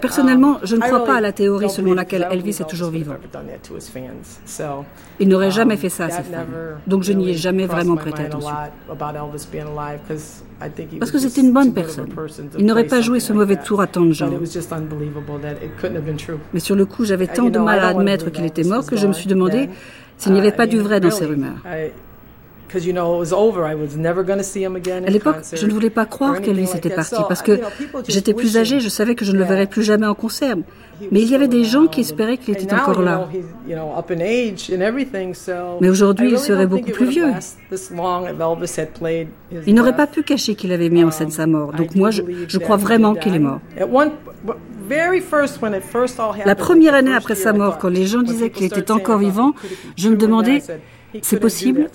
Personnellement, 0.01 0.59
je 0.63 0.77
ne 0.77 0.81
crois 0.81 1.05
pas 1.05 1.17
à 1.17 1.21
la 1.21 1.33
théorie 1.33 1.69
selon 1.69 1.93
laquelle 1.93 2.27
Elvis 2.31 2.57
est 2.61 2.69
toujours 2.69 2.91
vivant. 2.91 3.17
Il 5.19 5.29
n'aurait 5.29 5.51
jamais 5.51 5.77
fait 5.77 5.91
ça 5.91 6.07
à 6.07 6.11
ses 6.11 6.23
fans. 6.23 6.47
Donc 6.87 7.03
je 7.03 7.13
n'y 7.13 7.31
ai 7.31 7.35
jamais 7.35 7.67
vraiment 7.67 7.97
prêté 7.97 8.23
attention. 8.23 8.55
Parce 10.99 11.11
que 11.11 11.19
c'était 11.19 11.43
une 11.43 11.53
bonne 11.53 11.75
personne. 11.75 12.09
Il 12.59 12.65
n'aurait 12.65 12.87
pas 12.87 13.03
joué 13.03 13.21
ce 13.21 13.35
mauvais 13.35 13.57
tour 13.57 13.83
à 13.83 13.87
tant 13.87 14.03
de 14.03 14.13
gens. 14.13 14.31
Mais 16.55 16.61
sur 16.61 16.77
le 16.77 16.87
coup, 16.87 17.05
j'avais 17.05 17.27
tant 17.27 17.51
de 17.51 17.59
mal 17.59 17.79
à 17.81 17.89
admettre 17.89 18.31
qu'il 18.31 18.47
était 18.47 18.65
mort 18.65 18.87
que 18.87 18.97
je 18.97 19.07
me 19.07 19.13
suis 19.13 19.29
demandé 19.29 19.69
s'il 20.21 20.33
n'y 20.33 20.39
avait 20.39 20.53
pas 20.53 20.67
du 20.67 20.79
vrai 20.79 21.01
dans 21.01 21.11
ces 21.11 21.25
rumeurs. 21.27 21.57
À 25.07 25.11
l'époque, 25.11 25.37
je 25.53 25.67
ne 25.67 25.73
voulais 25.73 25.91
pas 25.91 26.07
croire 26.07 26.41
qu'Elvis 26.41 26.71
était 26.75 26.91
parti 26.91 27.17
parce 27.29 27.43
que 27.43 27.61
j'étais 28.09 28.35
plus 28.35 28.57
âgée, 28.57 28.81
je 28.81 28.89
savais 28.89 29.15
que 29.15 29.25
je 29.25 29.33
ne 29.33 29.39
le 29.39 29.45
verrais 29.45 29.67
plus 29.67 29.83
jamais 29.83 30.07
en 30.07 30.15
concert. 30.15 30.57
Mais 31.11 31.23
il 31.23 31.31
y 31.31 31.35
avait 31.35 31.49
des 31.49 31.65
gens 31.65 31.87
qui 31.87 32.01
espéraient 32.01 32.37
qu'il 32.37 32.55
était 32.55 32.75
encore 32.75 33.01
là. 33.01 33.29
Mais 35.81 35.89
aujourd'hui, 35.89 36.33
il 36.33 36.39
serait 36.39 36.67
beaucoup 36.67 36.91
plus 36.91 37.07
vieux. 37.07 37.33
Il 39.67 39.75
n'aurait 39.75 39.97
pas 39.97 40.07
pu 40.07 40.23
cacher 40.23 40.55
qu'il 40.55 40.73
avait 40.73 40.91
mis 40.91 41.03
en 41.05 41.11
scène 41.11 41.31
sa 41.31 41.47
mort. 41.47 41.73
Donc 41.73 41.95
moi, 41.95 42.11
je, 42.11 42.23
je 42.47 42.59
crois 42.59 42.77
vraiment 42.77 43.15
qu'il 43.15 43.35
est 43.35 43.39
mort. 43.39 43.61
La 46.45 46.55
première 46.55 46.95
année 46.95 47.15
après 47.15 47.35
sa 47.35 47.53
mort, 47.53 47.79
quand 47.79 47.89
les 47.89 48.07
gens 48.07 48.23
disaient 48.23 48.51
qu'il 48.51 48.67
était 48.67 48.91
encore 48.91 49.19
vivant, 49.19 49.53
je 49.97 50.09
me 50.09 50.17
demandais 50.17 50.63
c'est 51.23 51.41
possible. 51.41 51.89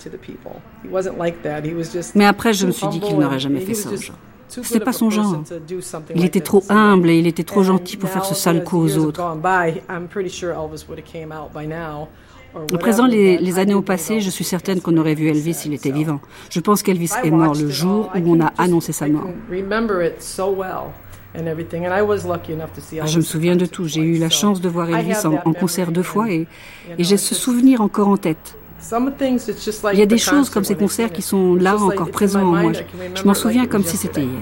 Mais 2.14 2.26
après, 2.26 2.52
je 2.52 2.66
me 2.66 2.72
suis 2.72 2.88
dit 2.88 3.00
qu'il 3.00 3.18
n'aurait 3.18 3.38
jamais 3.38 3.60
fait 3.60 3.74
ça 3.74 3.90
Ce 4.48 4.62
C'était 4.62 4.84
pas 4.84 4.92
son 4.92 5.10
genre. 5.10 5.42
Il 6.14 6.24
était 6.24 6.40
trop 6.40 6.62
humble 6.68 7.10
et 7.10 7.18
il 7.18 7.26
était 7.26 7.44
trop 7.44 7.62
gentil 7.62 7.96
pour 7.96 8.08
faire 8.08 8.24
ce 8.24 8.34
sale 8.34 8.64
coup 8.64 8.78
aux 8.78 8.98
autres. 8.98 9.22
Au 12.72 12.78
présent, 12.78 13.06
les, 13.06 13.36
les, 13.36 13.58
années 13.58 13.74
ont 13.74 13.82
passé, 13.82 14.20
je 14.20 14.30
suis 14.30 14.44
certaine 14.44 14.80
qu'on 14.80 14.96
aurait 14.96 15.14
vu 15.14 15.28
Elvis 15.28 15.52
s'il 15.52 15.74
était 15.74 15.90
vivant. 15.90 16.20
Je 16.48 16.60
pense 16.60 16.82
qu'Elvis 16.82 17.10
est 17.22 17.30
mort 17.30 17.54
le 17.54 17.68
jour 17.68 18.10
où 18.14 18.34
on 18.34 18.40
a 18.40 18.52
annoncé 18.56 18.92
sa 18.92 19.08
mort. 19.08 19.28
Ah, 23.00 23.06
je 23.06 23.16
me 23.18 23.22
souviens 23.22 23.56
de 23.56 23.66
tout. 23.66 23.86
J'ai 23.86 24.00
eu 24.00 24.18
la 24.18 24.30
chance 24.30 24.60
de 24.62 24.68
voir 24.70 24.88
Elvis 24.88 25.26
en, 25.26 25.52
concert 25.52 25.92
deux 25.92 26.02
fois 26.02 26.30
et, 26.30 26.46
et 26.96 27.04
j'ai 27.04 27.18
ce 27.18 27.34
souvenir 27.34 27.82
encore 27.82 28.08
en 28.08 28.16
tête. 28.16 28.56
Il 29.92 29.98
y 29.98 30.02
a 30.02 30.06
des 30.06 30.18
choses 30.18 30.50
comme 30.50 30.64
ces 30.64 30.74
concerts 30.76 31.12
qui 31.12 31.22
sont 31.22 31.54
là 31.54 31.76
encore 31.76 32.10
présents 32.10 32.42
en 32.42 32.62
moi. 32.62 32.72
Je 33.14 33.22
m'en 33.24 33.34
souviens 33.34 33.66
comme 33.66 33.84
si 33.84 33.96
c'était 33.96 34.22
hier. 34.22 34.40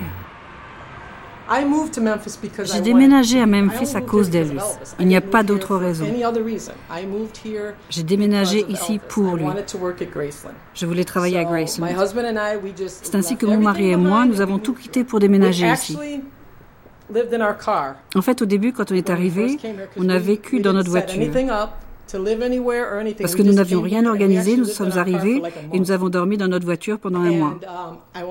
J'ai 2.64 2.80
déménagé 2.80 3.40
à 3.40 3.46
Memphis 3.46 3.94
à 3.94 4.00
cause 4.00 4.30
d'Elvis. 4.30 4.58
Il 4.98 5.06
n'y 5.06 5.16
a 5.16 5.20
pas 5.20 5.42
d'autre 5.42 5.76
raison. 5.76 6.06
J'ai 7.90 8.02
déménagé 8.02 8.64
ici 8.68 8.98
pour 9.08 9.36
lui. 9.36 9.44
Je 10.74 10.86
voulais 10.86 11.04
travailler 11.04 11.38
à 11.38 11.44
Graceland. 11.44 11.88
C'est 12.86 13.14
ainsi 13.14 13.36
que 13.36 13.46
mon 13.46 13.58
mari 13.58 13.90
et 13.90 13.96
moi, 13.96 14.24
nous 14.24 14.40
avons 14.40 14.58
tout 14.58 14.72
quitté 14.72 15.04
pour 15.04 15.20
déménager 15.20 15.70
ici. 15.70 15.98
En 18.14 18.22
fait, 18.22 18.40
au 18.40 18.46
début, 18.46 18.72
quand 18.72 18.90
on 18.90 18.94
est 18.94 19.10
arrivé, 19.10 19.58
on 19.98 20.08
a 20.08 20.18
vécu 20.18 20.60
dans 20.60 20.72
notre 20.72 20.90
voiture. 20.90 21.30
Parce 23.20 23.34
que 23.34 23.42
nous 23.42 23.52
n'avions 23.52 23.80
rien 23.80 24.06
organisé, 24.06 24.56
nous 24.56 24.64
sommes 24.64 24.96
arrivés 24.96 25.42
et 25.72 25.78
nous 25.78 25.90
avons 25.90 26.08
dormi 26.08 26.36
dans 26.36 26.48
notre 26.48 26.64
voiture 26.64 26.98
pendant 26.98 27.20
un 27.20 27.30
mois. 27.32 27.58
Um, 27.62 28.24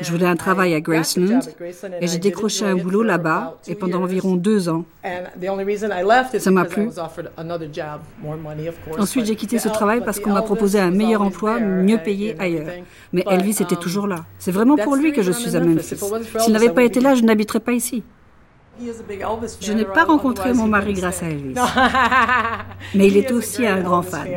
Je 0.00 0.10
voulais 0.10 0.26
un 0.26 0.36
travail 0.36 0.74
à 0.74 0.80
Graceland 0.80 1.40
et 2.00 2.06
j'ai 2.06 2.18
décroché 2.18 2.64
un 2.64 2.76
boulot 2.76 3.02
là-bas 3.02 3.58
et 3.66 3.74
pendant 3.74 4.02
environ 4.02 4.36
deux 4.36 4.68
ans. 4.68 4.84
Ça 6.38 6.50
m'a 6.50 6.64
plu. 6.64 6.88
Ensuite, 8.98 9.26
j'ai 9.26 9.36
quitté 9.36 9.58
ce 9.58 9.68
travail 9.68 10.02
parce 10.04 10.20
qu'on 10.20 10.32
m'a 10.32 10.42
proposé 10.42 10.80
un 10.80 10.90
meilleur 10.90 11.22
emploi, 11.22 11.58
mieux 11.60 11.98
payé 11.98 12.36
ailleurs. 12.38 12.66
Mais 13.12 13.24
Elvis 13.28 13.62
était 13.62 13.74
um, 13.74 13.80
toujours 13.80 14.06
là. 14.06 14.24
C'est 14.38 14.52
vraiment 14.52 14.76
pour 14.76 14.96
lui 14.96 15.12
que 15.12 15.22
je 15.22 15.32
suis 15.32 15.56
à 15.56 15.60
Memphis. 15.60 15.96
S'il 16.38 16.52
n'avait 16.52 16.70
pas 16.70 16.82
été 16.82 17.00
là, 17.00 17.14
je 17.14 17.22
n'habiterais 17.22 17.60
pas 17.60 17.72
ici. 17.72 18.02
Je 19.60 19.72
n'ai 19.72 19.84
pas 19.84 20.04
rencontré 20.04 20.52
mon 20.52 20.66
mari 20.66 20.94
grâce 20.94 21.22
à 21.22 21.26
Elvis. 21.28 21.54
Mais 22.94 23.08
il 23.08 23.16
est 23.16 23.30
aussi 23.32 23.66
un 23.66 23.80
grand 23.80 24.02
fan. 24.02 24.28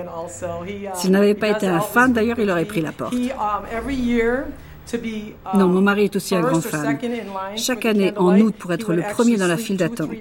S'il 0.93 1.11
n'avait 1.11 1.33
pas 1.33 1.49
été 1.49 1.67
un 1.67 1.81
fan, 1.81 2.13
d'ailleurs, 2.13 2.39
il 2.39 2.49
aurait 2.49 2.65
pris 2.65 2.81
la 2.81 2.91
porte. 2.91 3.15
Non, 5.55 5.67
mon 5.67 5.81
mari 5.81 6.05
est 6.05 6.15
aussi 6.15 6.35
un 6.35 6.41
grand 6.41 6.61
fan. 6.61 6.97
Chaque 7.55 7.85
année, 7.85 8.13
en 8.17 8.39
août, 8.39 8.55
pour 8.57 8.71
être 8.71 8.93
le 8.93 9.01
premier 9.01 9.37
dans 9.37 9.47
la 9.47 9.57
file 9.57 9.77
d'attente, 9.77 10.11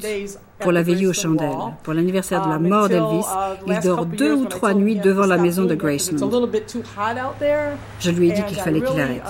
pour 0.60 0.72
la 0.72 0.82
veillée 0.82 1.06
aux 1.06 1.12
chandelles, 1.12 1.50
pour 1.82 1.94
l'anniversaire 1.94 2.44
de 2.44 2.50
la 2.50 2.58
mort 2.58 2.88
d'Elvis, 2.88 3.26
il 3.66 3.80
dort 3.80 4.06
deux 4.06 4.32
ou 4.32 4.46
trois 4.46 4.74
nuits 4.74 4.96
devant 4.96 5.26
la 5.26 5.36
maison 5.36 5.64
de 5.64 5.74
Graceland. 5.74 6.30
Je 8.00 8.10
lui 8.10 8.30
ai 8.30 8.32
dit 8.32 8.42
qu'il 8.44 8.58
fallait 8.58 8.80
qu'il 8.80 9.00
arrête, 9.00 9.22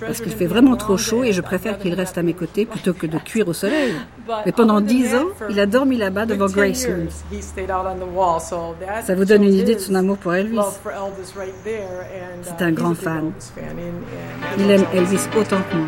parce 0.00 0.20
qu'il 0.20 0.32
fait 0.32 0.46
vraiment 0.46 0.76
trop 0.76 0.96
chaud 0.96 1.24
et 1.24 1.32
je 1.32 1.40
préfère 1.40 1.78
qu'il 1.78 1.94
reste 1.94 2.18
à 2.18 2.22
mes 2.22 2.34
côtés 2.34 2.66
plutôt 2.66 2.92
que 2.92 3.06
de 3.06 3.18
cuire 3.24 3.48
au 3.48 3.52
soleil. 3.52 3.94
Mais 4.46 4.52
pendant 4.52 4.80
dix 4.80 5.14
ans, 5.14 5.26
il 5.50 5.58
a 5.60 5.66
dormi 5.66 5.96
là-bas 5.96 6.26
devant 6.26 6.46
Graceland. 6.46 7.06
Ça 9.04 9.14
vous 9.14 9.24
donne 9.24 9.44
une 9.44 9.54
idée 9.54 9.74
de 9.74 9.80
son 9.80 9.94
amour 9.94 10.18
pour 10.18 10.34
Elvis. 10.34 10.58
C'est 12.42 12.62
un 12.62 12.72
grand 12.72 12.94
fan. 12.94 13.32
Il 14.58 14.70
aime 14.70 14.84
Elvis 14.94 15.28
autant 15.36 15.60
que 15.70 15.76
moi. 15.76 15.86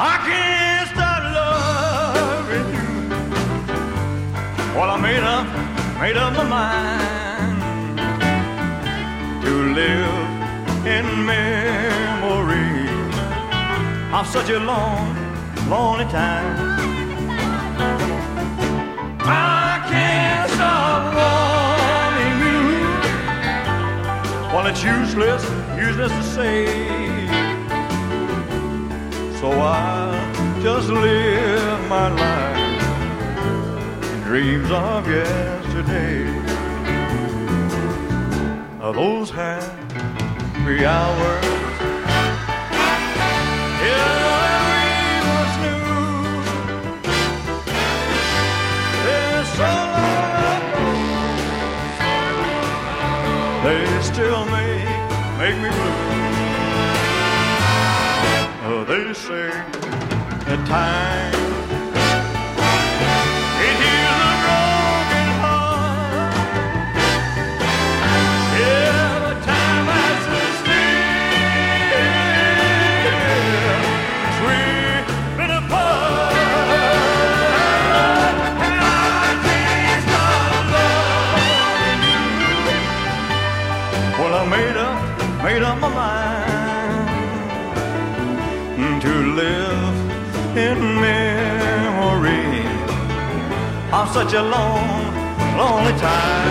I 0.00 0.16
can't 0.24 0.88
stop 0.90 1.24
loving 1.34 2.72
you. 2.72 2.87
Well, 4.78 4.90
I 4.90 4.96
made 4.96 5.24
up, 5.24 5.46
made 6.00 6.16
up 6.16 6.34
my 6.34 6.44
mind 6.44 7.98
to 9.42 9.52
live 9.74 10.14
in 10.86 11.26
memory 11.26 12.86
of 14.14 14.24
such 14.28 14.50
a 14.50 14.60
long, 14.60 15.16
lonely 15.68 16.04
time. 16.04 16.78
I 19.18 19.82
can't 19.90 20.48
stop 20.52 21.12
wanting 21.18 22.38
you. 22.46 22.62
Well, 24.54 24.66
it's 24.68 24.84
useless, 24.84 25.42
useless 25.76 26.12
to 26.12 26.22
say. 26.22 26.66
So 29.40 29.50
I'll 29.50 30.62
just 30.62 30.88
live 30.88 31.88
my 31.88 32.10
life 32.10 32.57
dreams 34.28 34.70
of 34.70 35.08
yesterday. 35.08 36.28
Of 38.78 38.94
those 38.94 39.30
happy 39.30 40.84
hours. 40.84 41.44
They 53.64 54.02
still 54.02 54.44
make, 54.44 54.88
make 55.38 55.56
me 55.56 55.70
blue. 55.70 55.98
Oh, 58.68 58.84
they 58.86 59.14
say 59.14 59.48
at 60.52 60.66
times 60.68 61.47
such 94.24 94.34
a 94.34 94.42
long, 94.42 95.14
lonely 95.56 95.92
time. 95.92 96.48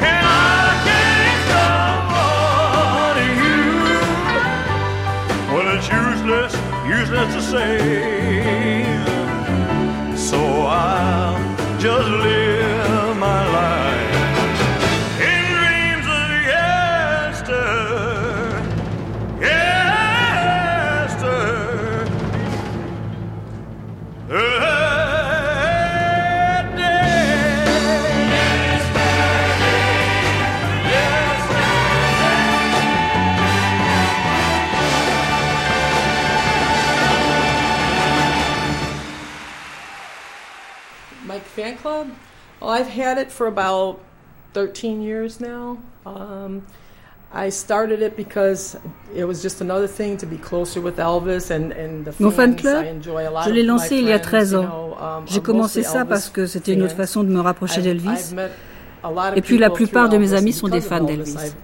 And 0.00 0.26
I 0.26 0.80
can't. 0.86 1.38
Well, 5.52 5.68
it's 5.76 5.88
useless, 5.88 6.52
useless 6.88 7.34
to 7.34 7.42
say. 7.42 8.17
Well, 42.68 42.76
I've 42.76 42.90
had 42.90 43.16
it 43.16 43.32
for 43.32 43.46
about 43.46 43.98
13 44.52 45.00
years 45.00 45.40
now. 45.40 45.78
Um, 46.04 46.60
I 47.32 47.48
started 47.48 48.02
it 48.02 48.14
because 48.14 48.76
it 49.14 49.24
was 49.24 49.40
just 49.40 49.62
another 49.62 49.86
thing 49.86 50.18
to 50.18 50.26
be 50.26 50.36
closer 50.36 50.82
with 50.82 50.98
Elvis 50.98 51.50
and, 51.50 51.72
and 51.72 52.04
the 52.04 52.12
Mon 52.20 52.30
fan 52.30 52.56
club, 52.56 52.84
je 53.02 53.50
l'ai 53.50 53.62
lancé 53.62 53.96
il 53.96 54.08
y 54.08 54.12
a 54.12 54.18
13 54.18 54.54
ans. 54.54 54.96
Um, 55.00 55.24
J'ai 55.24 55.40
commencé 55.40 55.82
ça 55.82 56.04
parce 56.04 56.28
que 56.28 56.44
c'était 56.44 56.74
une 56.74 56.82
autre 56.82 56.94
façon 56.94 57.24
de 57.24 57.30
me 57.30 57.40
rapprocher 57.40 57.80
d'Elvis. 57.80 58.34
Et 59.34 59.40
puis 59.40 59.56
la 59.56 59.70
plupart 59.70 60.10
de 60.10 60.18
mes 60.18 60.34
amis 60.34 60.52
sont 60.52 60.68
des 60.68 60.82
fans 60.82 61.02
d'Elvis. 61.02 61.54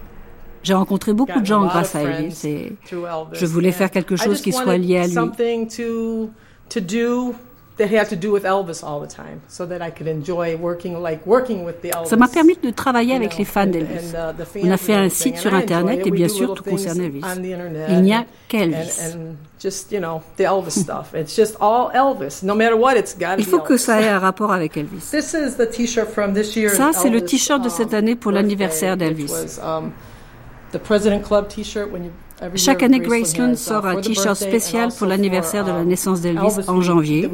J'ai 0.63 0.73
rencontré 0.73 1.13
beaucoup 1.13 1.39
de 1.39 1.45
gens 1.45 1.67
grâce 1.67 1.95
à 1.95 2.01
Elvis 2.01 2.41
et 2.45 2.75
je 3.31 3.45
voulais 3.45 3.71
faire 3.71 3.91
quelque 3.91 4.15
chose 4.15 4.41
qui 4.41 4.51
soit 4.51 4.77
lié 4.77 4.97
à 4.97 5.05
lui. 5.05 5.15
Ça 12.05 12.15
m'a 12.15 12.27
permis 12.27 12.57
de 12.61 12.69
travailler 12.69 13.15
avec 13.15 13.37
les 13.37 13.45
fans 13.45 13.65
d'Elvis. 13.65 14.13
Uh, 14.13 14.33
On 14.63 14.71
a 14.71 14.77
fait 14.77 14.93
un 14.93 15.09
site 15.09 15.37
sur 15.37 15.53
Internet 15.53 16.05
et 16.05 16.11
bien 16.11 16.29
sûr 16.29 16.53
tout 16.53 16.63
concerne 16.63 17.01
Elvis. 17.01 17.21
Il 17.89 18.01
n'y 18.01 18.13
a 18.13 18.25
qu'Elvis. 18.47 19.15
Il 23.37 23.45
faut 23.45 23.59
que 23.59 23.77
ça 23.77 24.01
ait 24.01 24.07
un 24.07 24.19
rapport 24.19 24.53
avec 24.53 24.77
Elvis. 24.77 25.01
Ça, 25.01 25.21
c'est 26.93 27.09
le 27.09 27.21
t-shirt 27.21 27.63
de 27.63 27.69
cette 27.69 27.93
année 27.93 28.15
pour 28.15 28.29
um, 28.29 28.35
l'anniversaire 28.35 28.95
d'Elvis. 28.97 29.31
Chaque 32.55 32.83
année, 32.83 32.99
Graceland 32.99 33.55
sort 33.55 33.85
un 33.85 34.01
t-shirt 34.01 34.35
spécial 34.35 34.89
pour 34.97 35.07
l'anniversaire 35.07 35.63
de 35.63 35.71
la 35.71 35.83
naissance 35.83 36.21
d'Elvis 36.21 36.67
en 36.67 36.81
janvier 36.81 37.29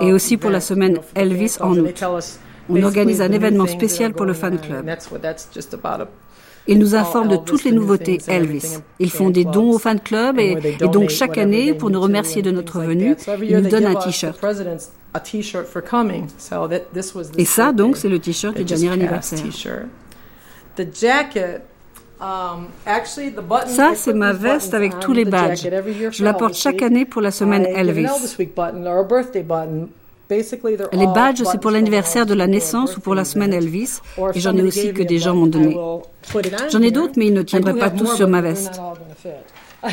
et 0.00 0.12
aussi 0.12 0.36
pour 0.36 0.50
la 0.50 0.60
semaine 0.60 0.98
Elvis 1.14 1.56
en 1.60 1.76
août. 1.76 2.02
On 2.68 2.82
organise 2.82 3.20
un 3.20 3.30
événement 3.30 3.66
spécial 3.66 4.14
pour 4.14 4.24
le 4.24 4.32
fan 4.32 4.58
club. 4.58 4.90
Ils 6.66 6.78
nous 6.78 6.94
informent 6.94 7.28
de 7.28 7.36
toutes 7.36 7.64
les 7.64 7.72
nouveautés 7.72 8.20
Elvis. 8.26 8.78
Ils 8.98 9.10
font 9.10 9.28
des 9.28 9.44
dons 9.44 9.72
au 9.72 9.78
fan 9.78 10.00
club 10.00 10.38
et, 10.38 10.56
et 10.80 10.88
donc 10.88 11.10
chaque 11.10 11.36
année, 11.36 11.74
pour 11.74 11.90
nous 11.90 12.00
remercier 12.00 12.40
de 12.40 12.50
notre 12.50 12.80
venue, 12.80 13.16
ils 13.42 13.58
nous 13.58 13.68
donnent 13.68 13.84
un 13.84 13.96
t-shirt. 13.96 14.42
Et 17.36 17.44
ça, 17.44 17.72
donc, 17.72 17.96
c'est 17.98 18.08
le 18.08 18.18
t-shirt 18.18 18.56
du 18.56 18.64
dernier 18.64 18.90
anniversaire. 18.90 19.38
Um, 22.24 22.68
ça, 23.66 23.92
c'est 23.94 24.14
ma 24.14 24.32
veste 24.32 24.72
avec 24.72 24.98
tous 24.98 25.12
les 25.12 25.26
badges. 25.26 25.68
Je 26.10 26.24
la 26.24 26.32
porte 26.32 26.54
chaque 26.54 26.80
année 26.80 27.04
pour 27.04 27.20
la 27.20 27.30
semaine 27.30 27.66
Elvis. 27.66 28.06
Les 30.30 31.06
badges, 31.06 31.42
c'est 31.44 31.60
pour 31.60 31.70
l'anniversaire 31.70 32.24
de 32.24 32.32
la 32.32 32.46
naissance 32.46 32.96
ou 32.96 33.00
pour 33.00 33.14
la 33.14 33.26
semaine 33.26 33.52
Elvis, 33.52 34.00
et 34.34 34.40
j'en 34.40 34.56
ai 34.56 34.62
aussi 34.62 34.94
que 34.94 35.02
des 35.02 35.18
gens 35.18 35.34
m'ont 35.34 35.46
donné. 35.46 35.76
J'en 36.70 36.80
ai 36.80 36.90
d'autres, 36.90 37.14
mais 37.16 37.26
ils 37.26 37.34
ne 37.34 37.42
tiendraient 37.42 37.78
pas 37.78 37.90
tous 37.90 38.16
sur 38.16 38.28
ma 38.28 38.40
veste. 38.40 38.80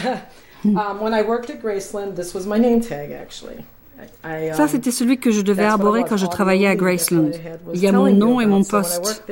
Ça, 4.53 4.67
c'était 4.67 4.91
celui 4.91 5.19
que 5.19 5.31
je 5.31 5.41
devais 5.41 5.65
arborer 5.65 6.03
quand 6.07 6.17
je 6.17 6.27
travaillais 6.27 6.67
à 6.67 6.75
Graceland. 6.75 7.31
Il 7.73 7.79
y 7.79 7.87
a 7.87 7.91
mon 7.91 8.11
nom 8.13 8.39
et 8.39 8.45
mon 8.45 8.63
poste. 8.63 9.23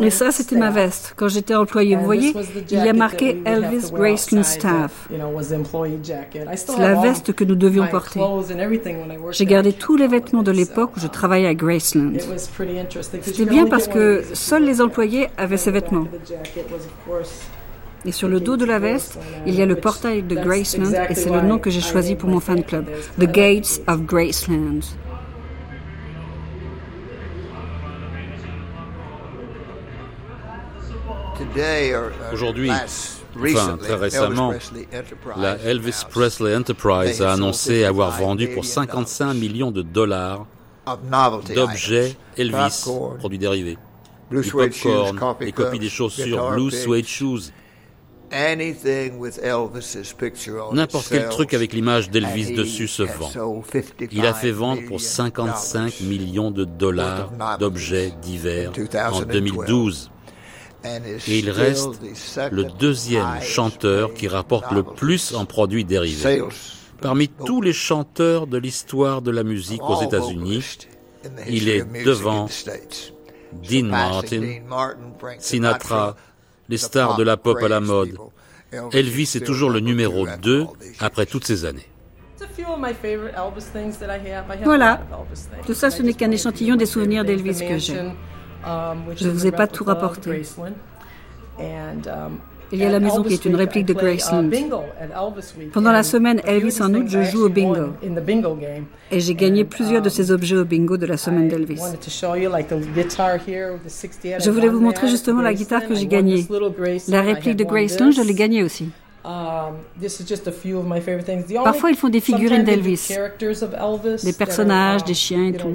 Et 0.00 0.10
ça, 0.10 0.32
c'était 0.32 0.56
ma 0.56 0.70
veste. 0.70 1.14
Quand 1.16 1.28
j'étais 1.28 1.54
employé, 1.54 1.94
vous 1.94 2.04
voyez, 2.04 2.34
il 2.70 2.84
y 2.84 2.88
a 2.88 2.92
marqué 2.92 3.40
Elvis 3.44 3.92
Graceland 3.92 4.42
Staff. 4.42 5.08
C'est 6.56 6.78
la 6.78 6.94
veste 7.00 7.32
que 7.34 7.44
nous 7.44 7.54
devions 7.54 7.86
porter. 7.86 8.20
J'ai 9.30 9.46
gardé 9.46 9.72
tous 9.72 9.96
les 9.96 10.08
vêtements 10.08 10.42
de 10.42 10.50
l'époque 10.50 10.96
où 10.96 11.00
je 11.00 11.06
travaillais 11.06 11.46
à 11.46 11.54
Graceland. 11.54 12.14
C'était 13.22 13.44
bien 13.44 13.66
parce 13.66 13.86
que 13.86 14.24
seuls 14.34 14.64
les 14.64 14.80
employés 14.80 15.28
avaient 15.36 15.56
ces 15.56 15.70
vêtements. 15.70 16.06
Et 18.04 18.12
sur 18.12 18.28
le 18.28 18.40
dos 18.40 18.56
de 18.56 18.64
la 18.64 18.78
veste, 18.78 19.18
il 19.46 19.54
y 19.54 19.62
a 19.62 19.66
le 19.66 19.76
portail 19.76 20.22
de 20.22 20.34
Graceland 20.34 20.92
et 21.08 21.14
c'est 21.14 21.30
le 21.30 21.42
nom 21.42 21.58
que 21.58 21.70
j'ai 21.70 21.80
choisi 21.80 22.14
pour 22.14 22.28
mon 22.28 22.40
fan 22.40 22.64
club, 22.64 22.86
The 23.18 23.24
Gates 23.24 23.82
of 23.86 24.02
Graceland. 24.02 24.80
Aujourd'hui, 32.32 32.70
enfin 32.70 33.76
très 33.76 33.94
récemment, 33.94 34.52
la 35.36 35.56
Elvis 35.56 36.04
Presley 36.08 36.54
Enterprise 36.54 37.22
a 37.22 37.32
annoncé 37.32 37.84
avoir 37.84 38.10
vendu 38.18 38.48
pour 38.48 38.64
55 38.64 39.34
millions 39.34 39.70
de 39.70 39.82
dollars 39.82 40.46
d'objets 41.54 42.16
Elvis, 42.36 42.88
produits 43.18 43.38
dérivés. 43.38 43.78
Du 44.30 44.48
popcorn, 44.48 45.18
des 45.40 45.52
copies 45.52 45.78
des 45.78 45.88
chaussures 45.88 46.52
Blue 46.52 46.70
Suede 46.70 47.06
Shoes. 47.06 47.50
N'importe 50.72 51.08
quel 51.08 51.28
truc 51.28 51.54
avec 51.54 51.72
l'image 51.72 52.10
d'Elvis 52.10 52.52
dessus 52.54 52.88
se 52.88 53.02
vend. 53.02 53.30
Il 54.12 54.26
a 54.26 54.34
fait 54.34 54.52
vendre 54.52 54.82
pour 54.86 55.00
55 55.00 56.00
millions 56.02 56.50
de 56.50 56.64
dollars 56.64 57.30
d'objets 57.58 58.12
divers 58.22 58.72
en 59.12 59.22
2012 59.22 60.10
et 60.84 61.38
il 61.38 61.50
reste 61.50 62.00
le 62.50 62.64
deuxième 62.64 63.40
chanteur 63.42 64.14
qui 64.14 64.28
rapporte 64.28 64.72
le 64.72 64.82
plus 64.82 65.34
en 65.34 65.44
produits 65.44 65.84
dérivés. 65.84 66.42
Parmi 67.00 67.28
tous 67.28 67.60
les 67.62 67.72
chanteurs 67.72 68.46
de 68.46 68.58
l'histoire 68.58 69.22
de 69.22 69.30
la 69.30 69.42
musique 69.42 69.82
aux 69.82 70.02
États-Unis, 70.02 70.78
il 71.48 71.68
est 71.68 71.84
devant 72.04 72.48
Dean 73.52 73.84
Martin, 73.84 74.60
Sinatra, 75.38 76.16
les 76.70 76.78
stars 76.78 77.16
de 77.16 77.24
la 77.24 77.36
pop 77.36 77.58
à 77.62 77.68
la 77.68 77.80
mode. 77.80 78.16
Elvis 78.92 79.32
est 79.34 79.44
toujours 79.44 79.70
le 79.70 79.80
numéro 79.80 80.26
2 80.40 80.66
après 81.00 81.26
toutes 81.26 81.44
ces 81.44 81.64
années. 81.64 81.88
Voilà, 84.64 85.00
tout 85.66 85.74
ça 85.74 85.90
ce 85.90 86.02
n'est 86.02 86.14
qu'un 86.14 86.30
échantillon 86.30 86.76
des 86.76 86.86
souvenirs 86.86 87.24
d'Elvis 87.24 87.60
que 87.68 87.78
j'ai. 87.78 88.00
Um, 88.62 89.04
Je 89.16 89.26
ne 89.26 89.32
vous 89.32 89.46
ai 89.46 89.52
pas 89.52 89.66
tout 89.66 89.84
rapporté. 89.84 90.42
Um, 92.72 92.78
Il 92.78 92.82
y 92.82 92.84
a 92.84 92.90
la 92.90 93.00
maison 93.00 93.22
qui 93.22 93.34
est 93.34 93.44
une 93.44 93.56
réplique 93.56 93.86
de 93.86 93.92
uh, 93.92 93.96
Graceland. 93.96 94.50
Pendant 95.72 95.92
la 95.92 96.02
semaine 96.02 96.40
Elvis 96.44 96.80
en 96.80 96.94
août, 96.94 97.06
je 97.08 97.22
joue 97.22 97.46
au 97.46 97.48
bingo. 97.48 97.92
Et 99.10 99.20
j'ai 99.20 99.34
gagné 99.34 99.64
plusieurs 99.64 100.02
de 100.02 100.08
uh, 100.08 100.10
ces 100.10 100.30
objets 100.30 100.56
au 100.56 100.64
bingo 100.64 100.96
de 100.96 101.06
la 101.06 101.16
semaine 101.16 101.48
d'Elvis. 101.48 101.80
Je 104.38 104.50
voulais 104.50 104.68
vous 104.68 104.80
montrer 104.80 105.08
justement 105.08 105.42
la 105.42 105.54
guitare 105.54 105.86
que 105.86 105.94
j'ai 105.94 106.06
gagnée. 106.06 106.46
La 107.08 107.22
réplique 107.22 107.56
de 107.56 107.64
Graceland, 107.64 108.12
je 108.12 108.22
l'ai 108.22 108.34
gagnée 108.34 108.62
aussi. 108.62 108.88
Um, 109.22 109.74
Parfois, 111.62 111.90
ils 111.90 111.96
font 111.96 112.08
des 112.08 112.20
figurines 112.20 112.64
d'Elvis, 112.64 113.12
des 114.24 114.32
personnages, 114.32 115.04
des 115.04 115.12
chiens 115.12 115.48
et 115.48 115.52
tout. 115.52 115.68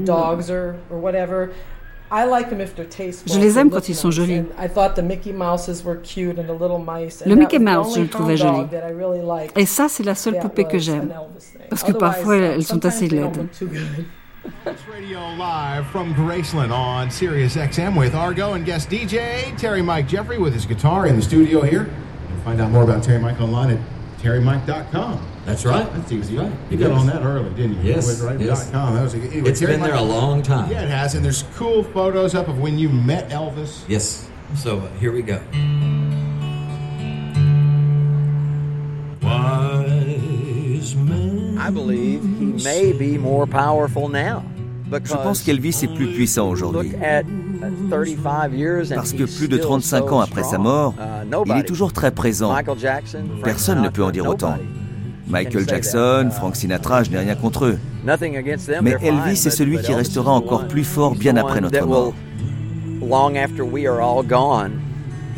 Je 3.27 3.39
les 3.39 3.57
aime 3.59 3.69
quand 3.69 3.89
ils 3.89 3.95
sont 3.95 4.11
jolis. 4.11 4.43
Le 7.25 7.35
Mickey 7.35 7.59
Mouse, 7.59 7.95
je 7.95 8.01
le 8.01 8.07
trouvais 8.07 8.37
joli. 8.37 8.65
Et 9.55 9.65
ça, 9.65 9.87
c'est 9.89 10.03
la 10.03 10.15
seule 10.15 10.39
poupée 10.39 10.65
que 10.65 10.77
j'aime. 10.79 11.09
Parce 11.69 11.83
que 11.83 11.91
parfois, 11.91 12.37
elles 12.37 12.63
sont 12.63 12.85
assez 12.85 13.07
laides. 13.07 13.47
Radio 14.65 15.19
live 15.37 15.85
from 15.87 16.13
Graceland 16.13 16.71
on 16.71 17.09
Sirius 17.09 17.55
XM 17.55 17.95
with 17.97 18.13
Argo 18.13 18.53
and 18.53 18.63
guest 18.63 18.89
DJ 18.89 19.55
Terry 19.57 19.81
Mike 19.81 20.07
Jeffrey 20.07 20.37
with 20.37 20.53
his 20.53 20.65
guitar 20.67 21.07
in 21.07 21.15
the 21.15 21.21
studio 21.21 21.61
here. 21.61 21.83
You 21.83 22.27
can 22.29 22.41
find 22.43 22.61
out 22.61 22.71
more 22.71 22.83
about 22.83 23.03
Terry 23.03 23.19
Mike 23.19 23.41
online 23.41 23.71
at 23.71 23.79
terrymike.com. 24.21 25.34
That's 25.45 25.63
right. 25.63 25.87
That's 25.93 26.11
easy. 26.11 26.37
Right? 26.37 26.51
You 26.71 26.77
got 26.77 26.91
on 26.91 27.05
that 27.05 27.21
early, 27.23 27.49
didn't 27.53 27.83
you? 27.83 27.93
Yes. 27.93 28.19
Right, 28.19 28.39
yes. 28.39 28.71
.com. 28.71 28.95
That 28.95 29.03
was 29.03 29.13
a, 29.13 29.17
anyway, 29.17 29.49
it's 29.49 29.61
been 29.61 29.79
there 29.79 29.93
a 29.93 30.01
long 30.01 30.41
time. 30.41 30.71
Yeah, 30.71 30.83
it 30.83 30.89
has. 30.89 31.13
And 31.13 31.23
there's 31.23 31.43
cool 31.55 31.83
photos 31.83 32.33
up 32.33 32.47
of 32.47 32.59
when 32.59 32.79
you 32.79 32.89
met 32.89 33.29
Elvis. 33.29 33.83
Yes. 33.87 34.27
So 34.55 34.79
uh, 34.79 34.89
here 34.99 35.11
we 35.11 35.21
go. 35.21 35.39
I 41.57 41.69
believe 41.71 42.21
he 42.21 42.63
may 42.63 42.93
be 42.93 43.17
more 43.17 43.47
powerful 43.47 44.09
now. 44.09 44.43
Je 44.91 45.13
pense 45.13 45.41
qu'Elvis 45.41 45.83
est 45.83 45.93
plus 45.93 46.13
puissant 46.13 46.47
aujourd'hui. 46.49 46.91
Parce 48.93 49.13
que 49.13 49.23
plus 49.23 49.47
de 49.47 49.57
35 49.57 50.11
ans 50.11 50.19
après 50.21 50.43
sa 50.43 50.57
mort, 50.57 50.93
uh, 50.99 51.25
il 51.45 51.57
est 51.57 51.63
toujours 51.63 51.91
très 51.91 52.11
présent. 52.11 52.55
Personne 53.43 53.81
ne 53.81 53.89
peut 53.89 54.03
en 54.03 54.11
dire 54.11 54.27
autant. 54.27 54.57
Michael 55.27 55.67
Jackson, 55.67 56.29
Frank 56.31 56.55
Sinatra, 56.55 57.03
je 57.03 57.11
n'ai 57.11 57.19
rien 57.19 57.35
contre 57.35 57.65
eux. 57.65 57.79
Mais 58.81 58.95
Elvis 59.01 59.47
est 59.47 59.49
celui 59.49 59.79
qui 59.79 59.93
restera 59.93 60.31
encore 60.31 60.67
plus 60.67 60.83
fort 60.83 61.15
bien 61.15 61.35
après 61.37 61.61
notre 61.61 61.85
mort. 61.85 62.13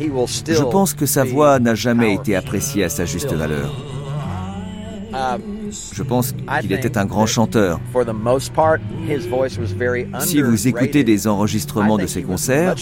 Je 0.00 0.62
pense 0.70 0.94
que 0.94 1.06
sa 1.06 1.24
voix 1.24 1.58
n'a 1.58 1.74
jamais 1.74 2.14
été 2.14 2.36
appréciée 2.36 2.84
à 2.84 2.88
sa 2.88 3.04
juste 3.04 3.32
valeur. 3.32 3.72
Uh, 5.10 5.38
je 5.94 6.02
pense 6.02 6.34
qu'il 6.60 6.72
était 6.72 6.98
un 6.98 7.06
grand 7.06 7.24
chanteur. 7.24 7.80
Si 10.20 10.42
vous 10.42 10.68
écoutez 10.68 11.02
des 11.02 11.26
enregistrements 11.26 11.96
de 11.96 12.06
ses 12.06 12.22
concerts, 12.22 12.74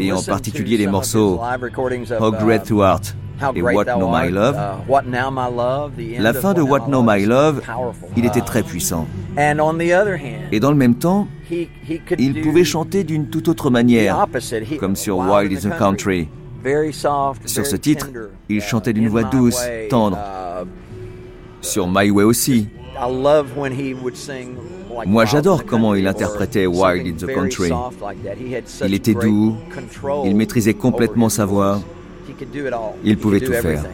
et 0.00 0.12
en 0.12 0.22
particulier 0.22 0.76
les 0.76 0.88
morceaux 0.88 1.40
How 2.20 2.32
Great 2.32 2.64
to 2.64 2.82
Heart 2.82 3.14
et 3.54 3.62
What 3.62 3.84
Know 3.84 4.10
My 4.10 4.30
Love, 4.30 4.56
uh, 4.88 6.18
la 6.18 6.32
fin 6.34 6.54
de 6.54 6.62
What 6.62 6.86
Know 6.86 7.02
My 7.02 7.24
Love, 7.24 7.62
il 8.16 8.24
était 8.24 8.40
très 8.40 8.62
puissant. 8.62 9.06
Et 9.38 10.60
dans 10.60 10.70
le 10.70 10.76
même 10.76 10.94
temps, 10.94 11.28
il 12.18 12.40
pouvait 12.42 12.64
chanter 12.64 13.04
d'une 13.04 13.28
toute 13.28 13.48
autre 13.48 13.70
manière, 13.70 14.26
comme 14.78 14.96
sur 14.96 15.18
Wild 15.18 15.52
is 15.52 15.68
the 15.68 15.76
Country. 15.78 16.28
Sur 17.44 17.66
ce 17.66 17.76
titre, 17.76 18.08
il 18.48 18.60
chantait 18.60 18.92
d'une 18.92 19.08
voix 19.08 19.24
douce, 19.24 19.60
tendre. 19.88 20.16
Uh, 20.16 20.66
sur 21.60 21.88
My 21.88 22.10
Way 22.10 22.24
aussi. 22.24 22.68
Moi, 25.06 25.24
j'adore 25.26 25.64
comment 25.66 25.94
il 25.94 26.06
interprétait 26.06 26.66
Wild 26.66 27.06
in 27.06 27.26
the 27.26 27.32
Country. 27.32 27.70
Il 28.86 28.94
était 28.94 29.14
doux, 29.14 29.56
il 30.24 30.34
maîtrisait 30.34 30.74
complètement 30.74 31.28
sa 31.28 31.44
voix, 31.44 31.80
il 33.04 33.16
pouvait 33.18 33.40
tout 33.40 33.52
faire. 33.52 33.84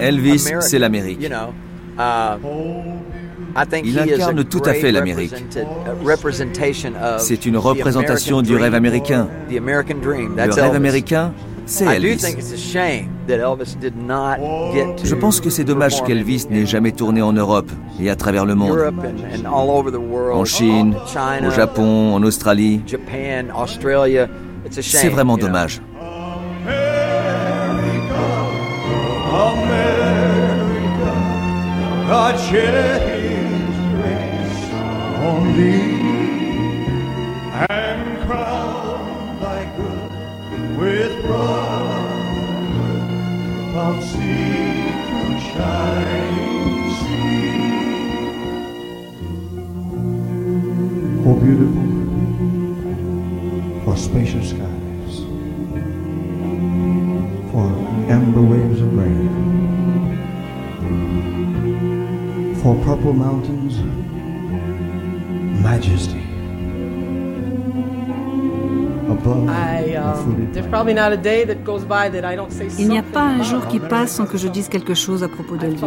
Elvis, 0.00 0.52
c'est 0.60 0.78
l'Amérique. 0.78 1.30
Il 3.84 3.98
incarne 3.98 4.44
tout 4.44 4.62
à 4.64 4.74
fait 4.74 4.92
l'Amérique. 4.92 5.34
C'est 7.18 7.46
une 7.46 7.56
représentation 7.56 8.42
du 8.42 8.56
rêve 8.56 8.74
américain. 8.74 9.28
Le 9.48 10.52
rêve 10.52 10.74
américain, 10.74 11.32
c'est 11.66 11.84
Elvis. 11.84 12.24
Je 15.04 15.14
pense 15.14 15.40
que 15.40 15.50
c'est 15.50 15.64
dommage 15.64 16.02
qu'Elvis 16.04 16.46
n'ait 16.48 16.66
jamais 16.66 16.92
tourné 16.92 17.20
en 17.22 17.32
Europe 17.32 17.70
et 18.00 18.08
à 18.08 18.16
travers 18.16 18.46
le 18.46 18.54
monde. 18.54 18.78
En 20.32 20.44
Chine, 20.44 20.94
au 21.46 21.50
Japon, 21.50 22.14
en 22.14 22.22
Australie. 22.22 22.80
C'est 24.70 25.08
vraiment 25.08 25.36
dommage. 25.36 25.80
Oh, 43.78 43.92
beautiful 51.42 51.84
for 53.84 53.94
spacious 53.98 54.48
skies, 54.50 55.14
for 57.50 57.66
amber 58.10 58.40
waves 58.40 58.80
of 58.80 58.96
rain, 58.96 59.28
for 62.62 62.74
purple 62.82 63.12
mountains, 63.12 63.78
majesty. 65.62 66.25
Il 72.78 72.88
n'y 72.88 72.98
a 72.98 73.02
pas 73.02 73.22
un 73.22 73.42
jour 73.42 73.66
qui 73.66 73.80
passe 73.80 74.12
sans 74.12 74.26
que 74.26 74.38
je 74.38 74.48
dise 74.48 74.68
quelque 74.68 74.94
chose 74.94 75.22
à 75.22 75.28
propos 75.28 75.56
d'Elvis. 75.56 75.80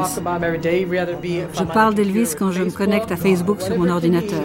Je 1.54 1.64
parle 1.64 1.94
d'Elvis 1.94 2.36
quand 2.38 2.52
je 2.52 2.64
me 2.64 2.72
connecte 2.72 3.12
à 3.12 3.16
Facebook 3.16 3.62
sur 3.62 3.78
mon 3.78 3.90
ordinateur. 3.90 4.44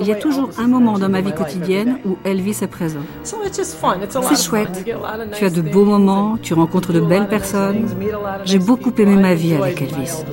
Il 0.00 0.06
y 0.06 0.12
a 0.12 0.16
toujours 0.16 0.50
un 0.58 0.68
moment 0.68 0.98
dans 0.98 1.08
ma 1.08 1.20
vie 1.20 1.32
quotidienne 1.32 1.98
où 2.04 2.16
Elvis 2.24 2.58
est 2.62 2.66
présent. 2.66 3.00
C'est 3.22 4.42
chouette. 4.42 4.84
Tu 5.34 5.44
as 5.44 5.50
de 5.50 5.62
beaux 5.62 5.84
moments, 5.84 6.38
tu 6.40 6.54
rencontres 6.54 6.92
de 6.92 7.00
belles 7.00 7.28
personnes. 7.28 7.86
J'ai 8.44 8.58
beaucoup 8.58 8.92
aimé 8.98 9.16
ma 9.16 9.34
vie 9.34 9.54
avec 9.54 9.82
Elvis. 9.82 10.24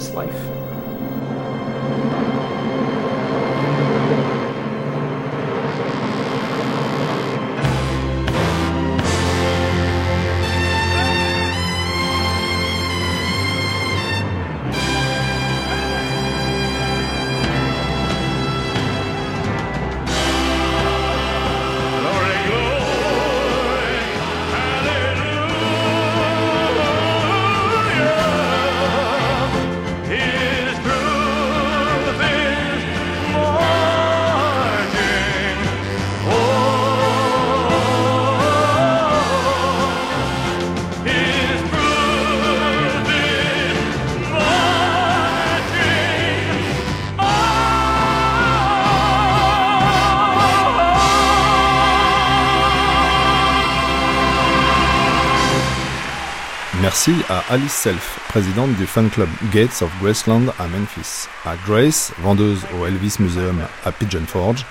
À 57.30 57.44
Alice 57.52 57.72
Self, 57.72 58.20
présidente 58.30 58.74
du 58.78 58.88
fan 58.88 59.12
club 59.12 59.30
Gates 59.54 59.84
of 59.84 59.92
Graceland 60.02 60.48
à 60.58 60.68
Memphis, 60.68 61.28
à 61.46 61.56
Grace, 61.68 62.12
vendeuse 62.18 62.66
au 62.76 62.88
Elvis 62.88 63.18
Museum 63.20 63.62
à 63.86 63.92
Pigeon 63.92 64.26
Forge, 64.26 64.66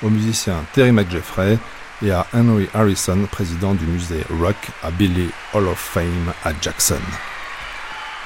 au 0.00 0.08
musicien 0.08 0.64
Terry 0.72 0.92
McJeffrey 0.92 1.58
et 2.04 2.12
à 2.12 2.28
Henry 2.32 2.68
Harrison, 2.74 3.26
président 3.28 3.74
du 3.74 3.86
musée 3.86 4.24
Rock 4.40 4.54
à 4.84 4.92
Billy 4.92 5.30
Hall 5.52 5.66
of 5.66 5.80
Fame 5.80 6.32
à 6.44 6.52
Jackson. 6.62 7.00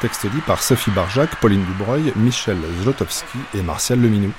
Texte 0.03 0.27
dit 0.27 0.43
par 0.43 0.63
Sophie 0.63 0.91
Barjac, 0.91 1.35
Pauline 1.37 1.65
Dubreuil, 1.65 2.13
Michel 2.17 2.59
Zlotowski 2.83 3.39
et 3.55 3.63
Martial 3.63 3.99
Leminou. 3.99 4.33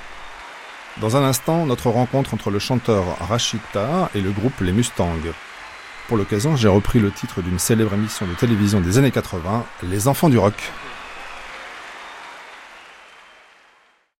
Dans 0.98 1.16
un 1.16 1.24
instant, 1.24 1.66
notre 1.66 1.90
rencontre 1.90 2.32
entre 2.32 2.50
le 2.50 2.60
chanteur 2.60 3.02
Rachita 3.18 4.08
et 4.14 4.20
le 4.20 4.30
groupe 4.30 4.60
Les 4.60 4.72
Mustangs, 4.72 5.18
pour 6.06 6.16
l'occasion, 6.16 6.56
j'ai 6.56 6.68
repris 6.68 6.98
le 6.98 7.10
titre 7.10 7.42
d'une 7.42 7.58
célèbre 7.58 7.94
émission 7.94 8.26
de 8.26 8.34
télévision 8.34 8.80
des 8.80 8.98
années 8.98 9.10
80, 9.10 9.64
Les 9.82 10.08
Enfants 10.08 10.28
du 10.28 10.38
Rock. 10.38 10.72